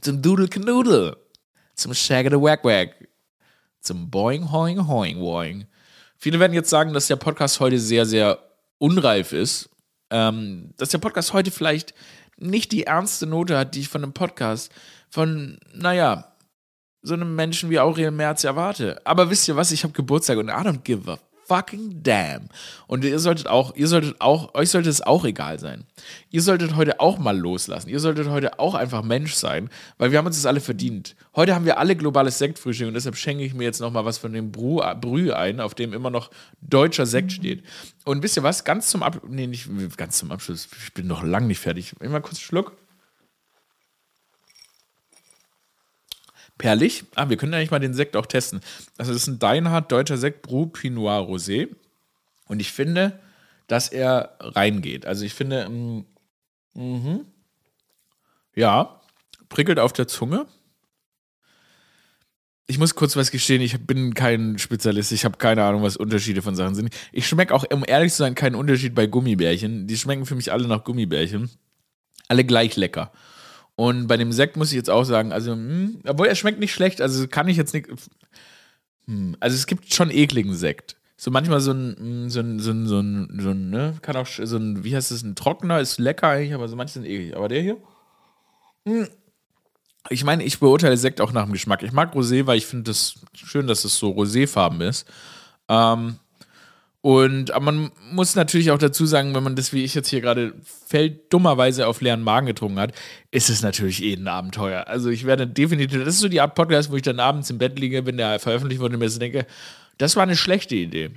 Zum 0.00 0.20
Doodle 0.20 0.48
Knudel. 0.48 1.16
Zum 1.76 1.94
Shaggy 1.94 2.30
the 2.30 2.40
Wack 2.40 2.64
Wack 2.64 2.99
zum 3.80 4.10
Boing, 4.10 4.50
Hoing, 4.52 4.86
Hoing, 4.86 5.20
Woing. 5.20 5.66
Viele 6.16 6.38
werden 6.38 6.52
jetzt 6.52 6.70
sagen, 6.70 6.92
dass 6.92 7.06
der 7.06 7.16
Podcast 7.16 7.60
heute 7.60 7.78
sehr, 7.78 8.06
sehr 8.06 8.38
unreif 8.78 9.32
ist. 9.32 9.70
Ähm, 10.10 10.72
dass 10.76 10.90
der 10.90 10.98
Podcast 10.98 11.32
heute 11.32 11.50
vielleicht 11.50 11.94
nicht 12.36 12.72
die 12.72 12.84
ernste 12.84 13.26
Note 13.26 13.56
hat, 13.56 13.74
die 13.74 13.80
ich 13.80 13.88
von 13.88 14.02
einem 14.02 14.12
Podcast 14.12 14.72
von, 15.08 15.58
naja, 15.72 16.36
so 17.02 17.14
einem 17.14 17.34
Menschen 17.34 17.70
wie 17.70 17.78
Aurel 17.78 18.10
Merz 18.10 18.44
erwarte. 18.44 19.00
Aber 19.04 19.30
wisst 19.30 19.48
ihr 19.48 19.56
was? 19.56 19.72
Ich 19.72 19.84
habe 19.84 19.92
Geburtstag 19.92 20.38
und 20.38 20.48
I 20.48 20.52
don't 20.52 20.82
give 20.82 21.10
a 21.10 21.18
fucking 21.50 22.04
damn. 22.04 22.48
Und 22.86 23.04
ihr 23.04 23.18
solltet 23.18 23.48
auch, 23.48 23.74
ihr 23.74 23.88
solltet 23.88 24.20
auch, 24.20 24.54
euch 24.54 24.70
sollte 24.70 24.88
es 24.88 25.02
auch 25.02 25.24
egal 25.24 25.58
sein. 25.58 25.82
Ihr 26.30 26.42
solltet 26.42 26.76
heute 26.76 27.00
auch 27.00 27.18
mal 27.18 27.36
loslassen. 27.36 27.88
Ihr 27.88 27.98
solltet 27.98 28.28
heute 28.28 28.60
auch 28.60 28.74
einfach 28.74 29.02
Mensch 29.02 29.34
sein, 29.34 29.68
weil 29.98 30.12
wir 30.12 30.18
haben 30.18 30.26
uns 30.26 30.36
das 30.36 30.46
alle 30.46 30.60
verdient. 30.60 31.16
Heute 31.34 31.56
haben 31.56 31.64
wir 31.64 31.78
alle 31.78 31.96
globales 31.96 32.38
Sektfrühstück 32.38 32.86
und 32.86 32.94
deshalb 32.94 33.16
schenke 33.16 33.42
ich 33.42 33.52
mir 33.52 33.64
jetzt 33.64 33.80
nochmal 33.80 34.04
was 34.04 34.18
von 34.18 34.32
dem 34.32 34.52
Brü, 34.52 34.80
Brühe 35.00 35.36
ein, 35.36 35.58
auf 35.58 35.74
dem 35.74 35.92
immer 35.92 36.10
noch 36.10 36.30
deutscher 36.60 37.04
Sekt 37.04 37.32
steht. 37.32 37.64
Und 38.04 38.22
wisst 38.22 38.36
ihr 38.36 38.44
was? 38.44 38.62
Ganz 38.62 38.88
zum 38.88 39.02
Abschluss, 39.02 39.28
nee, 39.28 39.48
nicht 39.48 39.68
ganz 39.96 40.18
zum 40.18 40.30
Abschluss, 40.30 40.68
ich 40.84 40.94
bin 40.94 41.08
noch 41.08 41.24
lang 41.24 41.48
nicht 41.48 41.58
fertig. 41.58 41.94
Immer 41.98 42.20
kurz 42.20 42.36
einen 42.36 42.44
Schluck. 42.44 42.76
Perlig. 46.60 47.04
Ah, 47.14 47.30
wir 47.30 47.38
können 47.38 47.54
eigentlich 47.54 47.70
mal 47.70 47.78
den 47.78 47.94
Sekt 47.94 48.16
auch 48.16 48.26
testen. 48.26 48.60
Also, 48.98 49.12
das 49.12 49.22
ist 49.22 49.28
ein 49.28 49.38
Deinhard 49.38 49.90
deutscher 49.90 50.18
Sekt 50.18 50.42
Brou 50.42 50.66
Pinot 50.66 51.26
Rosé. 51.26 51.68
Und 52.48 52.60
ich 52.60 52.70
finde, 52.70 53.18
dass 53.66 53.88
er 53.88 54.36
reingeht. 54.40 55.06
Also, 55.06 55.24
ich 55.24 55.32
finde, 55.32 55.68
mm, 55.70 56.04
mh, 56.74 57.20
ja, 58.54 59.00
prickelt 59.48 59.78
auf 59.78 59.94
der 59.94 60.06
Zunge. 60.06 60.46
Ich 62.66 62.78
muss 62.78 62.94
kurz 62.94 63.16
was 63.16 63.30
gestehen, 63.30 63.62
ich 63.62 63.84
bin 63.86 64.12
kein 64.12 64.58
Spezialist, 64.58 65.12
ich 65.12 65.24
habe 65.24 65.38
keine 65.38 65.64
Ahnung, 65.64 65.82
was 65.82 65.96
Unterschiede 65.96 66.42
von 66.42 66.54
Sachen 66.54 66.74
sind. 66.74 66.90
Ich 67.10 67.26
schmecke 67.26 67.54
auch, 67.54 67.64
um 67.72 67.84
ehrlich 67.86 68.12
zu 68.12 68.18
sein, 68.18 68.34
keinen 68.34 68.54
Unterschied 68.54 68.94
bei 68.94 69.06
Gummibärchen. 69.06 69.86
Die 69.86 69.96
schmecken 69.96 70.26
für 70.26 70.34
mich 70.36 70.52
alle 70.52 70.68
nach 70.68 70.84
Gummibärchen. 70.84 71.50
Alle 72.28 72.44
gleich 72.44 72.76
lecker. 72.76 73.10
Und 73.80 74.08
bei 74.08 74.18
dem 74.18 74.30
Sekt 74.30 74.58
muss 74.58 74.72
ich 74.72 74.76
jetzt 74.76 74.90
auch 74.90 75.04
sagen, 75.04 75.32
also, 75.32 75.56
mh, 75.56 75.56
hm, 75.56 76.00
obwohl 76.06 76.26
er 76.26 76.34
schmeckt 76.34 76.60
nicht 76.60 76.74
schlecht, 76.74 77.00
also 77.00 77.26
kann 77.26 77.48
ich 77.48 77.56
jetzt 77.56 77.72
nicht. 77.72 77.88
Mh, 77.88 77.96
hm, 79.06 79.36
also 79.40 79.56
es 79.56 79.66
gibt 79.66 79.94
schon 79.94 80.10
ekligen 80.10 80.54
Sekt. 80.54 80.96
So 81.16 81.30
manchmal 81.30 81.60
so 81.60 81.72
ein, 81.72 81.96
hm, 81.98 82.28
so 82.28 82.40
ein, 82.40 82.60
so 82.60 82.72
ein, 82.72 82.86
so 82.86 83.00
ein, 83.00 83.38
so 83.40 83.48
ein, 83.48 83.70
ne, 83.70 83.94
kann 84.02 84.16
auch 84.16 84.26
so 84.26 84.58
ein, 84.58 84.84
wie 84.84 84.94
heißt 84.94 85.12
das, 85.12 85.22
ein 85.22 85.34
Trockener, 85.34 85.80
ist 85.80 85.98
lecker 85.98 86.28
eigentlich, 86.28 86.52
aber 86.52 86.68
so 86.68 86.76
manche 86.76 86.92
sind 86.92 87.06
eklig. 87.06 87.34
Aber 87.34 87.48
der 87.48 87.62
hier? 87.62 87.78
Mh. 88.84 89.08
Ich 90.10 90.24
meine, 90.24 90.44
ich 90.44 90.60
beurteile 90.60 90.98
Sekt 90.98 91.22
auch 91.22 91.32
nach 91.32 91.44
dem 91.44 91.52
Geschmack. 91.54 91.82
Ich 91.82 91.92
mag 91.92 92.14
Rosé, 92.14 92.46
weil 92.46 92.58
ich 92.58 92.66
finde 92.66 92.90
es 92.90 93.14
das 93.32 93.48
schön, 93.48 93.66
dass 93.66 93.86
es 93.86 93.96
so 93.96 94.10
roséfarben 94.10 94.82
ist. 94.82 95.08
Ähm, 95.70 96.16
und 97.02 97.50
aber 97.52 97.72
man 97.72 97.90
muss 98.12 98.34
natürlich 98.34 98.70
auch 98.70 98.78
dazu 98.78 99.06
sagen, 99.06 99.34
wenn 99.34 99.42
man 99.42 99.56
das 99.56 99.72
wie 99.72 99.84
ich 99.84 99.94
jetzt 99.94 100.08
hier 100.08 100.20
gerade 100.20 100.54
fällt, 100.86 101.32
dummerweise 101.32 101.86
auf 101.86 102.02
leeren 102.02 102.22
Magen 102.22 102.46
getrunken 102.46 102.78
hat, 102.78 102.92
ist 103.30 103.48
es 103.48 103.62
natürlich 103.62 104.02
eh 104.02 104.14
ein 104.14 104.28
Abenteuer. 104.28 104.86
Also 104.86 105.08
ich 105.08 105.24
werde 105.24 105.46
definitiv, 105.46 106.04
das 106.04 106.14
ist 106.16 106.20
so 106.20 106.28
die 106.28 106.42
Art 106.42 106.54
Podcast, 106.54 106.90
wo 106.90 106.96
ich 106.96 107.02
dann 107.02 107.18
abends 107.18 107.48
im 107.48 107.56
Bett 107.56 107.78
liege, 107.78 108.04
wenn 108.04 108.18
der 108.18 108.38
veröffentlicht 108.38 108.82
wurde 108.82 108.94
und 108.94 109.00
mir 109.00 109.08
so 109.08 109.18
denke, 109.18 109.46
das 109.96 110.16
war 110.16 110.24
eine 110.24 110.36
schlechte 110.36 110.74
Idee. 110.74 111.10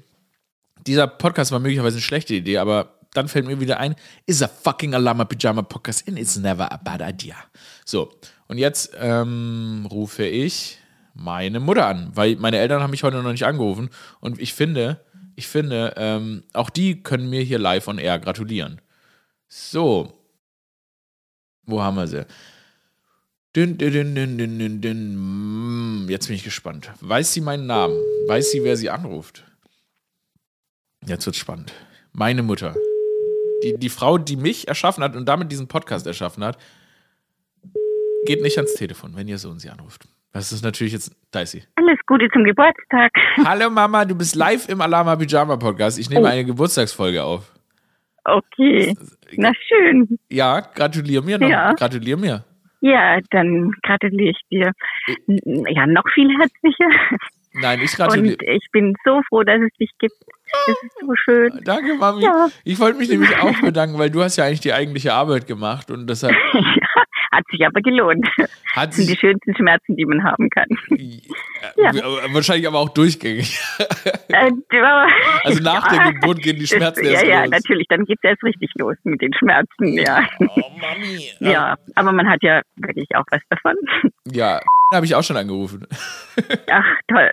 Dieser 0.88 1.08
Podcast 1.08 1.52
war 1.52 1.60
möglicherweise 1.60 1.98
eine 1.98 2.02
schlechte 2.02 2.34
Idee, 2.34 2.60
aber 2.60 3.00
dann 3.14 3.28
fällt 3.28 3.46
mir 3.46 3.60
wieder 3.60 3.80
ein, 3.80 3.96
is 4.26 4.42
a 4.42 4.48
fucking 4.48 4.94
Alama 4.94 5.26
Pyjama 5.26 5.64
Podcast 5.64 6.08
and 6.08 6.18
it's 6.18 6.38
never 6.38 6.72
a 6.72 6.78
bad 6.78 7.02
idea. 7.02 7.36
So, 7.86 8.10
und 8.48 8.58
jetzt 8.58 8.92
ähm, 9.00 9.86
rufe 9.92 10.26
ich 10.26 10.78
meine 11.14 11.60
Mutter 11.60 11.88
an, 11.88 12.12
weil 12.14 12.38
meine 12.38 12.58
Eltern 12.58 12.82
haben 12.82 12.92
mich 12.92 13.04
heute 13.04 13.22
noch 13.22 13.32
nicht 13.32 13.46
angerufen 13.46 13.90
und 14.20 14.40
ich 14.40 14.54
finde, 14.54 15.02
ich 15.36 15.48
finde, 15.48 15.94
ähm, 15.98 16.44
auch 16.54 16.70
die 16.70 17.02
können 17.02 17.30
mir 17.30 17.42
hier 17.42 17.60
live 17.60 17.88
on 17.88 17.98
air 17.98 18.20
gratulieren. 18.20 18.82
So. 19.48 20.14
Wo 21.66 21.82
haben 21.82 21.96
wir 21.96 22.08
sie? 22.08 22.26
Dün, 23.56 23.78
dün, 23.78 24.82
dün. 24.82 25.16
Mm, 25.16 26.10
jetzt 26.10 26.28
bin 26.28 26.36
ich 26.36 26.44
gespannt. 26.44 26.92
Weiß 27.02 27.34
sie 27.34 27.42
meinen 27.42 27.68
Namen? 27.68 27.96
Weiß 28.28 28.52
sie, 28.52 28.64
wer 28.64 28.76
sie 28.78 28.90
anruft? 28.90 29.44
Jetzt 31.06 31.26
wird's 31.26 31.38
spannend. 31.38 31.72
Meine 32.14 32.44
Mutter. 32.44 32.76
Die, 33.64 33.78
die 33.78 33.90
Frau, 33.90 34.18
die 34.18 34.36
mich 34.36 34.68
erschaffen 34.68 35.04
hat 35.04 35.16
und 35.16 35.26
damit 35.26 35.52
diesen 35.52 35.68
Podcast 35.68 36.08
erschaffen 36.08 36.44
hat, 36.44 36.58
geht 38.26 38.42
nicht 38.42 38.58
ans 38.58 38.74
Telefon, 38.74 39.16
wenn 39.16 39.28
ihr 39.28 39.38
Sohn 39.38 39.60
sie 39.60 39.70
anruft. 39.70 40.08
Das 40.34 40.52
ist 40.52 40.64
natürlich 40.64 40.94
jetzt, 40.94 41.16
sie. 41.46 41.62
Alles 41.76 42.00
Gute 42.08 42.28
zum 42.34 42.44
Geburtstag. 42.44 43.12
Hallo 43.46 43.70
Mama, 43.70 44.04
du 44.04 44.16
bist 44.16 44.36
live 44.36 44.68
im 44.68 44.82
Alama 44.82 45.16
Pyjama 45.16 45.58
Podcast. 45.58 46.00
Ich 46.00 46.10
nehme 46.10 46.24
oh. 46.24 46.26
eine 46.26 46.44
Geburtstagsfolge 46.44 47.24
auf. 47.24 47.52
Okay. 48.26 48.96
Na 49.38 49.52
schön. 49.68 50.18
Ja, 50.30 50.62
gratulier 50.62 51.22
mir 51.22 51.38
noch. 51.38 51.48
Ja. 51.48 51.74
Gratulier 51.74 52.18
mir. 52.18 52.44
Ja, 52.82 53.20
dann 53.30 53.74
gratuliere 53.84 54.32
ich 54.32 54.40
dir. 54.50 54.72
Ja, 55.70 55.86
noch 55.86 56.06
viel 56.16 56.30
herzlicher. 56.40 56.90
Nein, 57.54 57.82
ich 57.84 57.92
gratuliere. 57.92 58.38
Und 58.40 58.56
ich 58.56 58.66
bin 58.72 58.96
so 59.06 59.22
froh, 59.30 59.44
dass 59.44 59.62
es 59.62 59.72
dich 59.80 59.92
gibt. 60.00 60.16
Das 60.66 60.76
ist 60.82 60.98
so 61.00 61.14
schön. 61.16 61.62
Danke, 61.64 61.94
Mami. 61.94 62.24
Ja. 62.24 62.48
Ich 62.64 62.80
wollte 62.80 62.98
mich 62.98 63.10
nämlich 63.10 63.38
auch 63.42 63.62
bedanken, 63.62 64.00
weil 64.00 64.10
du 64.10 64.24
hast 64.24 64.38
ja 64.38 64.46
eigentlich 64.46 64.62
die 64.62 64.74
eigentliche 64.74 65.14
Arbeit 65.14 65.46
gemacht 65.46 65.92
und 65.92 66.10
deshalb. 66.10 66.34
ja, 66.54 67.04
Hat 67.34 67.44
sich 67.50 67.66
aber 67.66 67.82
gelohnt. 67.82 68.28
Hat 68.76 68.90
Das 68.90 68.96
sind 68.98 69.06
die 69.08 69.12
sich, 69.12 69.20
schönsten 69.20 69.56
Schmerzen, 69.56 69.96
die 69.96 70.06
man 70.06 70.24
haben 70.24 70.50
kann. 70.52 70.68
ja. 71.78 71.92
wahrscheinlich 72.34 72.68
aber 72.68 72.78
auch 72.80 72.90
durchgängig. 72.90 73.60
Äh, 74.30 74.52
ja. 74.72 75.08
Also 75.44 75.64
nach 75.64 75.92
Ja. 75.92 76.04
der 76.04 76.14
Geburt 76.14 76.40
gehen 76.44 76.58
die 76.60 76.68
Schmerzen 76.68 77.04
ja, 77.06 77.12
erst 77.12 77.26
ja, 77.26 77.42
los. 77.42 77.50
natürlich. 77.52 77.88
Dann 77.90 78.06
geht 78.06 78.20
es 78.22 78.30
erst 78.30 78.44
richtig 78.44 78.70
los 78.78 78.96
mit 79.04 79.22
den 79.22 79.34
Schmerzen, 79.34 79.94
ja. 79.98 80.28
Oh, 80.40 80.46
Mami. 80.80 81.32
Ja, 81.40 81.76
aber 81.96 82.12
man 82.12 82.30
hat 82.30 82.40
ja 82.44 82.62
wirklich 82.76 83.08
auch 83.16 83.26
was 83.32 83.42
davon. 83.50 83.76
Ja, 84.32 84.60
habe 84.94 85.06
ich 85.06 85.16
auch 85.16 85.24
schon 85.24 85.38
angerufen. 85.38 85.88
Ach, 86.72 86.86
toll. 87.08 87.32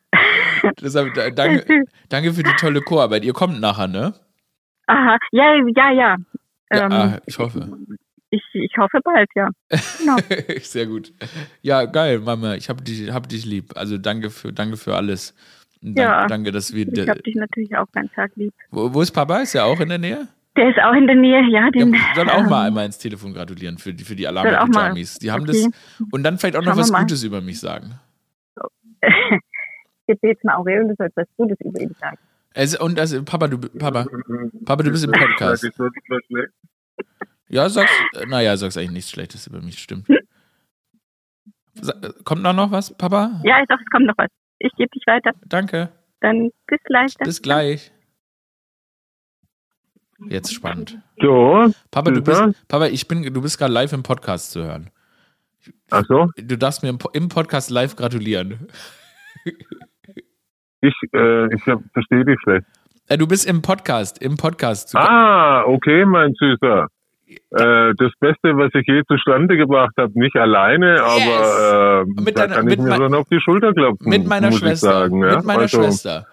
Deshalb, 0.80 1.12
da- 1.14 1.30
danke, 1.30 1.84
danke 2.08 2.32
für 2.32 2.42
die 2.42 2.54
tolle 2.58 2.80
Chorarbeit. 2.80 3.24
Ihr 3.24 3.32
kommt 3.34 3.60
nachher, 3.60 3.86
ne? 3.88 4.14
Aha, 4.86 5.16
ja, 5.32 5.54
ja, 5.76 5.90
ja. 5.92 6.16
Ja, 6.72 6.84
Ähm, 6.86 6.92
ah, 6.92 7.18
ich 7.26 7.38
hoffe. 7.38 7.68
Ich, 8.30 8.42
ich 8.52 8.72
hoffe 8.78 8.98
bald, 9.02 9.28
ja. 9.34 9.48
Genau. 9.98 10.16
Sehr 10.60 10.86
gut. 10.86 11.12
Ja, 11.62 11.84
geil, 11.84 12.20
Mama. 12.20 12.54
Ich 12.54 12.68
hab 12.68 12.84
dich, 12.84 13.10
hab 13.12 13.28
dich 13.28 13.44
lieb. 13.44 13.76
Also 13.76 13.98
danke 13.98 14.30
für, 14.30 14.52
danke 14.52 14.76
für 14.76 14.94
alles. 14.96 15.34
Und 15.82 15.96
Dank, 15.98 16.08
Ja. 16.08 16.26
Danke, 16.26 16.52
dass 16.52 16.74
wir. 16.74 16.86
Ich 16.86 17.08
habe 17.08 17.22
dich 17.22 17.34
natürlich 17.34 17.76
auch 17.76 17.90
ganz 17.92 18.10
arg 18.16 18.32
lieb. 18.36 18.52
Wo, 18.70 18.92
wo 18.92 19.02
ist 19.02 19.12
Papa? 19.12 19.38
Ist 19.40 19.54
er 19.54 19.64
auch 19.64 19.80
in 19.80 19.88
der 19.88 19.98
Nähe? 19.98 20.28
Der 20.56 20.68
ist 20.68 20.78
auch 20.80 20.92
in 20.94 21.06
der 21.06 21.16
Nähe, 21.16 21.42
ja. 21.50 21.70
Den, 21.70 21.96
soll 22.14 22.28
auch 22.28 22.42
mal 22.48 22.62
ähm, 22.62 22.66
einmal 22.68 22.86
ins 22.86 22.98
Telefon 22.98 23.32
gratulieren 23.32 23.78
für 23.78 23.94
die, 23.94 24.04
für 24.04 24.16
die 24.16 24.26
Alarm 24.26 24.70
mal. 24.70 24.88
Jamis. 24.88 25.18
Die 25.18 25.30
haben 25.30 25.42
Okay. 25.48 25.68
das. 25.98 26.08
Und 26.10 26.22
dann 26.24 26.38
vielleicht 26.38 26.56
auch 26.56 26.60
noch 26.62 26.72
Schauen 26.72 26.80
was 26.80 26.90
mal. 26.90 27.00
Gutes 27.02 27.22
über 27.22 27.40
mich 27.40 27.60
sagen. 27.60 27.94
Jetzt 30.06 30.24
jetzt 30.24 30.44
mal 30.44 30.56
Aurel, 30.56 30.88
du 30.88 30.94
sollst 30.98 31.16
was 31.16 31.28
Gutes 31.36 31.56
über 31.60 31.80
ihn 31.80 31.94
sagen. 32.00 32.18
Es, 32.52 32.76
und 32.76 32.98
also, 32.98 33.22
Papa, 33.22 33.46
du, 33.46 33.58
Papa, 33.58 34.06
Papa, 34.64 34.82
du 34.82 34.90
bist 34.90 35.04
im 35.04 35.12
Podcast. 35.12 35.70
Ja, 37.50 37.68
sagst, 37.68 37.92
äh, 38.14 38.26
naja, 38.26 38.56
sagst 38.56 38.78
eigentlich 38.78 38.90
nichts 38.92 39.10
Schlechtes 39.10 39.46
über 39.46 39.60
mich, 39.60 39.78
stimmt. 39.80 40.06
Sa 41.74 41.92
äh, 42.02 42.12
kommt 42.24 42.42
noch 42.42 42.52
noch 42.52 42.70
was, 42.70 42.96
Papa? 42.96 43.40
Ja, 43.44 43.64
doch, 43.68 43.78
es 43.80 43.90
kommt 43.90 44.06
noch 44.06 44.16
was. 44.16 44.28
Ich 44.58 44.72
gebe 44.76 44.88
dich 44.90 45.02
weiter. 45.06 45.32
Danke. 45.46 45.90
Dann 46.20 46.50
bis 46.66 46.78
gleich. 46.84 47.14
dann. 47.14 47.24
Bis 47.26 47.42
gleich. 47.42 47.92
Jetzt 50.28 50.52
spannend. 50.54 50.98
So, 51.20 51.72
Papa, 51.90 52.10
du 52.10 52.20
bist, 52.22 52.42
Papa, 52.68 52.86
ich 52.86 53.08
bin, 53.08 53.22
du 53.22 53.40
bist 53.40 53.58
gerade 53.58 53.72
live 53.72 53.92
im 53.94 54.02
Podcast 54.02 54.50
zu 54.50 54.62
hören. 54.62 54.90
ach 55.90 56.04
so, 56.06 56.28
Du 56.36 56.58
darfst 56.58 56.82
mir 56.82 56.90
im, 56.90 56.98
Po- 56.98 57.10
im 57.14 57.28
Podcast 57.28 57.70
live 57.70 57.96
gratulieren. 57.96 58.68
ich, 60.82 60.94
äh, 61.14 61.54
ich 61.54 61.62
verstehe 61.62 62.24
dich 62.26 62.38
schlecht. 62.42 62.66
Äh, 63.08 63.16
du 63.16 63.26
bist 63.26 63.46
im 63.46 63.62
Podcast, 63.62 64.20
im 64.22 64.36
Podcast 64.36 64.90
zu 64.90 64.98
Ah, 64.98 65.64
okay, 65.64 66.04
mein 66.04 66.34
Süßer. 66.34 66.86
Äh, 67.52 67.94
das 67.98 68.12
Beste, 68.20 68.56
was 68.56 68.70
ich 68.74 68.86
je 68.86 69.02
zustande 69.08 69.56
gebracht 69.56 69.94
habe, 69.98 70.12
nicht 70.18 70.36
alleine, 70.36 71.02
aber 71.02 72.02
äh, 72.02 72.04
Mit 72.22 72.38
da 72.38 72.42
deiner- 72.46 72.54
kann 72.54 72.68
ich 72.70 72.78
mir 72.78 72.94
schon 72.94 73.14
auf 73.14 73.26
die 73.28 73.40
Schulter 73.40 73.72
klopfen. 73.72 74.08
mit 74.08 74.24
meiner 74.26 74.52
Schwester. 74.52 74.92
Sagen, 74.92 75.22
ja? 75.24 75.36
Mit 75.38 75.44
meiner 75.46 75.60
also, 75.62 75.82
Schwester. 75.82 76.26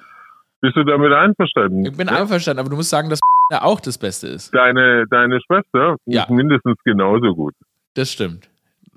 Bist 0.62 0.76
du 0.76 0.84
damit 0.84 1.12
einverstanden? 1.14 1.86
Ich 1.86 1.98
bin 1.98 2.08
ja? 2.08 2.18
einverstanden, 2.22 2.60
aber 2.60 2.70
du 2.70 2.76
musst 2.76 2.90
sagen, 2.92 3.10
dass 3.10 3.20
ja 3.52 3.64
auch 3.64 3.80
das 3.80 3.98
Beste 3.98 4.28
ist. 4.28 4.54
Deine, 4.54 5.06
deine 5.10 5.40
Schwester 5.42 5.98
Ja. 6.06 6.24
ist 6.24 6.30
mindestens 6.30 6.76
genauso 6.84 7.34
gut. 7.34 7.54
Das 7.96 8.12
stimmt. 8.12 8.50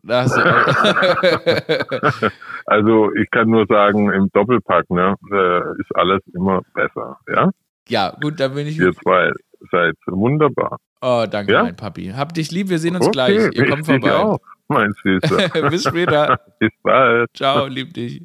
Da 0.02 0.22
hast 0.22 0.36
du, 0.36 0.40
Also 2.66 3.12
ich 3.14 3.30
kann 3.30 3.48
nur 3.48 3.66
sagen, 3.66 4.10
im 4.12 4.28
Doppelpack 4.32 4.88
ne, 4.90 5.14
äh, 5.32 5.80
ist 5.80 5.94
alles 5.94 6.20
immer 6.34 6.60
besser. 6.74 7.18
Ja, 7.28 7.50
ja, 7.88 8.14
gut, 8.20 8.38
da 8.40 8.48
bin 8.48 8.66
ich. 8.66 8.78
ihr 8.78 8.92
zwei 8.94 9.30
seid 9.70 9.94
wunderbar. 10.06 10.78
Oh, 11.02 11.24
danke, 11.28 11.52
Ja? 11.52 11.62
mein 11.62 11.76
Papi. 11.76 12.08
Hab 12.14 12.34
dich 12.34 12.50
lieb, 12.50 12.68
wir 12.68 12.78
sehen 12.78 12.94
uns 12.96 13.06
okay, 13.06 13.12
gleich. 13.12 13.54
Ihr 13.54 13.66
kommt 13.68 13.86
vorbei. 13.86 14.14
auch, 14.14 14.38
mein 14.68 14.92
Süßer. 15.02 15.48
Bis 15.70 15.84
später. 15.84 16.40
Bis 16.58 16.70
bald. 16.82 17.30
Ciao, 17.34 17.66
lieb 17.66 17.94
dich. 17.94 18.22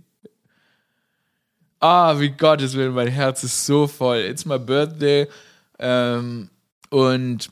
Ah, 1.79 2.19
wie 2.19 2.29
Gottes 2.31 2.75
Willen, 2.75 2.93
mein 2.93 3.07
Herz 3.07 3.43
ist 3.43 3.65
so 3.65 3.87
voll. 3.87 4.17
It's 4.17 4.45
my 4.45 4.57
birthday. 4.57 5.27
Ähm, 5.79 6.49
und 6.89 7.49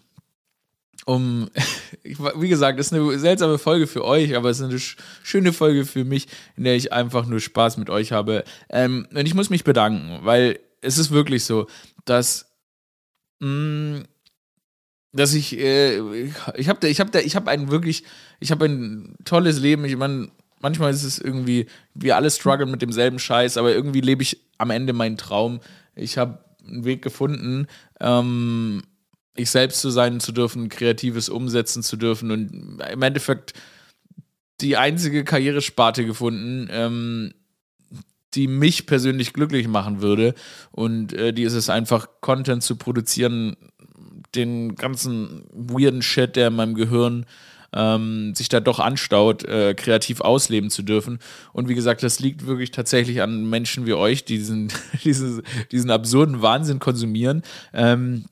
um, 1.06 1.50
wie 2.04 2.48
gesagt, 2.48 2.80
ist 2.80 2.94
eine 2.94 3.18
seltsame 3.20 3.58
Folge 3.58 3.88
für 3.88 4.04
euch, 4.06 4.36
aber 4.36 4.50
es 4.50 4.60
ist 4.60 4.70
eine 4.70 4.80
sch 4.80 4.98
schöne 5.22 5.52
Folge 5.54 5.86
für 5.86 6.06
mich, 6.06 6.28
in 6.56 6.64
der 6.64 6.76
ich 6.76 6.94
einfach 6.94 7.26
nur 7.26 7.40
Spaß 7.40 7.78
mit 7.78 7.90
euch 7.90 8.12
habe. 8.12 8.44
Ähm, 8.70 9.08
und 9.12 9.26
ich 9.26 9.36
muss 9.36 9.50
mich 9.50 9.64
bedanken, 9.64 10.20
weil 10.26 10.60
es 10.82 10.98
ist 10.98 11.12
wirklich 11.12 11.44
so, 11.44 11.68
dass, 12.06 12.50
mh, 13.40 14.04
dass 15.14 15.34
ich, 15.34 15.58
äh, 15.58 16.00
ich, 16.56 16.68
habe 16.68 16.88
ich 16.88 17.00
hab, 17.00 17.16
ich 17.16 17.36
hab 17.36 17.48
ein 17.48 17.72
wirklich, 17.72 18.04
ich 18.40 18.52
habe 18.52 18.66
ein 18.66 19.16
tolles 19.26 19.60
Leben. 19.60 19.86
Ich 19.86 19.96
meine, 19.96 20.30
manchmal 20.60 20.92
ist 20.92 21.04
es 21.04 21.20
irgendwie, 21.20 21.68
wir 21.94 22.16
alle 22.16 22.32
strugglen 22.32 22.72
mit 22.72 22.82
demselben 22.82 23.20
Scheiß, 23.20 23.58
aber 23.58 23.74
irgendwie 23.74 24.02
lebe 24.02 24.24
ich 24.24 24.42
am 24.58 24.72
Ende 24.72 24.94
meinen 24.94 25.18
Traum. 25.18 25.60
Ich 25.96 26.18
habe 26.18 26.44
einen 26.68 26.84
Weg 26.84 27.04
gefunden, 27.04 27.68
ähm, 28.00 28.82
ich 29.36 29.52
selbst 29.52 29.82
zu 29.82 29.92
sein 29.92 30.20
zu 30.20 30.32
dürfen, 30.32 30.70
Kreatives 30.70 31.30
umsetzen 31.30 31.84
zu 31.84 31.96
dürfen 31.98 32.32
und 32.32 32.80
im 32.92 33.02
Endeffekt 33.02 33.54
die 34.62 34.78
einzige 34.78 35.24
Karrieresparte 35.24 36.06
gefunden, 36.06 36.70
ähm, 36.72 37.34
die 38.34 38.48
mich 38.48 38.86
persönlich 38.86 39.34
glücklich 39.34 39.68
machen 39.68 40.02
würde. 40.02 40.34
Und 40.72 41.14
äh, 41.14 41.34
die 41.34 41.44
ist 41.44 41.54
es 41.54 41.70
einfach, 41.70 42.08
Content 42.22 42.64
zu 42.64 42.78
produzieren, 42.78 43.56
den 44.36 44.76
ganzen 44.76 45.46
weirden 45.52 46.02
Shit, 46.02 46.36
der 46.36 46.48
in 46.48 46.56
meinem 46.56 46.76
Gehirn 46.76 47.26
ähm, 47.74 48.36
sich 48.36 48.50
da 48.50 48.60
doch 48.60 48.80
anstaut, 48.80 49.44
äh, 49.46 49.74
kreativ 49.74 50.22
ausleben 50.22 50.70
zu 50.70 50.84
dürfen. 50.84 51.20
Und 51.54 51.70
wie 51.70 51.76
gesagt, 51.76 52.04
das 52.04 52.20
liegt 52.20 52.46
wirklich 52.46 52.72
tatsächlich 52.72 53.22
an 53.22 53.50
Menschen 53.50 53.86
wie 53.86 53.94
euch, 53.94 54.26
die 54.26 54.38
diesen, 54.38 54.72
diesen, 55.04 55.42
diesen 55.72 55.90
absurden 55.90 56.42
Wahnsinn 56.42 56.80
konsumieren. 56.80 57.42
Ähm, 57.74 58.26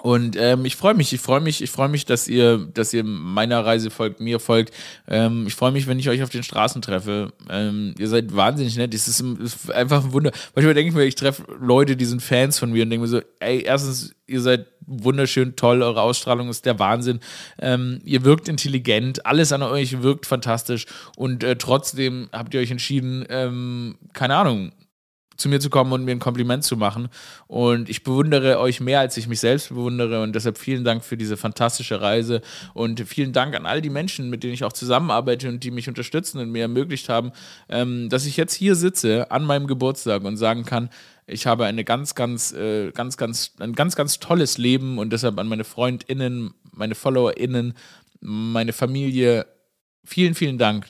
und 0.00 0.36
ähm, 0.36 0.64
ich 0.64 0.76
freue 0.76 0.94
mich, 0.94 1.12
ich 1.12 1.20
freue 1.20 1.40
mich, 1.40 1.60
ich 1.60 1.70
freue 1.70 1.88
mich, 1.88 2.04
dass 2.04 2.28
ihr, 2.28 2.58
dass 2.72 2.94
ihr 2.94 3.02
meiner 3.02 3.64
Reise 3.66 3.90
folgt, 3.90 4.20
mir 4.20 4.38
folgt. 4.38 4.72
Ähm, 5.08 5.46
ich 5.48 5.56
freue 5.56 5.72
mich, 5.72 5.88
wenn 5.88 5.98
ich 5.98 6.08
euch 6.08 6.22
auf 6.22 6.30
den 6.30 6.44
Straßen 6.44 6.82
treffe. 6.82 7.32
Ähm, 7.50 7.96
ihr 7.98 8.06
seid 8.06 8.34
wahnsinnig 8.36 8.76
nett. 8.76 8.94
Es 8.94 9.08
ist, 9.08 9.20
ist 9.20 9.72
einfach 9.72 10.04
ein 10.04 10.12
Wunder. 10.12 10.30
Manchmal 10.54 10.74
denke 10.74 10.90
ich 10.90 10.94
mir, 10.94 11.02
ich 11.02 11.16
treffe 11.16 11.44
Leute, 11.60 11.96
die 11.96 12.04
sind 12.04 12.22
Fans 12.22 12.60
von 12.60 12.70
mir 12.70 12.84
und 12.84 12.90
denke 12.90 13.02
mir 13.02 13.08
so, 13.08 13.20
ey, 13.40 13.62
erstens, 13.62 14.14
ihr 14.28 14.40
seid 14.40 14.66
wunderschön, 14.86 15.56
toll, 15.56 15.82
eure 15.82 16.00
Ausstrahlung 16.00 16.48
ist 16.48 16.64
der 16.64 16.78
Wahnsinn. 16.78 17.18
Ähm, 17.58 18.00
ihr 18.04 18.24
wirkt 18.24 18.48
intelligent, 18.48 19.26
alles 19.26 19.52
an 19.52 19.62
euch 19.62 20.02
wirkt 20.02 20.26
fantastisch 20.26 20.86
und 21.16 21.42
äh, 21.42 21.56
trotzdem 21.56 22.28
habt 22.32 22.54
ihr 22.54 22.60
euch 22.60 22.70
entschieden, 22.70 23.26
ähm, 23.28 23.96
keine 24.12 24.36
Ahnung, 24.36 24.72
zu 25.38 25.48
mir 25.48 25.60
zu 25.60 25.70
kommen 25.70 25.92
und 25.92 26.04
mir 26.04 26.10
ein 26.10 26.18
Kompliment 26.18 26.64
zu 26.64 26.76
machen. 26.76 27.08
Und 27.46 27.88
ich 27.88 28.02
bewundere 28.02 28.58
euch 28.58 28.80
mehr, 28.80 29.00
als 29.00 29.16
ich 29.16 29.28
mich 29.28 29.40
selbst 29.40 29.70
bewundere. 29.70 30.22
Und 30.22 30.34
deshalb 30.34 30.58
vielen 30.58 30.84
Dank 30.84 31.04
für 31.04 31.16
diese 31.16 31.36
fantastische 31.36 32.00
Reise. 32.00 32.42
Und 32.74 33.00
vielen 33.08 33.32
Dank 33.32 33.54
an 33.54 33.64
all 33.64 33.80
die 33.80 33.88
Menschen, 33.88 34.28
mit 34.28 34.42
denen 34.42 34.52
ich 34.52 34.64
auch 34.64 34.72
zusammenarbeite 34.72 35.48
und 35.48 35.62
die 35.62 35.70
mich 35.70 35.88
unterstützen 35.88 36.38
und 36.40 36.50
mir 36.50 36.62
ermöglicht 36.62 37.08
haben, 37.08 37.30
ähm, 37.68 38.08
dass 38.08 38.26
ich 38.26 38.36
jetzt 38.36 38.52
hier 38.52 38.74
sitze 38.74 39.30
an 39.30 39.44
meinem 39.44 39.68
Geburtstag 39.68 40.24
und 40.24 40.36
sagen 40.36 40.64
kann, 40.64 40.90
ich 41.26 41.46
habe 41.46 41.66
eine 41.66 41.84
ganz, 41.84 42.14
ganz, 42.14 42.52
äh, 42.52 42.90
ganz, 42.90 43.16
ganz, 43.16 43.52
ein 43.60 43.74
ganz, 43.74 43.94
ganz 43.94 44.18
tolles 44.18 44.58
Leben 44.58 44.98
und 44.98 45.12
deshalb 45.12 45.38
an 45.38 45.46
meine 45.46 45.64
FreundInnen, 45.64 46.52
meine 46.72 46.94
FollowerInnen, 46.94 47.74
meine 48.20 48.72
Familie, 48.72 49.46
vielen, 50.04 50.34
vielen 50.34 50.58
Dank. 50.58 50.86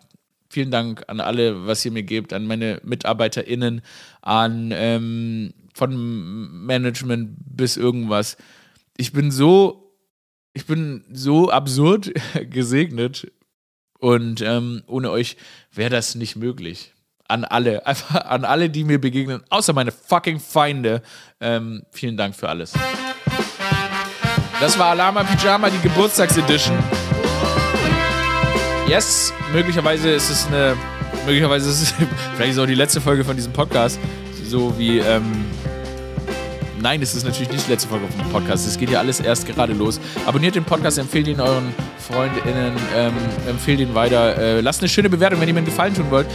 Vielen 0.50 0.70
Dank 0.70 1.04
an 1.08 1.20
alle, 1.20 1.66
was 1.66 1.84
ihr 1.84 1.90
mir 1.90 2.02
gebt, 2.02 2.32
an 2.32 2.46
meine 2.46 2.80
MitarbeiterInnen, 2.82 3.82
an 4.22 4.70
ähm, 4.74 5.52
von 5.74 6.64
Management 6.64 7.36
bis 7.38 7.76
irgendwas. 7.76 8.36
Ich 8.96 9.12
bin 9.12 9.30
so, 9.30 9.94
ich 10.54 10.66
bin 10.66 11.04
so 11.12 11.50
absurd 11.50 12.12
gesegnet 12.50 13.30
und 13.98 14.40
ähm, 14.40 14.82
ohne 14.86 15.10
euch 15.10 15.36
wäre 15.72 15.90
das 15.90 16.14
nicht 16.14 16.36
möglich. 16.36 16.94
An 17.28 17.44
alle, 17.44 17.86
einfach 17.86 18.24
an 18.24 18.44
alle, 18.44 18.70
die 18.70 18.84
mir 18.84 19.00
begegnen, 19.00 19.42
außer 19.50 19.74
meine 19.74 19.92
fucking 19.92 20.40
Feinde. 20.40 21.02
Ähm, 21.40 21.82
vielen 21.90 22.16
Dank 22.16 22.34
für 22.34 22.48
alles. 22.48 22.72
Das 24.60 24.78
war 24.78 24.86
Alama 24.86 25.22
Pyjama, 25.22 25.70
die 25.70 25.80
Geburtstagsedition. 25.80 26.76
Yes, 28.88 29.34
möglicherweise 29.52 30.08
ist 30.08 30.30
es 30.30 30.46
eine, 30.46 30.74
möglicherweise 31.26 31.68
ist 31.68 31.82
es, 31.82 31.92
vielleicht 32.36 32.52
ist 32.52 32.56
es 32.56 32.62
auch 32.62 32.66
die 32.66 32.74
letzte 32.74 33.02
Folge 33.02 33.22
von 33.22 33.36
diesem 33.36 33.52
Podcast, 33.52 34.00
so 34.44 34.78
wie, 34.78 34.98
ähm, 34.98 35.44
nein, 36.80 37.02
es 37.02 37.14
ist 37.14 37.24
natürlich 37.24 37.50
nicht 37.50 37.66
die 37.66 37.72
letzte 37.72 37.88
Folge 37.88 38.06
vom 38.08 38.30
Podcast, 38.30 38.66
es 38.66 38.78
geht 38.78 38.90
ja 38.90 38.98
alles 38.98 39.20
erst 39.20 39.46
gerade 39.46 39.72
los. 39.72 40.00
Abonniert 40.26 40.54
den 40.54 40.64
Podcast, 40.64 40.98
empfehlt 40.98 41.26
ihn 41.28 41.40
euren 41.40 41.74
FreundInnen, 41.98 42.72
ähm, 42.96 43.12
empfehlt 43.48 43.80
ihn 43.80 43.94
weiter, 43.94 44.36
äh, 44.36 44.60
lasst 44.60 44.80
eine 44.80 44.88
schöne 44.88 45.10
Bewertung, 45.10 45.40
wenn 45.40 45.48
ihr 45.48 45.54
mir 45.54 45.58
einen 45.58 45.66
Gefallen 45.66 45.94
tun 45.94 46.10
wollt, 46.10 46.26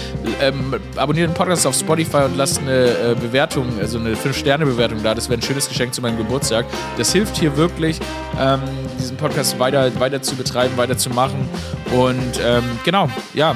ähm, 0.41 0.75
abonniert 0.95 1.29
den 1.29 1.33
Podcast 1.33 1.65
auf 1.65 1.75
Spotify 1.75 2.23
und 2.25 2.37
lasst 2.37 2.59
eine 2.59 2.71
äh, 2.71 3.15
Bewertung, 3.19 3.67
also 3.79 3.99
eine 3.99 4.15
5-Sterne-Bewertung 4.15 5.01
da, 5.03 5.15
das 5.15 5.29
wäre 5.29 5.39
ein 5.39 5.43
schönes 5.43 5.67
Geschenk 5.67 5.93
zu 5.93 6.01
meinem 6.01 6.17
Geburtstag. 6.17 6.65
Das 6.97 7.11
hilft 7.11 7.37
hier 7.37 7.57
wirklich, 7.57 7.99
ähm, 8.39 8.61
diesen 8.99 9.17
Podcast 9.17 9.59
weiter, 9.59 9.99
weiter 9.99 10.21
zu 10.21 10.35
betreiben, 10.35 10.77
weiter 10.77 10.97
zu 10.97 11.09
machen 11.09 11.49
Und 11.95 12.39
ähm, 12.43 12.63
genau, 12.83 13.09
ja, 13.33 13.55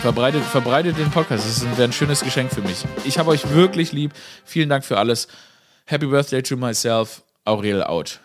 verbreitet, 0.00 0.42
verbreitet 0.44 0.98
den 0.98 1.10
Podcast. 1.10 1.46
Das 1.46 1.64
wäre 1.76 1.84
ein 1.84 1.92
schönes 1.92 2.22
Geschenk 2.22 2.52
für 2.52 2.60
mich. 2.60 2.84
Ich 3.04 3.18
habe 3.18 3.30
euch 3.30 3.50
wirklich 3.50 3.92
lieb. 3.92 4.12
Vielen 4.44 4.68
Dank 4.68 4.84
für 4.84 4.98
alles. 4.98 5.28
Happy 5.88 6.04
Birthday 6.04 6.42
to 6.42 6.54
myself. 6.54 7.22
Aurel 7.46 7.82
out. 7.88 8.18